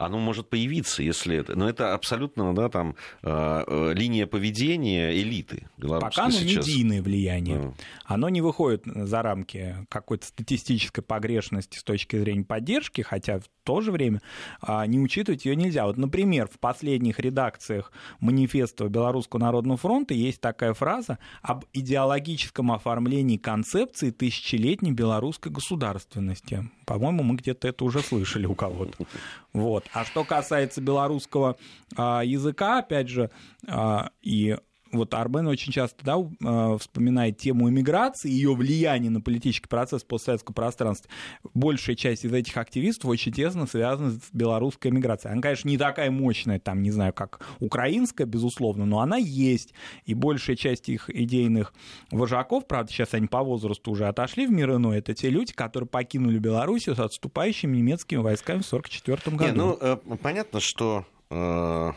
Оно 0.00 0.18
может 0.18 0.48
появиться, 0.48 1.02
если 1.02 1.36
это. 1.36 1.56
Но 1.56 1.68
это 1.68 1.92
абсолютно, 1.92 2.54
да, 2.54 2.70
там 2.70 2.96
э, 3.22 3.64
э, 3.66 3.92
линия 3.94 4.26
поведения 4.26 5.12
элиты 5.12 5.68
белорусской 5.76 6.10
Пока 6.10 6.22
оно 6.24 6.32
сейчас. 6.32 6.66
медийное 6.66 7.02
влияние. 7.02 7.58
Да. 7.58 7.74
Оно 8.06 8.30
не 8.30 8.40
выходит 8.40 8.84
за 8.86 9.20
рамки 9.20 9.76
какой-то 9.90 10.26
статистической 10.26 11.04
погрешности 11.04 11.76
с 11.76 11.84
точки 11.84 12.18
зрения 12.18 12.44
поддержки, 12.44 13.02
хотя 13.02 13.40
то 13.70 13.80
же 13.80 13.92
время 13.92 14.20
а, 14.60 14.84
не 14.84 14.98
учитывать 14.98 15.44
ее 15.44 15.54
нельзя. 15.54 15.86
Вот, 15.86 15.96
например, 15.96 16.48
в 16.52 16.58
последних 16.58 17.20
редакциях 17.20 17.92
манифеста 18.18 18.88
Белорусского 18.88 19.38
народного 19.38 19.78
фронта 19.78 20.12
есть 20.12 20.40
такая 20.40 20.74
фраза 20.74 21.18
об 21.40 21.66
идеологическом 21.72 22.72
оформлении 22.72 23.36
концепции 23.36 24.10
тысячелетней 24.10 24.90
белорусской 24.90 25.52
государственности. 25.52 26.68
По-моему, 26.84 27.22
мы 27.22 27.36
где-то 27.36 27.68
это 27.68 27.84
уже 27.84 28.00
слышали 28.00 28.46
у 28.46 28.56
кого-то. 28.56 29.04
Вот. 29.52 29.84
А 29.92 30.04
что 30.04 30.24
касается 30.24 30.80
белорусского 30.80 31.56
а, 31.96 32.22
языка, 32.24 32.80
опять 32.80 33.08
же, 33.08 33.30
а, 33.68 34.10
и 34.20 34.56
вот 34.92 35.14
Арбен 35.14 35.46
очень 35.46 35.72
часто 35.72 36.04
да, 36.04 36.16
э, 36.18 36.78
вспоминает 36.78 37.38
тему 37.38 37.68
иммиграции, 37.68 38.30
ее 38.30 38.54
влияние 38.54 39.10
на 39.10 39.20
политический 39.20 39.68
процесс 39.68 40.02
постсоветского 40.02 40.54
пространства. 40.54 41.10
Большая 41.54 41.96
часть 41.96 42.24
из 42.24 42.32
этих 42.32 42.56
активистов 42.56 43.10
очень 43.10 43.32
тесно 43.32 43.66
связана 43.66 44.10
с 44.10 44.20
белорусской 44.32 44.90
эмиграцией. 44.90 45.32
Она, 45.32 45.42
конечно, 45.42 45.68
не 45.68 45.78
такая 45.78 46.10
мощная, 46.10 46.58
там, 46.58 46.82
не 46.82 46.90
знаю, 46.90 47.12
как 47.12 47.40
украинская, 47.60 48.26
безусловно, 48.26 48.84
но 48.84 49.00
она 49.00 49.16
есть. 49.16 49.74
И 50.04 50.14
большая 50.14 50.56
часть 50.56 50.88
их 50.88 51.08
идейных 51.08 51.72
вожаков, 52.10 52.66
правда, 52.66 52.90
сейчас 52.92 53.14
они 53.14 53.26
по 53.26 53.42
возрасту 53.42 53.92
уже 53.92 54.06
отошли 54.08 54.46
в 54.46 54.50
мир 54.50 54.76
иной, 54.76 54.98
это 54.98 55.14
те 55.14 55.30
люди, 55.30 55.52
которые 55.52 55.88
покинули 55.88 56.38
Белоруссию 56.38 56.96
с 56.96 56.98
отступающими 56.98 57.76
немецкими 57.76 58.18
войсками 58.18 58.62
в 58.62 58.66
1944 58.72 59.36
году. 59.36 59.50
Не, 59.50 59.56
ну, 59.56 59.78
э, 59.80 60.16
понятно, 60.20 60.60
что 60.60 61.04
э, 61.30 61.92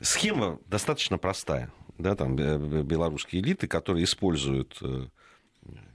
схема 0.00 0.58
достаточно 0.66 1.18
простая. 1.18 1.70
Да, 1.98 2.14
там 2.14 2.36
бе- 2.36 2.58
бе- 2.58 2.82
белорусские 2.82 3.42
элиты, 3.42 3.66
которые 3.66 4.04
используют 4.04 4.76
э, 4.82 5.06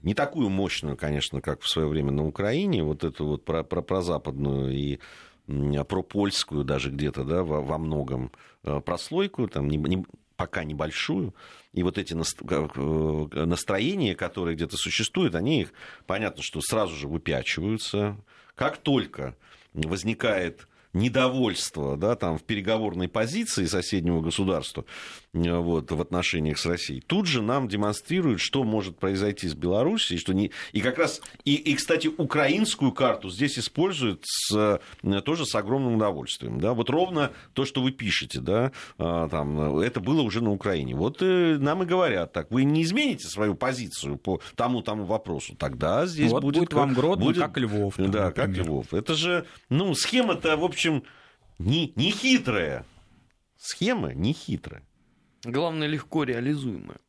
не 0.02 0.14
такую 0.14 0.50
мощную, 0.50 0.98
конечно, 0.98 1.42
как 1.42 1.62
в 1.62 1.70
свое 1.70 1.88
время 1.88 2.12
на 2.12 2.26
Украине, 2.26 2.84
вот 2.84 3.04
эту 3.04 3.26
вот 3.26 3.46
про, 3.46 3.64
про, 3.64 3.82
прозападную 3.82 4.72
и 4.74 5.00
м, 5.48 5.86
пропольскую 5.86 6.64
даже 6.64 6.90
где-то, 6.90 7.24
да, 7.24 7.44
во, 7.44 7.62
во 7.62 7.78
многом 7.78 8.32
э, 8.64 8.82
прослойку, 8.82 9.48
там, 9.48 9.70
не- 9.70 9.78
не- 9.78 10.06
пока 10.36 10.64
небольшую, 10.66 11.34
и 11.72 11.84
вот 11.84 11.98
эти 11.98 12.14
э, 12.14 13.46
настроения, 13.46 14.16
которые 14.16 14.56
где-то 14.56 14.76
существуют, 14.76 15.36
они 15.36 15.62
их, 15.62 15.74
понятно, 16.06 16.44
что 16.44 16.60
сразу 16.62 16.96
же 16.96 17.08
выпячиваются. 17.08 18.18
Как 18.56 18.78
только 18.78 19.36
возникает 19.74 20.68
недовольство 20.94 21.98
да, 21.98 22.16
там, 22.16 22.38
в 22.38 22.44
переговорной 22.44 23.08
позиции 23.08 23.66
соседнего 23.66 24.22
государства 24.22 24.86
вот, 25.34 25.92
в 25.92 26.00
отношениях 26.00 26.60
с 26.60 26.66
Россией, 26.66 27.02
тут 27.02 27.26
же 27.26 27.42
нам 27.42 27.68
демонстрируют, 27.68 28.40
что 28.40 28.64
может 28.64 29.00
произойти 29.00 29.48
с 29.48 29.56
Белоруссией, 29.56 30.20
что 30.20 30.34
не... 30.34 30.52
и 30.72 30.82
как 30.82 31.00
раз, 31.00 31.22
и, 31.44 31.56
и, 31.56 31.74
кстати, 31.74 32.08
украинскую 32.08 32.92
карту 32.92 33.30
здесь 33.30 33.58
используют 33.58 34.22
с, 34.26 34.80
э, 35.04 35.22
тоже 35.22 35.46
с 35.46 35.56
огромным 35.56 35.96
удовольствием. 35.96 36.60
Да? 36.60 36.74
Вот 36.74 36.90
ровно 36.90 37.32
то, 37.54 37.66
что 37.66 37.82
вы 37.82 37.92
пишете, 37.92 38.40
да, 38.42 38.72
а, 38.98 39.28
там, 39.28 39.80
это 39.80 40.00
было 40.00 40.22
уже 40.22 40.42
на 40.44 40.52
Украине. 40.52 40.96
Вот 40.96 41.22
э, 41.22 41.58
нам 41.60 41.82
и 41.82 41.86
говорят 41.86 42.32
так, 42.32 42.52
вы 42.52 42.64
не 42.64 42.84
измените 42.84 43.28
свою 43.28 43.56
позицию 43.56 44.18
по 44.18 44.40
тому-тому 44.56 45.06
вопросу, 45.06 45.56
тогда 45.56 46.06
здесь 46.06 46.32
вот 46.32 46.44
будет... 46.44 46.60
будет, 46.60 46.74
вам 46.74 46.90
как- 46.90 46.98
Гродно, 46.98 47.26
будет- 47.26 47.42
как 47.42 47.58
Львов. 47.58 47.96
там, 47.96 48.12
да, 48.12 48.32
как 48.32 48.50
например. 48.50 48.68
Львов. 48.68 48.94
Это 48.94 49.16
же, 49.16 49.46
ну, 49.70 49.96
схема-то, 49.96 50.56
в 50.58 50.64
общем, 50.64 51.04
не, 51.58 51.92
не 51.96 52.12
хитрая. 52.12 52.86
схема 53.58 54.14
не 54.14 54.34
хитрая. 54.34 54.84
Главное, 55.44 55.88
легко 55.88 56.24
реализуемая. 56.24 57.00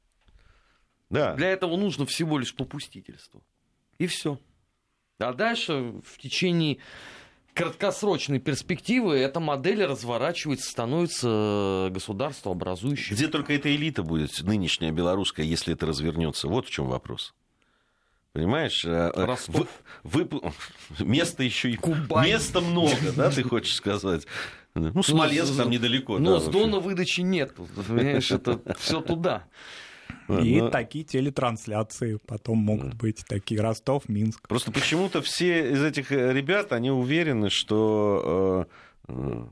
Да. 1.11 1.35
Для 1.35 1.51
этого 1.51 1.77
нужно 1.77 2.07
всего 2.07 2.39
лишь 2.39 2.55
попустительство. 2.55 3.41
И 3.99 4.07
все. 4.07 4.41
А 5.19 5.33
дальше 5.33 5.95
в 6.05 6.19
течение 6.19 6.79
краткосрочной 7.55 8.41
перспективы 8.41 9.17
эта 9.17 9.39
модель 9.39 9.85
разворачивается, 9.85 10.69
становится 10.69 11.89
государствообразующей. 11.93 13.15
Где 13.15 13.29
только 13.29 13.53
эта 13.55 13.75
элита 13.75 14.03
будет, 14.03 14.43
нынешняя 14.43 14.91
белорусская, 14.91 15.47
если 15.47 15.75
это 15.75 15.87
развернется? 15.87 16.49
Вот 16.49 16.67
в 16.67 16.71
чем 16.71 16.89
вопрос. 16.89 17.35
Понимаешь? 18.33 18.85
Э, 18.85 19.13
э, 19.15 19.25
Ростов. 19.25 19.69
Вы, 20.03 20.29
вы, 20.29 20.53
места 20.99 21.45
еще 21.45 21.71
и 21.71 21.77
Кубань. 21.77 22.27
Места 22.27 22.61
много, 22.61 23.13
да, 23.17 23.31
ты 23.31 23.45
хочешь 23.45 23.77
сказать? 23.77 24.27
Ну, 24.75 25.03
Смоленск 25.03 25.53
с- 25.53 25.57
там 25.57 25.71
недалеко. 25.71 26.19
Но 26.19 26.35
да, 26.35 26.41
с 26.41 26.49
дона 26.49 26.81
выдачи 26.81 27.21
нет. 27.21 27.55
Понимаешь, 27.55 28.31
это 28.31 28.61
все 28.77 29.01
туда. 29.01 29.45
И 30.29 30.61
Но- 30.61 30.71
такие 30.71 31.05
телетрансляции 31.05 32.19
потом 32.27 32.59
могут 32.59 32.95
быть, 32.95 33.25
такие 33.29 33.61
Ростов, 33.61 34.09
Минск. 34.09 34.49
Просто 34.49 34.73
почему-то 34.73 35.21
все 35.23 35.71
из 35.73 35.83
этих 35.83 36.11
э, 36.13 36.33
ребят, 36.33 36.73
они 36.73 36.91
уверены, 36.91 37.51
что, 37.51 38.67
э, 39.09 39.13
э, 39.13 39.47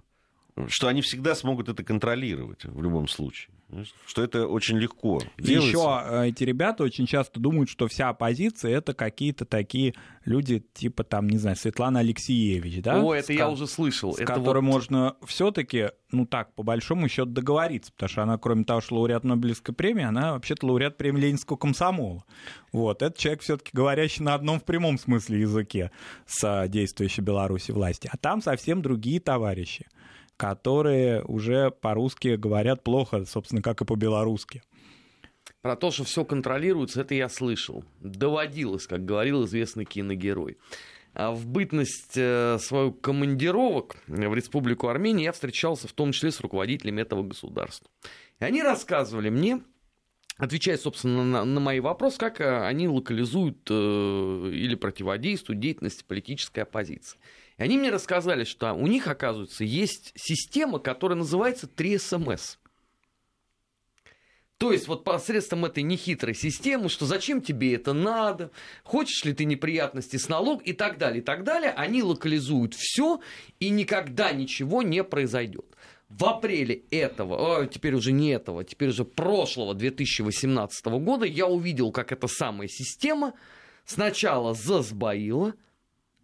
что 0.68 0.88
они 0.88 1.00
всегда 1.02 1.34
смогут 1.34 1.68
это 1.68 1.82
контролировать 1.84 2.64
в 2.64 2.82
любом 2.82 3.08
случае. 3.08 3.54
Знаешь, 3.70 3.94
Что 4.06 4.22
это 4.22 4.46
очень 4.46 4.76
легко. 4.76 5.22
Делается. 5.38 5.70
еще 5.70 6.28
эти 6.28 6.44
ребята 6.44 6.84
очень 6.84 7.06
часто 7.06 7.40
думают, 7.40 7.70
что 7.70 7.88
вся 7.88 8.10
оппозиция 8.10 8.76
это 8.76 8.92
какие-то 8.92 9.46
такие 9.46 9.94
люди, 10.26 10.62
типа 10.74 11.04
там, 11.04 11.26
не 11.26 11.38
знаю, 11.38 11.56
Светлана 11.56 12.00
Алексеевич, 12.00 12.82
да? 12.82 13.00
О, 13.02 13.14
это 13.14 13.28
С 13.28 13.30
я 13.30 13.48
уже 13.48 13.66
слышал. 13.66 14.12
С 14.12 14.18
Это 14.18 14.34
которой 14.34 14.58
вот- 14.62 14.68
можно 14.68 15.16
все-таки, 15.24 15.88
ну 16.10 16.26
так, 16.26 16.52
по 16.54 16.62
большому 16.62 17.08
счету 17.08 17.30
договориться, 17.30 17.90
потому 17.92 18.08
что 18.10 18.22
она, 18.24 18.36
кроме 18.36 18.64
того, 18.64 18.82
что 18.82 18.96
лауреат 18.96 19.24
Нобелевской 19.24 19.74
премии, 19.74 20.04
она 20.04 20.32
вообще-то 20.34 20.66
лауреат 20.66 20.98
премии 20.98 21.22
Ленинского 21.22 21.56
комсомола. 21.56 22.24
Вот, 22.72 23.00
это 23.00 23.18
человек 23.18 23.40
все-таки 23.40 23.70
говорящий 23.72 24.22
на 24.22 24.34
одном 24.34 24.60
в 24.60 24.64
прямом 24.64 24.98
смысле 24.98 25.40
языке 25.40 25.90
с 26.26 26.68
действующей 26.68 27.22
Беларуси 27.22 27.70
власти. 27.70 28.10
А 28.12 28.18
там 28.18 28.42
совсем 28.42 28.82
другие 28.82 29.18
товарищи, 29.18 29.86
которые 30.42 31.22
уже 31.22 31.70
по-русски 31.70 32.34
говорят 32.34 32.82
плохо, 32.82 33.24
собственно, 33.26 33.62
как 33.62 33.80
и 33.80 33.84
по-белорусски. 33.84 34.64
Про 35.60 35.76
то, 35.76 35.92
что 35.92 36.02
все 36.02 36.24
контролируется, 36.24 37.02
это 37.02 37.14
я 37.14 37.28
слышал. 37.28 37.84
Доводилось, 38.00 38.88
как 38.88 39.04
говорил 39.04 39.44
известный 39.44 39.84
киногерой. 39.84 40.58
А 41.14 41.30
в 41.30 41.46
бытность 41.46 42.16
э, 42.16 42.58
свою 42.58 42.90
командировок 42.90 43.94
в 44.08 44.34
Республику 44.34 44.88
Армения 44.88 45.26
я 45.26 45.32
встречался 45.32 45.86
в 45.86 45.92
том 45.92 46.10
числе 46.10 46.32
с 46.32 46.40
руководителями 46.40 47.02
этого 47.02 47.22
государства. 47.22 47.88
И 48.40 48.44
они 48.44 48.64
рассказывали 48.64 49.28
мне, 49.28 49.60
отвечая, 50.38 50.76
собственно, 50.76 51.22
на, 51.22 51.44
на 51.44 51.60
мои 51.60 51.78
вопросы, 51.78 52.18
как 52.18 52.40
э, 52.40 52.66
они 52.66 52.88
локализуют 52.88 53.68
э, 53.70 54.50
или 54.52 54.74
противодействуют 54.74 55.60
деятельности 55.60 56.02
политической 56.02 56.64
оппозиции. 56.64 57.16
Они 57.62 57.78
мне 57.78 57.90
рассказали, 57.90 58.42
что 58.42 58.72
у 58.72 58.88
них, 58.88 59.06
оказывается, 59.06 59.62
есть 59.62 60.12
система, 60.16 60.80
которая 60.80 61.16
называется 61.16 61.68
3СМС. 61.68 62.56
То 64.58 64.72
есть 64.72 64.88
вот 64.88 65.04
посредством 65.04 65.64
этой 65.64 65.84
нехитрой 65.84 66.34
системы, 66.34 66.88
что 66.88 67.06
зачем 67.06 67.40
тебе 67.40 67.76
это 67.76 67.92
надо, 67.92 68.50
хочешь 68.82 69.24
ли 69.24 69.32
ты 69.32 69.44
неприятности 69.44 70.16
с 70.16 70.28
налог 70.28 70.66
и 70.66 70.72
так 70.72 70.98
далее, 70.98 71.20
и 71.20 71.24
так 71.24 71.44
далее, 71.44 71.70
они 71.70 72.02
локализуют 72.02 72.74
все 72.74 73.20
и 73.60 73.70
никогда 73.70 74.32
ничего 74.32 74.82
не 74.82 75.04
произойдет. 75.04 75.66
В 76.08 76.24
апреле 76.24 76.82
этого, 76.90 77.58
ой, 77.58 77.68
теперь 77.68 77.94
уже 77.94 78.10
не 78.10 78.30
этого, 78.30 78.64
теперь 78.64 78.88
уже 78.88 79.04
прошлого 79.04 79.74
2018 79.74 80.84
года 80.86 81.26
я 81.26 81.46
увидел, 81.46 81.92
как 81.92 82.10
эта 82.10 82.26
самая 82.26 82.66
система 82.66 83.34
сначала 83.84 84.52
засбоила, 84.52 85.54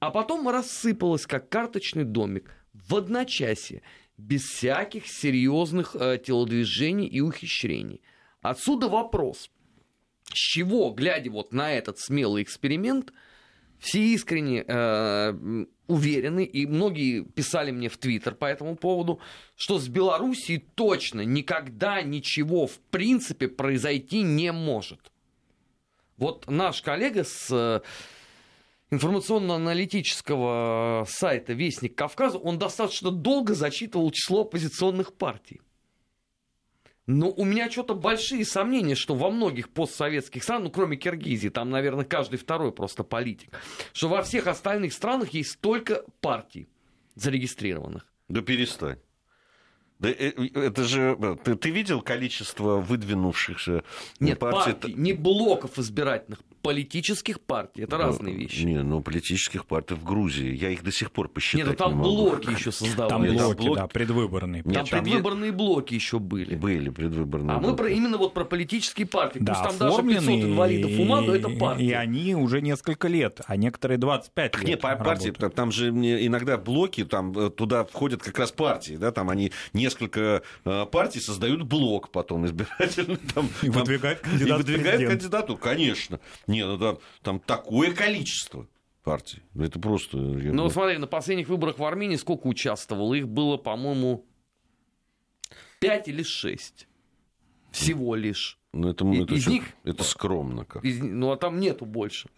а 0.00 0.10
потом 0.10 0.48
рассыпалась, 0.48 1.26
как 1.26 1.48
карточный 1.48 2.04
домик, 2.04 2.54
в 2.72 2.94
одночасье, 2.94 3.82
без 4.16 4.42
всяких 4.42 5.06
серьезных 5.06 5.96
э, 5.96 6.18
телодвижений 6.18 7.06
и 7.06 7.20
ухищрений. 7.20 8.02
Отсюда 8.40 8.88
вопрос, 8.88 9.50
с 10.24 10.34
чего, 10.34 10.90
глядя 10.90 11.30
вот 11.30 11.52
на 11.52 11.72
этот 11.72 11.98
смелый 11.98 12.42
эксперимент, 12.42 13.12
все 13.78 14.00
искренне 14.00 14.64
э, 14.66 15.66
уверены, 15.86 16.44
и 16.44 16.66
многие 16.66 17.22
писали 17.22 17.70
мне 17.70 17.88
в 17.88 17.96
Твиттер 17.96 18.34
по 18.34 18.46
этому 18.46 18.76
поводу, 18.76 19.20
что 19.54 19.78
с 19.78 19.88
Белоруссией 19.88 20.64
точно 20.74 21.22
никогда 21.24 22.02
ничего 22.02 22.66
в 22.66 22.78
принципе 22.90 23.48
произойти 23.48 24.22
не 24.22 24.50
может. 24.52 25.12
Вот 26.16 26.48
наш 26.48 26.82
коллега 26.82 27.22
с 27.22 27.48
э, 27.50 27.80
информационно-аналитического 28.90 31.06
сайта 31.08 31.52
«Вестник 31.52 31.96
Кавказа», 31.96 32.38
он 32.38 32.58
достаточно 32.58 33.10
долго 33.10 33.54
зачитывал 33.54 34.10
число 34.10 34.42
оппозиционных 34.42 35.14
партий. 35.14 35.60
Но 37.06 37.30
у 37.30 37.44
меня 37.44 37.70
что-то 37.70 37.94
большие 37.94 38.44
сомнения, 38.44 38.94
что 38.94 39.14
во 39.14 39.30
многих 39.30 39.70
постсоветских 39.70 40.42
странах, 40.42 40.64
ну 40.64 40.70
кроме 40.70 40.98
Киргизии, 40.98 41.48
там, 41.48 41.70
наверное, 41.70 42.04
каждый 42.04 42.38
второй 42.38 42.70
просто 42.70 43.02
политик, 43.02 43.58
что 43.94 44.08
во 44.08 44.22
всех 44.22 44.46
остальных 44.46 44.92
странах 44.92 45.30
есть 45.30 45.52
столько 45.52 46.04
партий 46.20 46.68
зарегистрированных. 47.14 48.06
Да 48.28 48.42
перестань. 48.42 48.98
Да 49.98 50.10
э, 50.10 50.32
э, 50.36 50.66
это 50.66 50.84
же... 50.84 51.16
э, 51.18 51.36
Ты, 51.42 51.56
ты 51.56 51.70
видел 51.70 52.02
количество 52.02 52.76
выдвинувшихся 52.76 53.84
Нет, 54.20 54.38
партий? 54.38 54.72
партий, 54.72 54.94
не 54.94 55.14
блоков 55.14 55.78
избирательных, 55.78 56.40
политических 56.62 57.40
партий. 57.40 57.82
Это 57.82 57.96
разные 57.98 58.34
вещи. 58.34 58.62
Не, 58.62 58.82
ну 58.82 59.00
политических 59.00 59.64
партий 59.66 59.94
в 59.94 60.04
Грузии. 60.04 60.54
Я 60.54 60.70
их 60.70 60.82
до 60.82 60.92
сих 60.92 61.10
пор 61.12 61.28
посчитать 61.28 61.66
Нет, 61.66 61.78
ну 61.78 61.84
там 61.84 61.92
не 61.92 61.98
могу. 61.98 62.16
блоки 62.30 62.50
еще 62.50 62.64
Там 62.64 62.72
создавались. 62.72 63.30
Нет, 63.30 63.38
там 63.38 63.46
блоки, 63.48 63.66
блок- 63.66 63.76
да, 63.76 63.86
предвыборные. 63.86 64.62
Там 64.62 64.72
Нет, 64.72 64.90
там 64.90 65.04
предвыборные 65.04 65.52
блоки 65.52 65.94
еще 65.94 66.18
были. 66.18 66.54
Были 66.56 66.90
предвыборные. 66.90 67.56
А 67.56 67.58
мы 67.58 67.68
блоки. 67.68 67.76
про, 67.78 67.90
именно 67.90 68.18
вот 68.18 68.34
про 68.34 68.44
политические 68.44 69.06
партии. 69.06 69.38
Да, 69.40 69.54
Пусть 69.54 69.64
там 69.64 69.78
даже 69.78 70.02
500 70.02 70.10
оформленные, 70.18 70.42
инвалидов 70.52 70.90
ума, 70.98 71.20
но 71.20 71.34
это 71.34 71.48
и- 71.50 71.56
партия. 71.58 71.84
И 71.84 71.92
они 71.92 72.34
уже 72.34 72.60
несколько 72.60 73.08
лет, 73.08 73.40
а 73.46 73.56
некоторые 73.56 73.98
25 73.98 74.56
лет 74.58 74.66
Нет, 74.68 74.80
по- 74.80 74.94
партии, 74.96 75.26
работают. 75.28 75.54
там 75.54 75.72
же 75.72 75.92
мне 75.92 76.26
иногда 76.26 76.56
блоки, 76.58 77.04
там 77.04 77.36
э, 77.38 77.50
туда 77.50 77.84
входят 77.84 78.22
как 78.22 78.38
раз 78.38 78.52
партии, 78.52 78.96
да, 78.96 79.12
там 79.12 79.30
они 79.30 79.52
несколько 79.72 80.42
э, 80.64 80.86
партий 80.90 81.20
создают 81.20 81.62
блок 81.62 82.10
потом 82.10 82.46
избирательный. 82.46 83.16
Там, 83.34 83.48
И 83.62 83.66
там- 83.66 83.72
выдвигают 83.82 84.20
и 84.20 84.22
кандидата 84.24 84.54
в 84.54 84.56
выдвигают 84.66 85.08
кандидату, 85.08 85.56
конечно. 85.56 86.18
Не, 86.48 86.66
ну 86.66 86.76
там, 86.78 86.98
там 87.22 87.38
такое 87.40 87.92
количество 87.94 88.66
партий. 89.04 89.42
Это 89.54 89.78
просто... 89.78 90.16
Ну, 90.16 90.64
вот 90.64 90.72
смотри, 90.72 90.98
на 90.98 91.06
последних 91.06 91.48
выборах 91.48 91.78
в 91.78 91.84
Армении 91.84 92.16
сколько 92.16 92.46
участвовало? 92.48 93.14
Их 93.14 93.28
было, 93.28 93.56
по-моему, 93.56 94.24
5 95.80 96.08
или 96.08 96.22
6. 96.22 96.88
Всего 97.70 98.14
лишь. 98.16 98.58
ну, 98.72 98.88
это, 98.88 99.06
и- 99.06 99.22
это 99.22 99.34
из 99.34 99.46
них- 99.46 99.64
это 99.84 100.02
скромно 100.04 100.64
как. 100.64 100.84
Из- 100.84 101.00
ну, 101.00 101.30
а 101.30 101.36
там 101.36 101.60
нету 101.60 101.84
больше. 101.86 102.28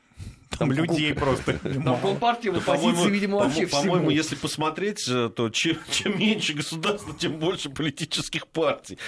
Там 0.59 0.73
людей 0.73 1.15
просто 1.15 1.59
Там 1.59 1.83
мало. 1.83 1.99
компартии 2.01 2.49
в 2.49 2.57
оппозиции, 2.59 3.09
видимо, 3.09 3.39
вообще 3.39 3.67
по-моему, 3.67 4.11
если 4.11 4.35
посмотреть, 4.35 5.09
э, 5.09 5.31
то 5.35 5.49
чем, 5.51 5.79
меньше 6.19 6.55
государства, 6.55 7.15
тем 7.19 7.39
больше 7.39 7.71
политических 7.71 8.47
партий. 8.47 8.99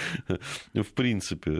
В 0.73 0.91
принципе. 0.93 1.51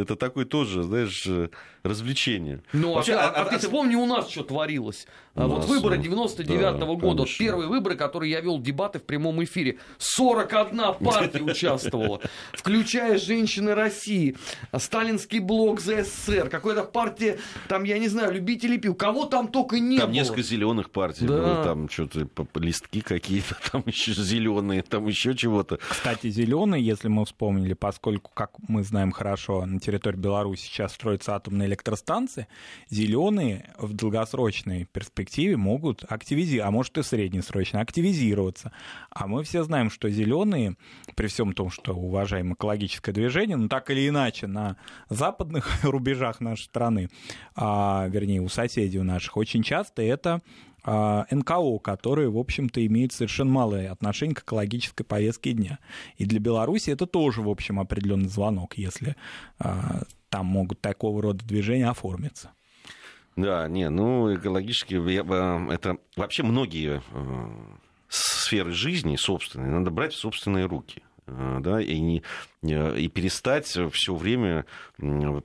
Это 0.00 0.16
такое 0.16 0.46
тоже, 0.46 0.82
знаешь, 0.82 1.24
э, 1.26 1.48
развлечение. 1.82 2.62
Ну, 2.72 2.94
Вообще, 2.94 3.14
а, 3.14 3.28
а- 3.28 3.42
а 3.42 3.44
ты 3.44 3.56
а- 3.56 3.58
вспомни 3.58 3.94
у 3.94 4.06
нас, 4.06 4.30
что 4.30 4.42
творилось. 4.42 5.06
А 5.34 5.46
вот 5.46 5.66
выборы 5.66 5.96
ну, 5.98 6.02
99 6.02 6.78
да, 6.78 6.86
года, 6.86 7.26
первые 7.38 7.68
выборы, 7.68 7.94
которые 7.94 8.32
я 8.32 8.40
вел 8.40 8.58
дебаты 8.58 8.98
в 8.98 9.04
прямом 9.04 9.44
эфире. 9.44 9.78
41 9.98 10.94
партия 10.94 11.42
участвовала, 11.42 12.20
включая 12.54 13.18
женщины 13.18 13.74
России, 13.74 14.34
Сталинский 14.76 15.40
блок 15.40 15.80
за 15.80 16.04
СССР, 16.04 16.48
какая-то 16.48 16.84
партия, 16.84 17.38
там, 17.68 17.84
я 17.84 17.98
не 17.98 18.08
знаю, 18.08 18.32
любителей 18.32 18.78
пив. 18.78 18.96
Кого 18.96 19.25
там 19.26 19.48
только 19.48 19.78
не 19.78 19.98
Там 19.98 20.06
было. 20.08 20.14
несколько 20.14 20.42
зеленых 20.42 20.90
партий 20.90 21.26
Да. 21.26 21.32
было, 21.34 21.64
там 21.64 21.88
что-то 21.88 22.28
листки 22.54 23.00
какие-то, 23.00 23.56
там 23.72 23.82
еще 23.86 24.12
зеленые, 24.12 24.82
там 24.82 25.06
еще 25.06 25.34
чего-то. 25.34 25.78
Кстати, 25.88 26.30
зеленые, 26.30 26.84
если 26.84 27.08
мы 27.08 27.24
вспомнили, 27.24 27.74
поскольку, 27.74 28.30
как 28.34 28.50
мы 28.68 28.82
знаем 28.82 29.12
хорошо, 29.12 29.64
на 29.66 29.80
территории 29.80 30.16
Беларуси 30.16 30.62
сейчас 30.66 30.94
строятся 30.94 31.34
атомные 31.36 31.68
электростанции, 31.68 32.46
зеленые 32.88 33.72
в 33.78 33.92
долгосрочной 33.92 34.84
перспективе 34.84 35.56
могут 35.56 36.04
активизироваться, 36.08 36.68
а 36.68 36.70
может 36.70 36.98
и 36.98 37.02
среднесрочно 37.02 37.80
активизироваться. 37.80 38.72
А 39.10 39.26
мы 39.26 39.42
все 39.44 39.62
знаем, 39.64 39.90
что 39.90 40.08
зеленые, 40.10 40.76
при 41.14 41.26
всем 41.28 41.52
том, 41.52 41.70
что 41.70 41.92
уважаем 41.94 42.54
экологическое 42.54 43.14
движение, 43.14 43.56
но 43.56 43.68
так 43.68 43.90
или 43.90 44.08
иначе 44.08 44.46
на 44.46 44.76
западных 45.08 45.66
рубежах 45.84 46.40
нашей 46.40 46.64
страны, 46.64 47.08
а, 47.54 48.06
вернее, 48.08 48.40
у 48.40 48.48
соседей 48.48 48.98
у 48.98 49.04
наших, 49.16 49.36
очень 49.36 49.62
часто 49.62 50.02
это 50.02 50.42
а, 50.84 51.26
НКО, 51.30 51.78
которые, 51.78 52.30
в 52.30 52.38
общем-то, 52.38 52.84
имеют 52.86 53.12
совершенно 53.12 53.50
малое 53.50 53.90
отношение 53.90 54.34
к 54.34 54.42
экологической 54.42 55.04
повестке 55.04 55.52
дня. 55.52 55.78
И 56.16 56.24
для 56.26 56.38
Беларуси 56.38 56.90
это 56.90 57.06
тоже, 57.06 57.42
в 57.42 57.48
общем, 57.48 57.80
определенный 57.80 58.28
звонок, 58.28 58.78
если 58.78 59.16
а, 59.58 60.02
там 60.28 60.46
могут 60.46 60.80
такого 60.80 61.22
рода 61.22 61.44
движения 61.44 61.88
оформиться. 61.88 62.52
Да, 63.36 63.68
не, 63.68 63.90
ну, 63.90 64.34
экологически, 64.34 64.94
это 65.72 65.98
вообще 66.16 66.42
многие 66.42 67.02
сферы 68.08 68.72
жизни 68.72 69.16
собственные 69.16 69.70
надо 69.70 69.90
брать 69.90 70.14
в 70.14 70.18
собственные 70.18 70.66
руки. 70.66 71.02
Э, 71.26 71.58
да, 71.60 71.80
и, 71.80 71.98
не, 71.98 72.22
э, 72.62 72.98
и 72.98 73.08
перестать 73.08 73.66
все 73.66 74.14
время 74.14 74.64
ну, 74.98 75.42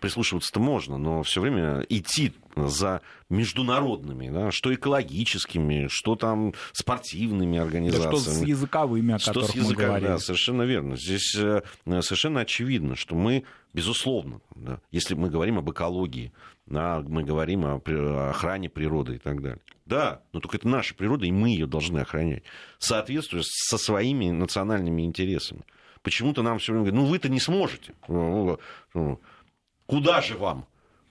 прислушиваться-то 0.00 0.60
можно, 0.60 0.96
но 0.96 1.22
все 1.22 1.40
время 1.42 1.84
идти 1.88 2.32
за 2.56 3.02
международными, 3.28 4.30
да, 4.30 4.50
что 4.50 4.72
экологическими, 4.72 5.88
что 5.90 6.16
там 6.16 6.54
спортивными 6.72 7.58
организациями. 7.58 8.12
Да 8.12 8.18
что 8.18 8.30
с 8.30 8.42
языковыми, 8.42 9.14
о 9.14 9.18
что 9.18 9.32
которых 9.32 9.50
с 9.50 9.54
языка, 9.54 9.82
мы 9.82 9.86
говорили. 9.86 10.08
Да, 10.08 10.18
совершенно 10.18 10.62
верно. 10.62 10.96
Здесь 10.96 11.34
э, 11.36 11.62
совершенно 11.84 12.40
очевидно, 12.40 12.96
что 12.96 13.14
мы, 13.14 13.44
безусловно, 13.74 14.40
да, 14.54 14.80
если 14.90 15.14
мы 15.14 15.28
говорим 15.28 15.58
об 15.58 15.70
экологии, 15.70 16.32
да, 16.66 17.02
мы 17.06 17.24
говорим 17.24 17.64
о, 17.66 18.30
охране 18.30 18.70
природы 18.70 19.16
и 19.16 19.18
так 19.18 19.42
далее. 19.42 19.60
Да, 19.84 20.22
но 20.32 20.40
только 20.40 20.56
это 20.56 20.68
наша 20.68 20.94
природа, 20.94 21.26
и 21.26 21.32
мы 21.32 21.50
ее 21.50 21.66
должны 21.66 21.98
охранять, 21.98 22.44
соответствуя 22.78 23.42
со 23.44 23.76
своими 23.76 24.30
национальными 24.30 25.02
интересами. 25.02 25.62
Почему-то 26.02 26.42
нам 26.42 26.58
все 26.58 26.72
время 26.72 26.86
говорят, 26.86 27.02
ну 27.02 27.10
вы-то 27.10 27.28
не 27.28 27.40
сможете. 27.40 27.94
Ну, 28.08 28.58
ну, 28.94 29.20
куда 29.86 30.22
же 30.22 30.38
вам? 30.38 30.66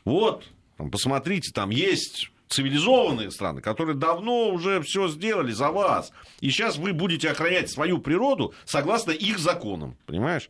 Вот, 0.06 0.46
посмотрите, 0.92 1.52
там 1.52 1.70
есть 1.70 2.32
цивилизованные 2.48 3.32
страны, 3.32 3.62
которые 3.62 3.96
давно 3.96 4.50
уже 4.50 4.82
все 4.82 5.08
сделали 5.08 5.52
за 5.52 5.72
вас. 5.72 6.12
И 6.40 6.50
сейчас 6.50 6.78
вы 6.78 6.94
будете 6.94 7.30
охранять 7.30 7.70
свою 7.72 7.98
природу 7.98 8.54
согласно 8.66 9.12
их 9.12 9.40
законам, 9.40 9.98
понимаешь? 10.06 10.50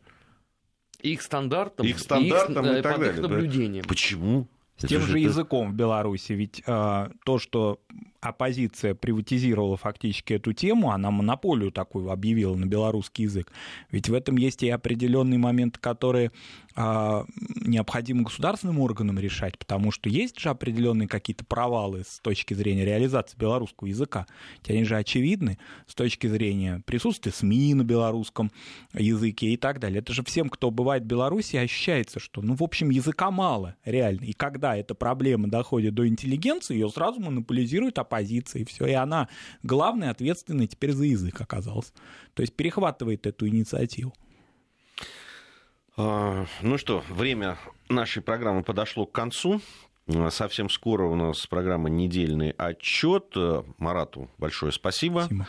Их 1.04 1.22
стандартам, 1.22 1.86
их 1.86 1.99
стандартам 1.99 2.66
и, 2.66 2.70
их, 2.70 2.80
и 2.80 2.82
так 2.82 2.99
далее. 2.99 3.22
Наблюдениям. 3.22 3.86
Почему? 3.86 4.47
С 4.78 4.88
тем 4.88 5.01
же 5.01 5.20
языком 5.20 5.72
в 5.72 5.76
Беларуси. 5.76 6.34
Ведь 6.34 6.64
э, 6.66 7.10
то, 7.26 7.39
что 7.39 7.80
оппозиция 8.24 8.96
приватизировала 8.96 9.78
фактически 9.78 10.34
эту 10.34 10.54
тему, 10.54 10.92
она 10.92 11.12
монополию 11.12 11.72
такую 11.72 12.10
объявила 12.10 12.56
на 12.56 12.66
белорусский 12.66 13.26
язык. 13.26 13.52
Ведь 13.92 14.10
в 14.10 14.14
этом 14.14 14.38
есть 14.38 14.64
и 14.64 14.70
определенные 14.70 15.38
моменты, 15.38 15.80
которые 15.80 16.32
а, 16.76 17.26
необходимо 17.56 18.24
государственным 18.24 18.80
органам 18.80 19.20
решать, 19.20 19.58
потому 19.60 19.92
что 19.92 20.10
есть 20.10 20.40
же 20.40 20.50
определенные 20.50 21.08
какие-то 21.08 21.46
провалы 21.46 22.04
с 22.08 22.20
точки 22.20 22.54
зрения 22.54 22.86
реализации 22.86 23.38
белорусского 23.38 23.88
языка. 23.88 24.26
Ведь 24.60 24.72
они 24.72 24.84
же 24.84 24.96
очевидны 24.96 25.60
с 25.88 25.94
точки 25.94 26.28
зрения 26.28 26.82
присутствия 26.86 27.32
СМИ 27.32 27.76
на 27.76 27.84
белорусском 27.84 28.52
языке 28.94 29.48
и 29.48 29.58
так 29.58 29.80
далее. 29.80 30.00
Это 30.00 30.14
же 30.14 30.24
всем, 30.24 30.50
кто 30.50 30.72
бывает 30.72 31.04
в 31.04 31.08
Беларуси, 31.08 31.58
ощущается, 31.58 32.20
что, 32.20 32.42
ну, 32.42 32.56
в 32.56 32.64
общем, 32.64 32.90
языка 32.90 33.30
мало, 33.30 33.76
реально. 33.86 34.24
И 34.24 34.34
когда 34.34 34.76
эта 34.76 34.96
проблема 34.96 35.50
доходит 35.50 35.94
до 35.94 36.08
интеллигенции, 36.08 36.74
ее 36.74 36.90
сразу 36.90 37.20
монополизирует 37.20 38.00
оппозиция, 38.00 38.12
и 38.59 38.66
все. 38.66 38.86
И 38.86 38.93
она 38.93 39.30
главная, 39.64 40.11
ответственная 40.11 40.68
теперь 40.68 40.91
за 40.91 41.05
язык 41.05 41.41
оказалась. 41.41 41.93
То 42.34 42.41
есть 42.41 42.55
перехватывает 42.55 43.26
эту 43.28 43.47
инициативу. 43.47 44.14
А, 45.95 46.45
ну 46.61 46.78
что, 46.78 47.03
время 47.09 47.57
нашей 47.89 48.22
программы 48.22 48.64
подошло 48.64 49.05
к 49.05 49.11
концу. 49.11 49.61
Совсем 50.32 50.70
скоро 50.70 51.05
у 51.05 51.16
нас 51.16 51.47
программа 51.47 51.89
«Недельный 51.89 52.51
отчет». 52.51 53.36
Марату 53.78 54.30
большое 54.38 54.72
спасибо. 54.72 55.22
спасибо. 55.22 55.47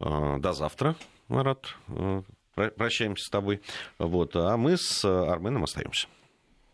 А, 0.00 0.38
до 0.38 0.52
завтра, 0.52 0.96
Марат. 1.28 1.74
А, 1.88 2.22
прощаемся 2.54 3.24
с 3.24 3.30
тобой. 3.30 3.62
Вот. 3.98 4.36
А 4.36 4.56
мы 4.56 4.76
с 4.76 5.04
Арменом 5.04 5.64
остаемся. 5.64 6.08